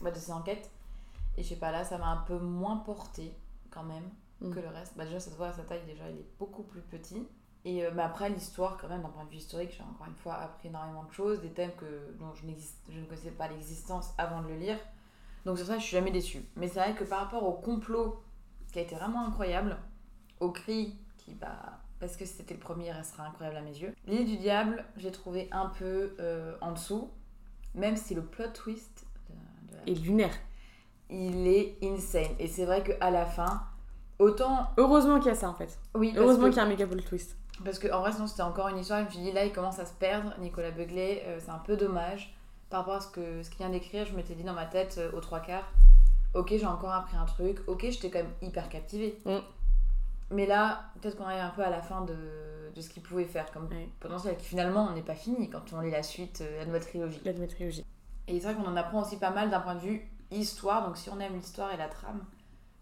bah, 0.00 0.10
de 0.10 0.18
ses 0.18 0.32
enquêtes. 0.32 0.70
Et 1.36 1.42
je 1.42 1.48
sais 1.48 1.56
pas, 1.56 1.70
là, 1.70 1.84
ça 1.84 1.98
m'a 1.98 2.08
un 2.08 2.22
peu 2.22 2.38
moins 2.38 2.78
porté 2.78 3.34
quand 3.70 3.84
même 3.84 4.08
mm. 4.40 4.54
que 4.54 4.60
le 4.60 4.68
reste. 4.68 4.96
Bah, 4.96 5.04
déjà, 5.04 5.20
ça 5.20 5.30
se 5.30 5.36
voit 5.36 5.48
à 5.48 5.52
sa 5.52 5.62
taille, 5.62 5.84
déjà, 5.86 6.08
il 6.08 6.16
est 6.16 6.28
beaucoup 6.38 6.62
plus 6.62 6.80
petit. 6.82 7.26
Et 7.64 7.84
euh, 7.84 7.90
mais 7.94 8.02
après, 8.02 8.30
l'histoire, 8.30 8.78
quand 8.78 8.88
même, 8.88 9.02
d'un 9.02 9.08
point 9.10 9.24
de 9.24 9.30
vue 9.30 9.36
historique, 9.36 9.74
j'ai 9.76 9.82
encore 9.82 10.06
une 10.06 10.14
fois 10.14 10.34
appris 10.34 10.68
énormément 10.68 11.04
de 11.04 11.12
choses, 11.12 11.40
des 11.42 11.50
thèmes 11.50 11.72
que, 11.76 12.16
dont 12.18 12.32
je, 12.34 12.42
je 12.88 12.98
ne 12.98 13.04
connaissais 13.04 13.30
pas 13.30 13.48
l'existence 13.48 14.14
avant 14.16 14.40
de 14.42 14.48
le 14.48 14.56
lire. 14.56 14.78
Donc, 15.44 15.58
c'est 15.58 15.64
ça, 15.64 15.78
je 15.78 15.84
suis 15.84 15.92
jamais 15.92 16.10
déçue. 16.10 16.42
Mais 16.56 16.68
c'est 16.68 16.80
vrai 16.80 16.94
que 16.94 17.04
par 17.04 17.20
rapport 17.20 17.46
au 17.46 17.52
complot, 17.52 18.22
qui 18.72 18.78
a 18.78 18.82
été 18.82 18.94
vraiment 18.94 19.26
incroyable, 19.26 19.76
au 20.38 20.50
cri 20.50 20.98
qui, 21.18 21.34
bah, 21.34 21.80
parce 22.00 22.16
que 22.16 22.24
c'était 22.24 22.54
le 22.54 22.60
premier, 22.60 22.86
il 22.86 22.92
restera 22.92 23.26
incroyable 23.26 23.58
à 23.58 23.62
mes 23.62 23.76
yeux. 23.76 23.94
L'île 24.06 24.26
du 24.26 24.38
diable, 24.38 24.84
j'ai 24.96 25.12
trouvé 25.12 25.48
un 25.52 25.66
peu 25.66 26.16
euh, 26.18 26.56
en 26.62 26.72
dessous, 26.72 27.10
même 27.74 27.96
si 27.96 28.14
le 28.14 28.22
plot 28.22 28.48
twist 28.54 29.06
est 29.86 29.94
lunaire. 29.94 30.34
Il 31.10 31.46
est 31.46 31.76
insane. 31.82 32.32
Et 32.38 32.48
c'est 32.48 32.64
vrai 32.64 32.82
qu'à 32.82 33.10
la 33.10 33.26
fin, 33.26 33.62
autant. 34.18 34.70
Heureusement 34.78 35.18
qu'il 35.18 35.28
y 35.28 35.32
a 35.32 35.34
ça 35.34 35.50
en 35.50 35.54
fait. 35.54 35.78
Oui, 35.94 36.14
heureusement 36.16 36.46
qu'il 36.46 36.56
y 36.56 36.60
a 36.60 36.64
un 36.64 36.68
méga 36.68 36.86
plot 36.86 37.00
twist. 37.02 37.36
Parce 37.64 37.78
qu'en 37.78 38.00
vrai, 38.00 38.12
sinon 38.12 38.26
c'était 38.26 38.42
encore 38.42 38.68
une 38.68 38.78
histoire. 38.78 39.00
Je 39.00 39.04
me 39.04 39.10
suis 39.10 39.20
dit, 39.20 39.32
là, 39.32 39.44
il 39.44 39.52
commence 39.52 39.78
à 39.78 39.84
se 39.84 39.92
perdre, 39.92 40.32
Nicolas 40.38 40.70
Beuglet, 40.70 41.22
euh, 41.26 41.38
c'est 41.40 41.50
un 41.50 41.58
peu 41.58 41.76
dommage. 41.76 42.34
Par 42.70 42.80
rapport 42.80 42.94
à 42.94 43.00
ce 43.00 43.08
qu'il 43.08 43.44
ce 43.44 43.50
vient 43.58 43.68
d'écrire, 43.68 44.06
je 44.06 44.14
m'étais 44.14 44.34
dit 44.34 44.44
dans 44.44 44.54
ma 44.54 44.64
tête, 44.64 44.96
euh, 44.98 45.10
aux 45.12 45.20
trois 45.20 45.40
quarts, 45.40 45.68
ok, 46.34 46.48
j'ai 46.50 46.66
encore 46.66 46.92
appris 46.92 47.16
un 47.16 47.26
truc, 47.26 47.58
ok, 47.66 47.86
j'étais 47.90 48.10
quand 48.10 48.20
même 48.20 48.32
hyper 48.40 48.68
captivée. 48.68 49.18
Mm. 49.26 49.38
Mais 50.30 50.46
là, 50.46 50.90
peut-être 51.00 51.16
qu'on 51.16 51.24
arrive 51.24 51.42
un 51.42 51.50
peu 51.50 51.62
à 51.62 51.70
la 51.70 51.82
fin 51.82 52.02
de, 52.02 52.14
de 52.74 52.80
ce 52.80 52.88
qu'il 52.88 53.02
pouvait 53.02 53.24
faire 53.24 53.50
comme 53.50 53.68
potentiel. 53.98 54.36
Finalement, 54.38 54.88
on 54.90 54.94
n'est 54.94 55.02
pas 55.02 55.14
fini 55.14 55.50
quand 55.50 55.72
on 55.72 55.80
lit 55.80 55.90
la 55.90 56.02
suite, 56.02 56.40
euh, 56.40 56.58
la 56.58 56.66
nouvelle 56.66 56.84
trilogie. 56.84 57.20
La 57.24 57.32
nouvelle 57.32 57.48
trilogie. 57.48 57.84
Et 58.28 58.38
c'est 58.38 58.52
vrai 58.52 58.54
qu'on 58.54 58.68
en 58.70 58.76
apprend 58.76 59.02
aussi 59.02 59.16
pas 59.16 59.30
mal 59.30 59.50
d'un 59.50 59.60
point 59.60 59.74
de 59.74 59.80
vue 59.80 60.08
histoire. 60.30 60.86
Donc 60.86 60.96
si 60.96 61.10
on 61.10 61.18
aime 61.18 61.34
l'histoire 61.34 61.72
et 61.72 61.76
la 61.76 61.88
trame, 61.88 62.24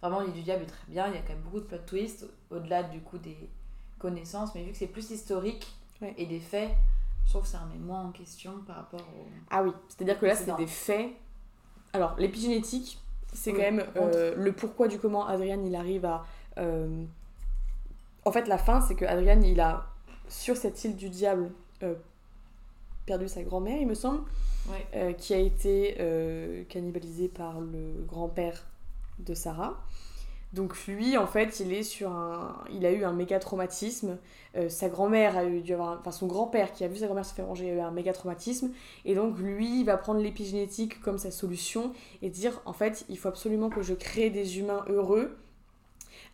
vraiment 0.02 0.20
l'île 0.20 0.34
du 0.34 0.42
diable 0.42 0.64
est 0.64 0.66
très 0.66 0.87
bien. 0.88 1.06
Il 1.08 1.14
y 1.14 1.16
a 1.16 1.22
quand 1.22 1.32
même 1.32 1.42
beaucoup 1.42 1.61
de 1.61 1.64
plot 1.64 1.78
twists, 1.87 2.26
au-delà 2.50 2.82
du 2.82 3.00
coup 3.00 3.16
des 3.16 3.48
connaissances. 3.98 4.54
Mais 4.54 4.62
vu 4.62 4.72
que 4.72 4.76
c'est 4.76 4.87
plus 4.87 5.11
historique 5.11 5.74
et 6.18 6.26
des 6.26 6.40
faits, 6.40 6.70
je 7.24 7.30
trouve 7.30 7.42
que 7.42 7.48
ça 7.48 7.61
remet 7.61 7.78
moins 7.78 8.02
en 8.02 8.11
question 8.11 8.52
par 8.66 8.76
rapport 8.76 9.00
au... 9.00 9.26
Ah 9.50 9.62
oui, 9.62 9.72
c'est-à-dire 9.88 10.18
que 10.18 10.26
là, 10.26 10.34
c'est 10.34 10.54
des 10.56 10.66
faits... 10.66 11.11
Alors, 11.94 12.14
l'épigénétique, 12.18 13.02
c'est 13.32 13.52
quand 13.52 13.58
même 13.58 13.84
euh, 13.96 14.34
le 14.37 14.52
pourquoi 14.52 14.88
du 14.88 14.98
comment 14.98 15.26
Adrien 15.26 15.62
il 15.62 15.74
arrive 15.74 16.04
à... 16.04 16.24
Euh, 16.58 17.04
en 18.28 18.32
fait, 18.32 18.46
la 18.46 18.58
fin, 18.58 18.82
c'est 18.82 18.94
que 18.94 19.06
Adrian, 19.06 19.40
il 19.40 19.58
a, 19.58 19.86
sur 20.28 20.54
cette 20.58 20.84
île 20.84 20.96
du 20.96 21.08
diable, 21.08 21.50
euh, 21.82 21.94
perdu 23.06 23.26
sa 23.26 23.42
grand-mère, 23.42 23.78
il 23.80 23.86
me 23.86 23.94
semble, 23.94 24.20
euh, 24.94 25.14
qui 25.14 25.32
a 25.32 25.38
été 25.38 25.96
euh, 25.98 26.62
cannibalisée 26.68 27.28
par 27.28 27.58
le 27.58 28.04
grand-père 28.06 28.66
de 29.18 29.32
Sarah. 29.32 29.82
Donc 30.52 30.76
lui, 30.86 31.16
en 31.16 31.26
fait, 31.26 31.60
il 31.60 31.72
est 31.72 31.82
sur 31.82 32.12
un, 32.12 32.62
il 32.70 32.84
a 32.84 32.92
eu 32.92 33.04
un 33.04 33.14
méga 33.14 33.38
traumatisme. 33.38 34.18
sa 34.68 34.88
grand-mère 34.90 35.38
a 35.38 35.44
eu 35.44 35.62
dû 35.62 35.72
avoir, 35.72 35.98
enfin 35.98 36.10
son 36.10 36.26
grand-père 36.26 36.72
qui 36.72 36.84
a 36.84 36.88
vu 36.88 36.96
sa 36.96 37.06
grand-mère 37.06 37.24
se 37.24 37.34
faire 37.34 37.46
manger 37.46 37.70
a 37.70 37.74
eu 37.74 37.80
un 37.80 37.90
méga 37.90 38.12
traumatisme. 38.12 38.70
Et 39.06 39.14
donc 39.14 39.38
lui, 39.38 39.80
il 39.80 39.84
va 39.84 39.96
prendre 39.96 40.20
l'épigénétique 40.20 41.00
comme 41.00 41.16
sa 41.16 41.30
solution 41.30 41.92
et 42.20 42.28
dire, 42.28 42.60
en 42.66 42.74
fait, 42.74 43.06
il 43.08 43.18
faut 43.18 43.28
absolument 43.28 43.70
que 43.70 43.80
je 43.80 43.94
crée 43.94 44.28
des 44.28 44.58
humains 44.58 44.84
heureux 44.88 45.36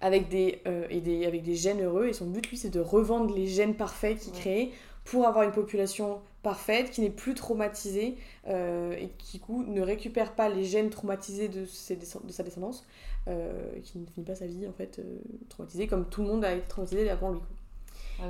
avec 0.00 0.28
des, 0.28 0.60
euh, 0.66 0.86
et 0.90 1.00
des, 1.00 1.26
avec 1.26 1.42
des 1.42 1.54
gènes 1.54 1.82
heureux. 1.82 2.06
Et 2.06 2.12
son 2.12 2.26
but, 2.26 2.48
lui, 2.48 2.56
c'est 2.56 2.70
de 2.70 2.80
revendre 2.80 3.34
les 3.34 3.46
gènes 3.46 3.74
parfaits 3.74 4.18
qu'il 4.18 4.32
crée 4.32 4.72
pour 5.04 5.26
avoir 5.26 5.44
une 5.44 5.52
population 5.52 6.20
parfaite, 6.42 6.90
qui 6.90 7.00
n'est 7.00 7.10
plus 7.10 7.34
traumatisée 7.34 8.16
euh, 8.48 8.92
et 8.92 9.10
qui, 9.18 9.38
coup, 9.40 9.64
ne 9.64 9.80
récupère 9.80 10.34
pas 10.34 10.48
les 10.48 10.64
gènes 10.64 10.90
traumatisés 10.90 11.48
de, 11.48 11.64
ses 11.64 11.96
de 11.96 12.32
sa 12.32 12.42
descendance, 12.42 12.86
euh, 13.28 13.52
qui 13.82 13.98
ne 13.98 14.06
finit 14.06 14.26
pas 14.26 14.34
sa 14.34 14.46
vie, 14.46 14.66
en 14.66 14.72
fait, 14.72 15.00
traumatisée, 15.48 15.86
comme 15.86 16.08
tout 16.08 16.22
le 16.22 16.28
monde 16.28 16.44
a 16.44 16.54
été 16.54 16.66
traumatisé 16.68 17.08
avant 17.08 17.32
lui. 17.32 17.40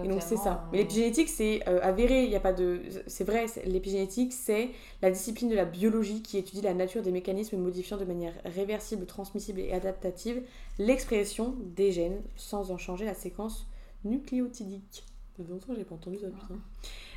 Et 0.02 0.08
donc 0.08 0.22
c'est 0.22 0.36
ça. 0.36 0.68
Mais 0.72 0.78
l'épigénétique, 0.78 1.28
c'est 1.28 1.64
avéré, 1.66 2.24
il 2.24 2.30
y 2.30 2.36
a 2.36 2.40
pas 2.40 2.52
de... 2.52 2.80
C'est 3.06 3.24
vrai, 3.24 3.46
l'épigénétique, 3.64 4.32
c'est 4.32 4.70
la 5.02 5.10
discipline 5.10 5.48
de 5.48 5.56
la 5.56 5.64
biologie 5.64 6.22
qui 6.22 6.38
étudie 6.38 6.62
la 6.62 6.74
nature 6.74 7.02
des 7.02 7.12
mécanismes 7.12 7.58
modifiant 7.58 7.96
de 7.96 8.04
manière 8.04 8.32
réversible, 8.44 9.06
transmissible 9.06 9.60
et 9.60 9.72
adaptative 9.72 10.42
l'expression 10.78 11.54
des 11.60 11.92
gènes 11.92 12.22
sans 12.36 12.70
en 12.70 12.78
changer 12.78 13.04
la 13.04 13.14
séquence 13.14 13.66
nucléotidique. 14.04 15.04
Ça 15.36 15.42
fait 15.42 15.50
longtemps 15.50 15.68
que 15.68 15.74
j'ai 15.74 15.84
pas 15.84 15.94
entendu 15.96 16.18
ça, 16.18 16.28
putain. 16.28 16.54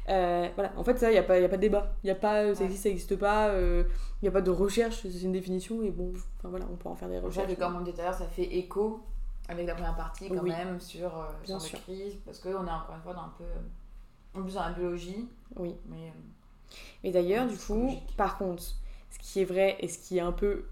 Euh, 0.10 0.47
voilà, 0.56 0.73
en 0.75 0.84
fait, 0.84 0.97
ça, 0.97 1.10
il 1.10 1.13
n'y 1.13 1.19
a, 1.19 1.23
pas, 1.23 1.39
y 1.39 1.43
a 1.43 1.49
pas 1.49 1.58
de 1.58 1.62
débat. 1.62 1.95
Y 2.03 2.10
a 2.10 2.15
pas, 2.15 2.56
ça 2.56 2.63
existe, 2.63 2.84
ça 2.84 2.89
n'existe 2.89 3.15
pas. 3.15 3.49
Il 3.49 3.56
euh, 3.56 3.84
n'y 4.23 4.27
a 4.27 4.32
pas 4.32 4.41
de 4.41 4.49
recherche, 4.49 5.01
c'est 5.03 5.21
une 5.21 5.34
définition. 5.34 5.84
Et 5.84 5.91
bon, 5.91 6.13
enfin 6.38 6.49
voilà, 6.49 6.65
on 6.71 6.75
peut 6.77 6.89
en 6.89 6.95
faire 6.95 7.10
des 7.10 7.19
recherches. 7.19 7.56
comme 7.56 7.75
on 7.75 7.82
dit 7.82 7.93
tout 7.93 8.01
à 8.01 8.06
l'heure, 8.06 8.13
ça 8.13 8.25
fait 8.25 8.56
écho 8.58 9.01
avec 9.47 9.67
la 9.67 9.73
première 9.75 9.95
partie 9.95 10.29
quand 10.29 10.43
même 10.43 10.79
sur, 10.79 11.17
euh, 11.17 11.27
sur 11.43 11.57
la 11.57 11.79
crise. 11.79 12.15
Parce 12.25 12.39
qu'on 12.39 12.49
est 12.49 12.71
encore 12.71 12.95
une 12.95 13.01
fois 13.01 13.13
dans 13.13 13.21
un 13.21 13.33
peu. 13.38 13.45
En 14.33 14.43
plus 14.43 14.53
dans 14.53 14.63
la 14.63 14.71
biologie. 14.71 15.27
Oui. 15.55 15.75
Mais, 15.88 16.13
mais 17.03 17.12
d'ailleurs, 17.12 17.47
du 17.47 17.57
coup, 17.57 17.95
par 18.17 18.38
contre, 18.38 18.62
ce 18.62 19.19
qui 19.21 19.41
est 19.41 19.45
vrai 19.45 19.77
et 19.79 19.88
ce 19.88 19.99
qui 19.99 20.17
est 20.17 20.21
un 20.21 20.33
peu 20.33 20.65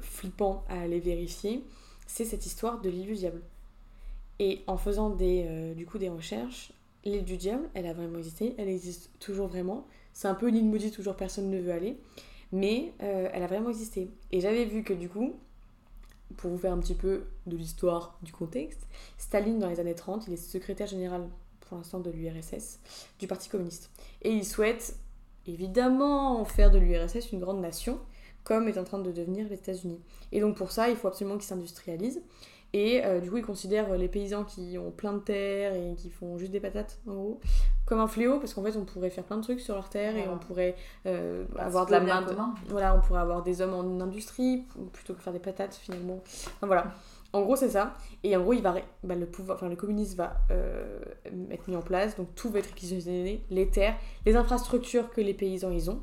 flippant 0.00 0.64
à 0.68 0.80
aller 0.80 0.98
vérifier, 0.98 1.64
c'est 2.06 2.24
cette 2.24 2.46
histoire 2.46 2.80
de 2.80 2.90
l'île 2.90 3.06
du 3.06 3.14
diable. 3.14 3.42
Et 4.40 4.62
en 4.66 4.76
faisant 4.76 5.10
des, 5.10 5.74
du 5.76 5.86
coup, 5.86 5.98
des 5.98 6.08
recherches, 6.08 6.72
l'île 7.04 7.24
du 7.24 7.36
diable, 7.36 7.68
elle 7.74 7.86
a 7.86 7.92
vraiment 7.92 8.18
existé, 8.18 8.54
elle 8.58 8.68
existe 8.68 9.10
toujours 9.20 9.48
vraiment. 9.48 9.86
C'est 10.12 10.28
un 10.28 10.34
peu 10.34 10.48
une 10.48 10.56
île 10.56 10.68
maudite, 10.68 10.94
toujours 10.94 11.16
personne 11.16 11.50
ne 11.50 11.60
veut 11.60 11.72
aller. 11.72 11.96
Mais 12.52 12.92
euh, 13.02 13.28
elle 13.32 13.42
a 13.42 13.46
vraiment 13.46 13.68
existé. 13.68 14.10
Et 14.32 14.40
j'avais 14.40 14.64
vu 14.64 14.82
que 14.82 14.92
du 14.92 15.08
coup, 15.08 15.36
pour 16.36 16.50
vous 16.50 16.58
faire 16.58 16.72
un 16.72 16.78
petit 16.78 16.94
peu 16.94 17.24
de 17.46 17.56
l'histoire 17.56 18.18
du 18.22 18.32
contexte, 18.32 18.86
Staline, 19.16 19.58
dans 19.58 19.68
les 19.68 19.80
années 19.80 19.94
30, 19.94 20.26
il 20.26 20.34
est 20.34 20.36
secrétaire 20.36 20.86
général 20.86 21.28
pour 21.60 21.76
l'instant 21.76 22.00
de 22.00 22.10
l'URSS, 22.10 22.80
du 23.18 23.26
Parti 23.26 23.48
communiste. 23.48 23.90
Et 24.22 24.30
il 24.30 24.44
souhaite 24.44 24.96
évidemment 25.46 26.44
faire 26.44 26.70
de 26.70 26.78
l'URSS 26.78 27.32
une 27.32 27.40
grande 27.40 27.60
nation, 27.60 27.98
comme 28.44 28.68
est 28.68 28.78
en 28.78 28.84
train 28.84 28.98
de 28.98 29.12
devenir 29.12 29.48
les 29.48 29.54
États-Unis. 29.54 30.00
Et 30.32 30.40
donc 30.40 30.56
pour 30.56 30.72
ça, 30.72 30.88
il 30.88 30.96
faut 30.96 31.08
absolument 31.08 31.36
qu'il 31.36 31.46
s'industrialise. 31.46 32.22
Et 32.74 33.04
euh, 33.04 33.20
du 33.20 33.30
coup, 33.30 33.38
ils 33.38 33.44
considèrent 33.44 33.96
les 33.96 34.08
paysans 34.08 34.44
qui 34.44 34.76
ont 34.78 34.90
plein 34.90 35.14
de 35.14 35.20
terres 35.20 35.74
et 35.74 35.94
qui 35.96 36.10
font 36.10 36.36
juste 36.36 36.52
des 36.52 36.60
patates, 36.60 36.98
en 37.06 37.14
gros, 37.14 37.40
comme 37.86 37.98
un 37.98 38.06
fléau, 38.06 38.38
parce 38.38 38.52
qu'en 38.52 38.62
fait, 38.62 38.76
on 38.76 38.84
pourrait 38.84 39.08
faire 39.08 39.24
plein 39.24 39.38
de 39.38 39.42
trucs 39.42 39.60
sur 39.60 39.74
leur 39.74 39.88
terre 39.88 40.16
et 40.16 40.28
on 40.28 40.38
pourrait 40.38 40.74
euh, 41.06 41.44
bah, 41.54 41.62
avoir 41.62 41.86
de 41.86 41.92
la 41.92 42.00
main. 42.00 42.54
Voilà, 42.68 42.94
on 42.94 43.00
pourrait 43.00 43.20
avoir 43.20 43.42
des 43.42 43.62
hommes 43.62 43.72
en 43.72 44.00
industrie 44.00 44.66
plutôt 44.92 45.14
que 45.14 45.22
faire 45.22 45.32
des 45.32 45.38
patates, 45.38 45.74
finalement. 45.74 46.22
Enfin, 46.56 46.66
voilà. 46.66 46.92
En 47.32 47.42
gros, 47.42 47.56
c'est 47.56 47.70
ça. 47.70 47.94
Et 48.22 48.36
en 48.36 48.42
gros, 48.42 48.52
il 48.52 48.62
va, 48.62 48.74
bah, 49.02 49.14
le 49.14 49.26
pouvoir, 49.26 49.56
enfin, 49.56 49.68
le 49.68 49.76
communisme 49.76 50.18
va 50.18 50.36
euh, 50.50 50.98
être 51.50 51.68
mis 51.68 51.76
en 51.76 51.82
place. 51.82 52.16
Donc, 52.16 52.34
tout 52.34 52.50
va 52.50 52.58
être 52.58 52.66
réquisitionné 52.66 53.44
les 53.48 53.68
terres, 53.70 53.96
les 54.26 54.36
infrastructures 54.36 55.10
que 55.10 55.22
les 55.22 55.34
paysans 55.34 55.70
ils 55.70 55.90
ont. 55.90 56.02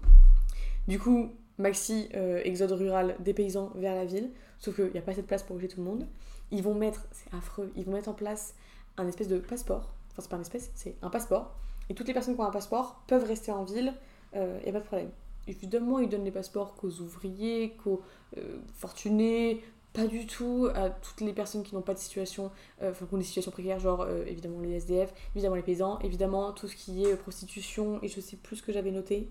Du 0.88 1.00
coup, 1.00 1.32
maxi 1.60 2.10
exode 2.44 2.72
rural 2.72 3.16
des 3.20 3.34
paysans 3.34 3.72
vers 3.76 3.94
la 3.94 4.06
ville. 4.06 4.32
Sauf 4.58 4.76
qu'il 4.76 4.92
n'y 4.92 4.98
a 4.98 5.02
pas 5.02 5.12
assez 5.12 5.22
de 5.22 5.28
place 5.28 5.44
pour 5.44 5.56
bouger 5.56 5.68
tout 5.68 5.80
le 5.80 5.86
monde 5.86 6.08
ils 6.52 6.64
vont 6.64 6.74
mettre, 6.74 7.06
c'est 7.12 7.34
affreux, 7.36 7.72
ils 7.76 7.86
vont 7.86 7.94
mettre 7.94 8.10
en 8.10 8.14
place 8.14 8.54
un 8.98 9.08
espèce 9.08 9.28
de 9.28 9.38
passeport. 9.38 9.94
Enfin, 10.12 10.22
c'est 10.22 10.30
pas 10.30 10.38
un 10.38 10.42
espèce, 10.42 10.72
c'est 10.76 10.96
un 11.02 11.10
passeport. 11.10 11.54
Et 11.90 11.94
toutes 11.94 12.08
les 12.08 12.14
personnes 12.14 12.36
qui 12.36 12.42
ont 12.42 12.46
un 12.46 12.52
passeport 12.52 13.02
peuvent 13.08 13.26
rester 13.26 13.52
en 13.52 13.64
ville, 13.64 13.94
il 14.34 14.40
euh, 14.40 14.60
n'y 14.62 14.70
a 14.70 14.74
pas 14.74 14.80
de 14.80 14.86
problème. 14.86 15.12
Évidemment, 15.48 16.00
ils 16.00 16.10
donnent 16.10 16.24
les 16.24 16.32
passeports 16.32 16.76
qu'aux 16.76 17.02
ouvriers, 17.02 17.76
qu'aux 17.84 18.02
euh, 18.38 18.58
fortunés, 18.74 19.62
pas 19.94 20.08
du 20.08 20.26
tout 20.26 20.68
à 20.74 20.90
toutes 20.90 21.22
les 21.22 21.34
personnes 21.34 21.64
qui 21.64 21.76
n'ont 21.76 21.82
pas 21.82 21.94
de 21.94 22.00
situation, 22.00 22.52
euh, 22.82 22.92
enfin, 22.92 23.06
qui 23.06 23.14
ont 23.14 23.18
des 23.18 23.24
situations 23.24 23.52
précaires, 23.52 23.80
genre 23.80 24.08
évidemment 24.26 24.60
les 24.60 24.74
SDF, 24.74 25.14
évidemment 25.36 25.56
les 25.56 25.62
paysans, 25.62 26.00
évidemment 26.00 26.52
tout 26.52 26.68
ce 26.68 26.76
qui 26.76 27.06
est 27.06 27.16
prostitution, 27.16 28.00
et 28.02 28.08
je 28.08 28.20
sais 28.20 28.36
plus 28.36 28.58
ce 28.58 28.64
que 28.64 28.74
j'avais 28.74 28.92
noté. 28.92 29.30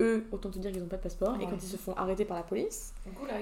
Eux, 0.00 0.26
autant 0.32 0.50
te 0.50 0.58
dire 0.58 0.72
qu'ils 0.72 0.80
n'ont 0.80 0.88
pas 0.88 0.96
de 0.96 1.02
passeport, 1.02 1.36
et 1.40 1.44
quand 1.44 1.62
ils 1.62 1.68
se 1.68 1.76
font 1.76 1.94
arrêter 1.94 2.24
par 2.24 2.36
la 2.36 2.42
police, 2.42 2.92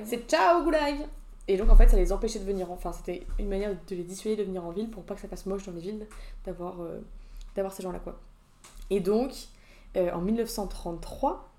c'est 0.04 0.28
ciao 0.28 0.62
goulag 0.62 1.08
et 1.50 1.56
donc 1.56 1.68
en 1.68 1.74
fait 1.74 1.88
ça 1.88 1.96
les 1.96 2.12
empêchait 2.12 2.38
de 2.38 2.44
venir, 2.44 2.70
enfin 2.70 2.92
c'était 2.92 3.26
une 3.40 3.48
manière 3.48 3.70
de 3.72 3.96
les 3.96 4.04
dissuader 4.04 4.36
de 4.36 4.44
venir 4.44 4.64
en 4.64 4.70
ville 4.70 4.88
pour 4.88 5.02
pas 5.02 5.16
que 5.16 5.20
ça 5.20 5.26
fasse 5.26 5.46
moche 5.46 5.66
dans 5.66 5.72
les 5.72 5.80
villes 5.80 6.06
d'avoir 6.44 6.80
euh, 6.80 7.00
d'avoir 7.56 7.74
ces 7.74 7.82
gens-là 7.82 7.98
quoi. 7.98 8.20
Et 8.88 9.00
donc 9.00 9.32
euh, 9.96 10.12
en 10.12 10.20
1933, 10.20 11.50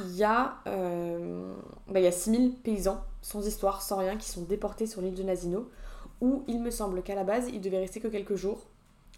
il 0.00 0.16
y, 0.16 0.24
a, 0.24 0.56
euh, 0.66 1.54
bah, 1.86 2.00
il 2.00 2.02
y 2.02 2.08
a 2.08 2.12
6000 2.12 2.54
paysans 2.54 3.00
sans 3.22 3.46
histoire, 3.46 3.80
sans 3.80 3.98
rien, 3.98 4.16
qui 4.16 4.28
sont 4.28 4.42
déportés 4.42 4.88
sur 4.88 5.02
l'île 5.02 5.14
de 5.14 5.22
Nazino, 5.22 5.70
où 6.20 6.42
il 6.48 6.60
me 6.60 6.72
semble 6.72 7.02
qu'à 7.02 7.14
la 7.14 7.22
base 7.22 7.48
ils 7.52 7.60
devaient 7.60 7.78
rester 7.78 8.00
que 8.00 8.08
quelques 8.08 8.34
jours 8.34 8.66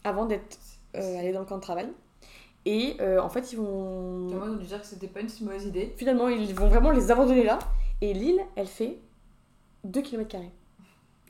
avant 0.04 0.26
d'être 0.26 0.58
allés 0.92 1.32
dans 1.32 1.40
le 1.40 1.46
camp 1.46 1.56
de 1.56 1.62
travail. 1.62 1.88
Et 2.66 2.98
en 3.00 3.30
fait, 3.30 3.52
ils 3.52 3.56
vont. 3.56 4.28
Moi, 4.28 4.48
on 4.50 4.56
dire 4.56 4.82
que 4.82 4.86
c'était 4.86 5.08
pas 5.08 5.20
une 5.20 5.30
si 5.30 5.44
mauvaise 5.44 5.64
idée. 5.64 5.94
Finalement, 5.96 6.28
ils 6.28 6.54
vont 6.54 6.68
vraiment 6.68 6.90
les 6.90 7.10
abandonner 7.10 7.44
là. 7.44 7.58
Et 8.02 8.12
l'île, 8.12 8.40
elle 8.54 8.66
fait 8.66 8.98
2 9.84 10.02
km. 10.02 10.36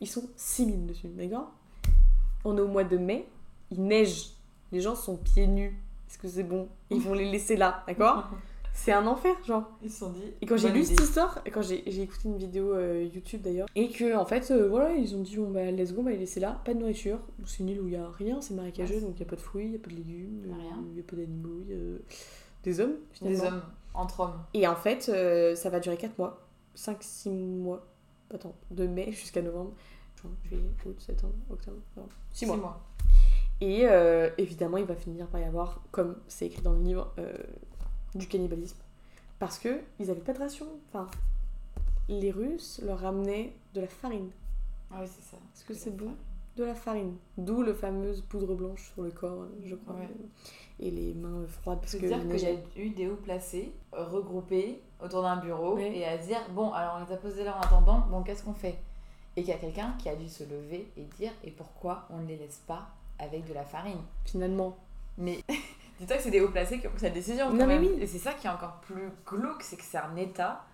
Ils 0.01 0.09
sont 0.09 0.29
6000 0.37 0.87
dessus, 0.87 1.09
d'accord? 1.09 1.53
On 2.45 2.57
est 2.57 2.61
au 2.61 2.69
mois 2.69 2.85
de 2.85 2.97
mai, 2.97 3.27
il 3.71 3.83
neige, 3.83 4.31
les 4.73 4.81
gens 4.81 4.95
sont 4.95 5.17
pieds 5.17 5.47
nus. 5.47 5.79
Est-ce 6.09 6.19
que 6.19 6.29
c'est 6.29 6.43
bon? 6.43 6.69
Ils 6.91 7.01
vont 7.01 7.15
les 7.15 7.31
laisser 7.31 7.57
là, 7.57 7.85
d'accord? 7.87 8.31
C'est 8.73 8.93
un 8.93 9.07
enfer, 9.07 9.35
genre. 9.45 9.65
Ils 9.83 9.91
se 9.91 9.99
sont 9.99 10.11
dit. 10.11 10.33
Et 10.41 10.47
quand 10.47 10.57
j'ai 10.57 10.71
lu 10.71 10.85
cette 10.85 11.01
histoire, 11.01 11.43
et 11.45 11.51
quand 11.51 11.61
j'ai 11.61 12.03
écouté 12.03 12.29
une 12.29 12.39
vidéo 12.39 12.73
euh, 12.73 13.07
YouTube 13.13 13.43
d'ailleurs, 13.43 13.69
et 13.75 13.91
que 13.91 14.17
en 14.17 14.25
fait, 14.25 14.51
euh, 14.51 14.69
voilà, 14.69 14.95
ils 14.95 15.15
ont 15.17 15.23
dit 15.23 15.37
bon 15.37 15.51
bah 15.51 15.71
let's 15.71 15.93
go, 15.93 16.01
on 16.01 16.05
va 16.05 16.13
les 16.13 16.19
laisser 16.19 16.41
là, 16.41 16.61
pas 16.65 16.73
de 16.73 16.79
nourriture. 16.79 17.19
C'est 17.45 17.59
une 17.59 17.69
île 17.69 17.81
où 17.81 17.89
il 17.89 17.95
y 17.95 17.97
a 17.97 18.09
rien, 18.09 18.41
c'est 18.41 18.55
marécageux, 18.55 19.01
donc 19.01 19.15
il 19.17 19.21
y 19.21 19.23
a 19.23 19.27
pas 19.27 19.37
de 19.37 19.41
fruits, 19.41 19.67
il 19.67 19.73
y 19.73 19.77
a 19.77 19.79
pas 19.79 19.91
de 19.91 19.97
légumes, 19.97 20.43
il 20.93 20.97
y 20.97 21.01
a 21.01 21.03
pas 21.03 21.17
d'animaux, 21.17 21.61
il 21.69 21.75
y 21.75 21.79
a 21.79 21.99
des 22.63 22.81
hommes 22.81 22.95
finalement. 23.13 23.39
Des 23.39 23.47
hommes, 23.47 23.63
entre 23.93 24.21
hommes. 24.21 24.41
Et 24.55 24.67
en 24.67 24.77
fait, 24.77 25.11
euh, 25.13 25.55
ça 25.57 25.69
va 25.69 25.81
durer 25.81 25.97
4 25.97 26.17
mois, 26.19 26.47
5-6 26.77 27.31
mois 27.31 27.87
attends, 28.35 28.55
de 28.71 28.87
mai 28.87 29.13
jusqu'à 29.13 29.43
novembre, 29.43 29.73
juin, 30.21 30.31
juillet, 30.45 30.63
août, 30.87 31.01
septembre, 31.01 31.35
octobre, 31.51 31.79
novembre, 31.97 32.15
6 32.33 32.47
mois. 32.47 32.83
Et 33.61 33.87
euh, 33.87 34.31
évidemment, 34.39 34.79
il 34.79 34.87
va 34.87 34.97
finir 34.97 35.27
par 35.27 35.41
y 35.41 35.45
avoir, 35.45 35.83
comme 35.91 36.17
c'est 36.29 36.47
écrit 36.47 36.63
dans 36.63 36.73
le 36.73 36.83
livre, 36.83 37.13
euh, 37.19 37.33
du 38.15 38.27
cannibalisme. 38.27 38.79
Parce 39.39 39.59
que 39.59 39.81
ils 39.99 40.07
n'avaient 40.07 40.21
pas 40.21 40.33
de 40.33 40.39
ration. 40.39 40.67
Enfin, 40.89 41.09
les 42.09 42.31
Russes 42.31 42.81
leur 42.85 43.01
ramenaient 43.01 43.55
de 43.75 43.83
la 43.83 43.87
farine. 43.87 44.31
Ah 44.91 44.99
oui, 45.01 45.07
c'est 45.09 45.31
ça. 45.31 45.37
Est-ce 45.55 45.65
que 45.65 45.75
c'est 45.75 45.95
bon? 45.97 46.15
De 46.57 46.65
la 46.65 46.75
farine. 46.75 47.15
D'où 47.39 47.63
le 47.63 47.73
fameuse 47.75 48.23
poudre 48.23 48.55
blanche 48.55 48.93
sur 48.93 49.03
le 49.03 49.11
corps, 49.11 49.47
je 49.65 49.75
crois. 49.77 49.97
Et 50.81 50.91
les 50.91 51.15
mains 51.15 51.47
froides. 51.47 51.81
Parce 51.81 51.95
que 51.95 52.07
dire 52.07 52.21
qu'il 52.29 52.41
y 52.41 52.47
a 52.47 52.57
eu 52.77 52.91
des 52.91 53.09
hauts 53.09 53.17
placés, 53.17 53.73
regroupés, 53.93 54.81
autour 55.03 55.23
d'un 55.23 55.37
bureau 55.37 55.79
et 55.79 56.05
à 56.05 56.17
dire 56.19 56.41
bon 56.51 56.73
alors 56.73 56.99
on 57.01 57.05
les 57.05 57.13
a 57.13 57.17
posés 57.17 57.45
là 57.45 57.57
en 57.57 57.61
attendant 57.61 58.05
bon 58.11 58.23
qu'est-ce 58.23 58.43
qu'on 58.43 58.55
fait? 58.55 58.79
Et 59.37 59.43
qu'il 59.43 59.51
y 59.51 59.57
a 59.57 59.59
quelqu'un 59.59 59.95
qui 59.99 60.09
a 60.09 60.17
dû 60.17 60.29
se 60.29 60.43
lever 60.45 60.91
et 60.97 61.03
dire 61.19 61.33
et 61.45 61.51
pourquoi 61.51 62.07
on 62.11 62.19
ne 62.19 62.27
les 62.27 62.37
laisse 62.37 62.63
pas 62.67 62.89
avec 63.19 63.47
de 63.47 63.55
la 63.55 63.65
farine? 63.65 64.01
Finalement. 64.25 64.77
Mais 65.19 65.39
dis-toi 66.01 66.17
que 66.17 66.23
c'est 66.23 66.31
des 66.31 66.41
hauts 66.41 66.51
placés 66.51 66.81
qui 66.81 66.87
ont 66.87 66.91
pris 66.91 67.01
cette 67.01 67.15
décision 67.15 67.49
quand 67.57 67.67
même. 67.67 67.85
et 67.85 68.07
c'est 68.07 68.19
ça 68.19 68.33
qui 68.33 68.47
est 68.47 68.51
encore 68.51 68.81
plus 68.81 69.11
glauque 69.27 69.63
c'est 69.63 69.77
que 69.77 69.85
c'est 69.85 69.99
un 69.99 70.17
état 70.17 70.65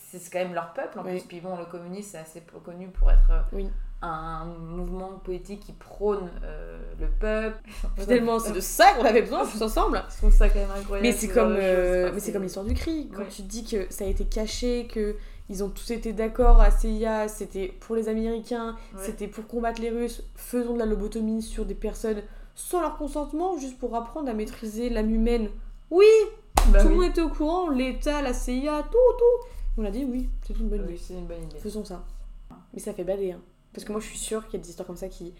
c'est 0.00 0.30
quand 0.32 0.38
même 0.38 0.54
leur 0.54 0.72
peuple 0.72 0.98
en 1.00 1.02
plus. 1.02 1.22
Puis 1.24 1.40
bon 1.40 1.56
le 1.56 1.66
communisme 1.66 2.10
c'est 2.12 2.18
assez 2.18 2.42
connu 2.64 2.88
pour 2.88 3.10
être 3.10 3.30
euh, 3.30 3.42
oui 3.52 3.70
un 4.00 4.44
mouvement 4.44 5.20
politique 5.24 5.60
qui 5.60 5.72
prône 5.72 6.30
euh, 6.44 6.78
le 7.00 7.08
peuple. 7.08 7.58
Finalement, 7.96 8.38
c'est 8.38 8.52
de 8.52 8.60
ça 8.60 8.92
qu'on 8.94 9.04
avait 9.04 9.22
besoin 9.22 9.44
tous 9.44 9.60
ensemble. 9.60 10.02
Je 10.10 10.16
trouve 10.18 10.32
ça 10.32 10.48
quand 10.48 10.60
même 10.60 10.70
incroyable. 10.70 11.08
Mais 11.08 11.12
c'est 11.12 11.28
comme, 11.28 11.56
euh, 11.58 12.10
mais 12.14 12.20
c'est 12.20 12.32
comme 12.32 12.44
l'histoire 12.44 12.64
du 12.64 12.74
cri. 12.74 13.08
Quand 13.14 13.28
tu 13.28 13.42
dis 13.42 13.64
que 13.64 13.86
ça 13.90 14.04
a 14.04 14.08
été 14.08 14.24
caché, 14.24 14.86
que 14.86 15.16
ils 15.50 15.64
ont 15.64 15.70
tous 15.70 15.90
été 15.90 16.12
d'accord 16.12 16.60
à 16.60 16.70
CIA, 16.70 17.26
c'était 17.26 17.68
pour 17.80 17.96
les 17.96 18.08
Américains, 18.08 18.76
c'était 18.98 19.26
pour 19.26 19.46
combattre 19.46 19.80
les 19.80 19.90
Russes. 19.90 20.22
Faisons 20.34 20.74
de 20.74 20.78
la 20.78 20.86
lobotomie 20.86 21.42
sur 21.42 21.64
des 21.64 21.74
personnes 21.74 22.22
sans 22.54 22.80
leur 22.80 22.98
consentement, 22.98 23.56
juste 23.56 23.78
pour 23.78 23.94
apprendre 23.94 24.28
à 24.28 24.34
maîtriser 24.34 24.90
l'âme 24.90 25.10
humaine. 25.10 25.48
Oui, 25.90 26.04
bah 26.68 26.82
tout 26.82 26.88
le 26.88 26.96
monde 26.96 27.04
était 27.04 27.22
au 27.22 27.30
courant, 27.30 27.70
l'État, 27.70 28.20
la 28.20 28.34
CIA, 28.34 28.82
tout, 28.82 28.98
tout. 29.18 29.48
On 29.78 29.84
a 29.84 29.90
dit 29.90 30.04
oui, 30.04 30.28
c'est 30.46 30.58
une 30.58 30.68
bonne 30.68 30.82
idée. 30.84 31.00
une 31.10 31.26
bonne 31.26 31.44
idée. 31.44 31.56
Faisons 31.58 31.84
ça. 31.84 32.04
Mais 32.74 32.80
ça 32.80 32.92
fait 32.92 33.04
bader. 33.04 33.32
Hein. 33.32 33.40
Parce 33.78 33.86
que 33.86 33.92
moi, 33.92 34.00
je 34.00 34.08
suis 34.08 34.18
sûre 34.18 34.44
qu'il 34.46 34.54
y 34.54 34.60
a 34.60 34.64
des 34.64 34.70
histoires 34.70 34.88
comme 34.88 34.96
ça 34.96 35.06
qui. 35.06 35.32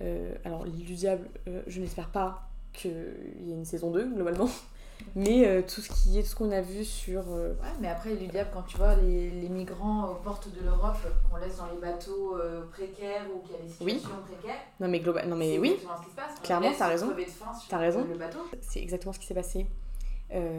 Euh, 0.00 0.32
alors, 0.44 0.64
l'île 0.64 0.86
du 0.86 0.94
diable, 0.94 1.28
euh, 1.48 1.60
je 1.66 1.80
n'espère 1.80 2.08
pas 2.08 2.48
qu'il 2.72 2.92
y 3.40 3.50
ait 3.50 3.56
une 3.56 3.64
saison 3.64 3.90
2, 3.90 4.14
globalement. 4.14 4.48
Mais 5.16 5.48
euh, 5.48 5.60
tout 5.62 5.80
ce 5.80 5.88
qui 5.90 6.16
est, 6.16 6.22
tout 6.22 6.28
ce 6.28 6.36
qu'on 6.36 6.52
a 6.52 6.60
vu 6.60 6.84
sur. 6.84 7.26
Ouais, 7.26 7.72
mais 7.80 7.88
après, 7.88 8.10
l'île 8.10 8.18
du 8.18 8.26
diable, 8.28 8.50
quand 8.52 8.62
tu 8.62 8.76
vois 8.76 8.94
les, 8.94 9.30
les 9.30 9.48
migrants 9.48 10.08
aux 10.10 10.16
portes 10.16 10.48
de 10.54 10.62
l'Europe 10.62 10.98
qu'on 11.28 11.38
laisse 11.38 11.56
dans 11.56 11.66
les 11.72 11.80
bateaux 11.80 12.36
précaires 12.70 13.24
ou 13.34 13.40
qu'il 13.40 13.56
y 13.56 13.58
a 13.58 13.62
des 13.62 13.68
situations 13.68 14.22
précaires. 14.24 14.60
Non, 14.78 14.88
mais, 14.88 15.00
global... 15.00 15.26
non, 15.26 15.36
mais 15.36 15.58
oui. 15.58 15.78
Clairement, 16.44 16.70
t'as 16.78 16.88
raison. 16.88 17.12
T'as 17.68 17.78
raison. 17.78 18.06
C'est 18.60 18.82
exactement 18.82 19.14
ce 19.14 19.18
qui 19.18 19.26
s'est 19.26 19.34
passé 19.34 19.66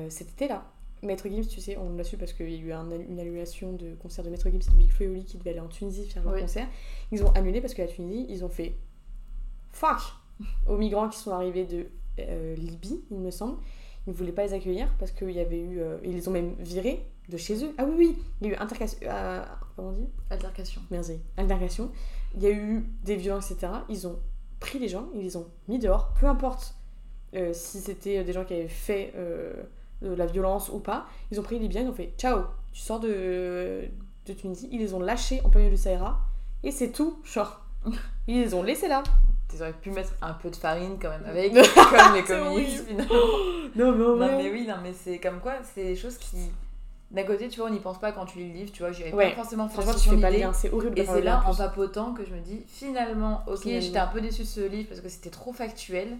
cet 0.09 0.31
été-là. 0.31 0.65
Maître 1.03 1.27
Gims, 1.27 1.47
tu 1.47 1.59
sais, 1.61 1.77
on 1.77 1.95
l'a 1.95 2.03
su 2.03 2.17
parce 2.17 2.33
qu'il 2.33 2.49
y 2.49 2.55
a 2.55 2.57
eu 2.57 2.71
une 3.09 3.19
annulation 3.19 3.73
de 3.73 3.95
concert 3.95 4.23
de 4.23 4.29
Maître 4.29 4.49
Gims 4.49 4.59
et 4.59 4.71
de 4.71 4.75
Big 4.77 4.91
Flo 4.91 5.07
qui 5.25 5.37
devait 5.37 5.51
aller 5.51 5.59
en 5.59 5.67
Tunisie 5.67 6.07
faire 6.07 6.23
leur 6.23 6.39
concert. 6.39 6.67
Ils 7.11 7.23
ont 7.23 7.31
annulé 7.31 7.59
parce 7.61 7.73
que 7.73 7.81
la 7.81 7.87
Tunisie, 7.87 8.25
ils 8.29 8.45
ont 8.45 8.49
fait 8.49 8.75
fuck 9.71 9.99
aux 10.67 10.77
migrants 10.77 11.09
qui 11.09 11.17
sont 11.17 11.31
arrivés 11.31 11.65
de 11.65 11.87
euh, 12.19 12.55
Libye, 12.55 13.01
il 13.09 13.19
me 13.19 13.31
semble. 13.31 13.57
Ils 14.07 14.11
ne 14.11 14.15
voulaient 14.15 14.31
pas 14.31 14.45
les 14.45 14.53
accueillir 14.53 14.93
parce 14.99 15.11
qu'il 15.11 15.31
y 15.31 15.39
avait 15.39 15.59
eu. 15.59 15.79
Euh, 15.79 15.97
ils 16.03 16.13
les 16.13 16.27
ont 16.27 16.31
même 16.31 16.55
virés 16.59 17.05
de 17.29 17.37
chez 17.37 17.63
eux. 17.63 17.73
Ah 17.77 17.85
oui, 17.85 17.93
oui, 17.97 18.17
il 18.41 18.47
y 18.47 18.49
a 18.51 18.53
eu 18.53 18.57
intercation. 18.57 18.99
comment 19.75 19.89
on 19.89 19.91
dit? 19.93 20.07
Altercation. 20.29 20.81
Merci. 20.89 21.19
Altercation. 21.37 21.91
Il 22.35 22.43
y 22.43 22.47
a 22.47 22.51
eu 22.51 22.85
des 23.03 23.15
violences, 23.15 23.51
etc. 23.51 23.73
Ils 23.89 24.07
ont 24.07 24.19
pris 24.59 24.79
les 24.79 24.87
gens, 24.87 25.09
ils 25.13 25.21
les 25.21 25.35
ont 25.37 25.47
mis 25.67 25.79
dehors, 25.79 26.13
peu 26.19 26.27
importe 26.27 26.75
euh, 27.33 27.51
si 27.53 27.79
c'était 27.79 28.23
des 28.23 28.33
gens 28.33 28.45
qui 28.45 28.53
avaient 28.53 28.67
fait 28.67 29.13
euh, 30.03 30.15
la 30.15 30.25
violence 30.25 30.69
ou 30.69 30.79
pas. 30.79 31.05
Ils 31.31 31.39
ont 31.39 31.43
pris 31.43 31.55
les 31.55 31.61
Libyens, 31.61 31.81
ils 31.81 31.89
ont 31.89 31.93
fait 31.93 32.13
ciao, 32.17 32.43
tu 32.71 32.81
sors 32.81 32.99
de, 32.99 33.81
de 34.25 34.33
Tunisie. 34.33 34.69
Ils 34.71 34.79
les 34.79 34.93
ont 34.93 34.99
lâchés 34.99 35.41
en 35.43 35.49
plein 35.49 35.61
milieu 35.61 35.75
du 35.75 35.81
Sahara 35.81 36.19
et 36.63 36.71
c'est 36.71 36.91
tout, 36.91 37.19
genre. 37.23 37.61
Ils 38.27 38.41
les 38.41 38.53
ont 38.53 38.63
laissés 38.63 38.87
là. 38.87 39.03
Ils 39.53 39.61
auraient 39.61 39.73
pu 39.73 39.91
mettre 39.91 40.13
un 40.21 40.33
peu 40.33 40.49
de 40.49 40.55
farine 40.55 40.97
quand 41.01 41.09
même 41.09 41.25
avec, 41.25 41.53
comme 41.73 42.15
les 42.15 42.23
communistes 42.23 42.87
finalement. 42.87 43.13
Non, 43.73 43.93
mais, 43.93 44.03
non, 44.03 44.37
mais 44.37 44.51
oui, 44.51 44.65
non, 44.67 44.75
mais 44.83 44.91
c'est 44.91 45.17
comme 45.19 45.39
quoi, 45.39 45.53
c'est 45.63 45.83
des 45.83 45.95
choses 45.95 46.17
qui. 46.17 46.35
D'un 47.09 47.23
côté, 47.23 47.47
tu 47.47 47.59
vois, 47.61 47.69
on 47.69 47.73
n'y 47.73 47.79
pense 47.79 47.99
pas 47.99 48.11
quand 48.11 48.25
tu 48.25 48.39
lis 48.39 48.47
le 48.49 48.53
livre, 48.53 48.71
tu 48.73 48.83
vois, 48.83 48.91
j'avais 48.91 49.11
pas 49.11 49.31
forcément 49.31 49.69
Franchement, 49.69 49.93
tu 49.93 50.09
fais 50.09 50.17
pas 50.17 50.29
lien, 50.29 50.51
c'est 50.51 50.71
horrible. 50.73 50.99
Et 50.99 51.05
c'est 51.05 51.21
là, 51.21 51.41
en 51.45 51.55
papotant, 51.55 52.13
que 52.13 52.25
je 52.25 52.33
me 52.33 52.41
dis, 52.41 52.63
finalement, 52.67 53.43
ok, 53.47 53.61
j'étais 53.63 53.97
un 53.97 54.07
peu 54.07 54.19
déçue 54.19 54.41
de 54.41 54.47
ce 54.47 54.61
livre 54.61 54.89
parce 54.89 54.99
que 54.99 55.07
c'était 55.07 55.29
trop 55.29 55.53
factuel, 55.53 56.17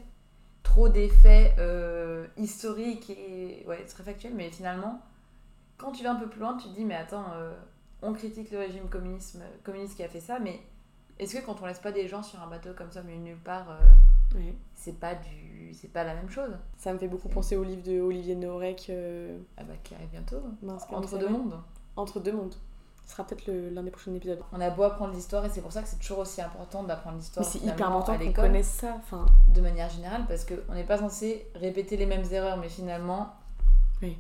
trop 0.72 0.88
d'effets 0.88 1.54
euh, 1.60 2.26
historiques 2.38 3.10
et 3.10 3.66
ouais, 3.68 3.84
très 3.84 4.04
factuel, 4.04 4.34
mais 4.34 4.50
finalement, 4.50 5.02
quand 5.78 5.92
tu 5.92 6.02
vas 6.02 6.12
un 6.12 6.16
peu 6.16 6.28
plus 6.28 6.40
loin, 6.40 6.56
tu 6.56 6.70
te 6.70 6.74
dis, 6.74 6.86
mais 6.86 6.96
attends, 6.96 7.26
euh, 7.34 7.52
on 8.02 8.14
critique 8.14 8.52
le 8.52 8.60
régime 8.60 8.88
communiste, 8.88 9.38
communiste 9.66 9.98
qui 9.98 10.04
a 10.04 10.08
fait 10.08 10.22
ça, 10.22 10.40
mais 10.40 10.62
est-ce 11.20 11.36
que 11.36 11.46
quand 11.46 11.62
on 11.62 11.66
laisse 11.66 11.80
pas 11.80 11.92
des 11.92 12.08
gens 12.08 12.24
sur 12.24 12.42
un 12.42 12.48
bateau 12.48 12.70
comme 12.74 12.90
ça, 12.90 13.04
mais 13.04 13.18
nulle 13.18 13.38
part, 13.38 13.70
euh, 13.70 14.40
c'est 14.74 14.98
pas 14.98 15.14
du, 15.14 15.74
c'est 15.74 15.92
pas 15.92 16.06
la 16.06 16.16
même 16.16 16.30
chose? 16.30 16.58
Ça 16.78 16.94
me 16.94 16.98
fait 16.98 17.10
beaucoup 17.10 17.28
penser 17.28 17.58
au 17.58 17.66
livre 17.66 17.84
de 17.84 18.00
Olivier 18.00 18.36
Norek. 18.36 18.88
Euh, 18.90 19.38
ah 19.58 19.66
bah 19.66 19.74
qui 19.84 19.94
arrive 19.94 20.10
bientôt. 20.10 20.42
Entre 20.90 21.18
deux 21.18 21.28
mondes. 21.28 21.60
Entre 21.98 22.22
deux 22.22 22.32
mondes. 22.32 22.56
Ce 23.06 23.14
sera 23.14 23.26
peut-être 23.26 23.48
l'un 23.48 23.84
des 23.84 23.92
prochains 23.92 24.14
épisodes. 24.14 24.40
On 24.54 24.62
a 24.62 24.70
beau 24.70 24.84
apprendre 24.84 25.14
l'histoire 25.14 25.44
et 25.46 25.50
c'est 25.50 25.62
pour 25.62 25.72
ça 25.72 25.82
que 25.82 25.90
c'est 25.90 26.00
toujours 26.00 26.20
aussi 26.20 26.42
important 26.42 26.84
d'apprendre 26.84 27.18
l'histoire. 27.18 27.46
c'est 27.46 27.60
hyper 27.60 27.90
important 27.90 28.18
qu'on 28.18 28.34
connaisse 28.34 28.68
ça. 28.68 29.02
De 29.50 29.62
manière 29.62 29.90
générale 29.90 30.26
parce 30.28 30.46
qu'on 30.46 30.74
n'est 30.74 30.86
pas 30.86 30.98
censé 30.98 31.48
répéter 31.56 31.98
les 31.98 32.06
mêmes 32.06 32.26
erreurs, 32.32 32.58
mais 32.58 32.70
finalement. 32.70 33.36
Oui. 34.02 34.18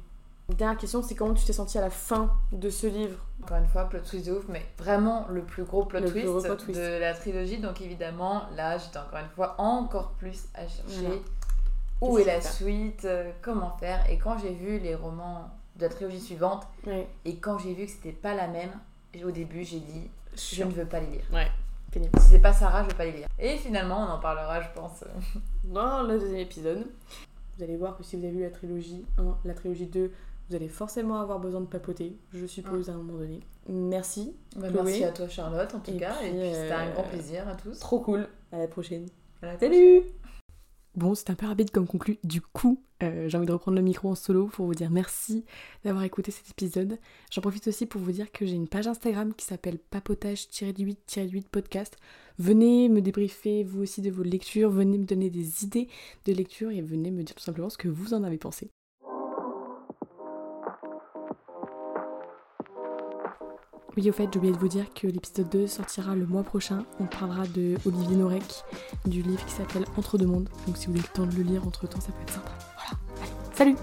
Dernière 0.49 0.77
question, 0.77 1.01
c'est 1.01 1.15
comment 1.15 1.33
tu 1.33 1.45
t'es 1.45 1.53
senti 1.53 1.77
à 1.77 1.81
la 1.81 1.89
fin 1.89 2.31
de 2.51 2.69
ce 2.69 2.87
livre? 2.87 3.17
Encore 3.43 3.57
une 3.57 3.67
fois, 3.67 3.85
plot 3.85 4.01
twist 4.01 4.27
de 4.27 4.33
ouf, 4.33 4.43
mais 4.49 4.65
vraiment 4.77 5.25
le 5.29 5.43
plus 5.43 5.63
gros 5.63 5.85
plot, 5.85 6.01
twist, 6.01 6.25
de 6.25 6.99
la 6.99 7.13
trilogie. 7.13 7.59
Donc 7.59 7.81
évidemment, 7.81 8.43
là, 8.55 8.77
j'étais 8.77 8.97
encore 8.97 9.19
une 9.19 9.29
fois 9.29 9.55
encore 9.57 10.11
plus 10.11 10.47
à 10.53 10.67
chercher 10.67 11.21
où 12.01 12.17
est 12.17 12.25
la 12.25 12.41
suite, 12.41 13.05
euh, 13.05 13.31
comment 13.41 13.77
faire. 13.79 14.09
Et 14.09 14.17
quand 14.17 14.37
j'ai 14.39 14.53
vu 14.53 14.79
les 14.79 14.95
romans 14.95 15.49
de 15.81 15.87
la 15.87 15.93
trilogie 15.93 16.19
suivante, 16.19 16.67
et 17.25 17.35
quand 17.37 17.57
j'ai 17.57 17.73
vu 17.73 17.85
que 17.85 17.91
c'était 17.91 18.11
pas 18.11 18.33
la 18.35 18.47
même, 18.47 18.71
au 19.23 19.31
début, 19.31 19.63
j'ai 19.63 19.79
dit, 19.79 20.09
je 20.35 20.63
ne 20.63 20.71
veux 20.71 20.85
pas 20.85 20.99
les 20.99 21.07
lire. 21.07 21.25
Ouais. 21.33 21.47
Si 21.93 22.29
c'est 22.29 22.39
pas 22.39 22.53
Sarah, 22.53 22.83
je 22.83 22.89
veux 22.89 22.95
pas 22.95 23.03
les 23.03 23.11
lire. 23.11 23.27
Et 23.37 23.57
finalement, 23.57 24.07
on 24.07 24.13
en 24.13 24.19
parlera, 24.19 24.61
je 24.61 24.67
pense. 24.73 25.03
Dans 25.65 26.03
le 26.03 26.19
deuxième 26.19 26.39
épisode. 26.39 26.87
Vous 27.57 27.63
allez 27.63 27.75
voir 27.75 27.97
que 27.97 28.03
si 28.03 28.15
vous 28.15 28.23
avez 28.23 28.33
vu 28.33 28.41
la 28.41 28.49
trilogie 28.49 29.05
1, 29.17 29.37
la 29.43 29.53
trilogie 29.53 29.87
2, 29.87 30.09
vous 30.49 30.55
allez 30.55 30.69
forcément 30.69 31.19
avoir 31.19 31.39
besoin 31.39 31.61
de 31.61 31.65
papoter, 31.65 32.15
je 32.33 32.45
suppose, 32.45 32.89
à 32.89 32.93
un 32.93 32.97
moment 32.97 33.19
donné. 33.19 33.41
Merci. 33.67 34.35
Bah, 34.55 34.67
merci 34.73 35.03
à 35.03 35.11
toi, 35.11 35.27
Charlotte, 35.27 35.73
en 35.75 35.79
tout 35.79 35.97
cas. 35.97 36.21
et 36.21 36.29
puis, 36.31 36.53
c'était 36.53 36.71
un 36.71 36.91
grand 36.91 37.03
euh, 37.03 37.09
plaisir 37.09 37.47
à 37.47 37.55
tous. 37.55 37.77
Trop 37.79 37.99
cool. 37.99 38.27
À 38.51 38.57
la 38.57 38.67
prochaine. 38.67 39.07
Salut 39.59 40.03
Bon, 40.95 41.15
c'est 41.15 41.29
un 41.29 41.35
peu 41.35 41.45
rapide 41.45 41.71
comme 41.71 41.87
conclu. 41.87 42.19
Du 42.25 42.41
coup, 42.41 42.83
euh, 43.01 43.29
j'ai 43.29 43.37
envie 43.37 43.47
de 43.47 43.53
reprendre 43.53 43.77
le 43.77 43.83
micro 43.83 44.09
en 44.09 44.15
solo 44.15 44.47
pour 44.47 44.65
vous 44.65 44.75
dire 44.75 44.89
merci 44.89 45.45
d'avoir 45.85 46.03
écouté 46.03 46.31
cet 46.31 46.49
épisode. 46.49 46.99
J'en 47.31 47.41
profite 47.41 47.67
aussi 47.67 47.85
pour 47.85 48.01
vous 48.01 48.11
dire 48.11 48.29
que 48.31 48.45
j'ai 48.45 48.55
une 48.55 48.67
page 48.67 48.87
Instagram 48.87 49.33
qui 49.33 49.45
s'appelle 49.45 49.79
papotage-8-8 49.89 51.47
podcast. 51.49 51.95
Venez 52.39 52.89
me 52.89 53.01
débriefer 53.01 53.63
vous 53.63 53.83
aussi 53.83 54.01
de 54.01 54.11
vos 54.11 54.23
lectures, 54.23 54.69
venez 54.69 54.97
me 54.97 55.05
donner 55.05 55.29
des 55.29 55.63
idées 55.63 55.87
de 56.25 56.33
lecture 56.33 56.71
et 56.71 56.81
venez 56.81 57.09
me 57.09 57.23
dire 57.23 57.35
tout 57.35 57.43
simplement 57.43 57.69
ce 57.69 57.77
que 57.77 57.87
vous 57.87 58.13
en 58.13 58.23
avez 58.23 58.37
pensé. 58.37 58.69
Oui, 63.97 64.09
au 64.09 64.13
fait, 64.13 64.29
j'ai 64.31 64.37
oublié 64.37 64.53
de 64.53 64.59
vous 64.59 64.69
dire 64.69 64.85
que 64.93 65.07
l'épisode 65.07 65.49
2 65.49 65.67
sortira 65.67 66.15
le 66.15 66.25
mois 66.25 66.43
prochain. 66.43 66.85
On 66.99 67.05
parlera 67.05 67.45
de 67.47 67.75
Olivier 67.85 68.15
Norek, 68.15 68.63
du 69.05 69.21
livre 69.21 69.45
qui 69.45 69.51
s'appelle 69.51 69.85
Entre 69.97 70.17
deux 70.17 70.27
mondes. 70.27 70.49
Donc 70.65 70.77
si 70.77 70.87
vous 70.87 70.93
avez 70.93 71.01
le 71.01 71.13
temps 71.13 71.25
de 71.25 71.35
le 71.35 71.43
lire 71.43 71.67
entre 71.67 71.87
temps, 71.87 71.99
ça 71.99 72.11
peut 72.11 72.21
être 72.21 72.33
sympa. 72.33 72.51
Voilà, 72.75 72.97
allez, 73.21 73.31
salut 73.53 73.75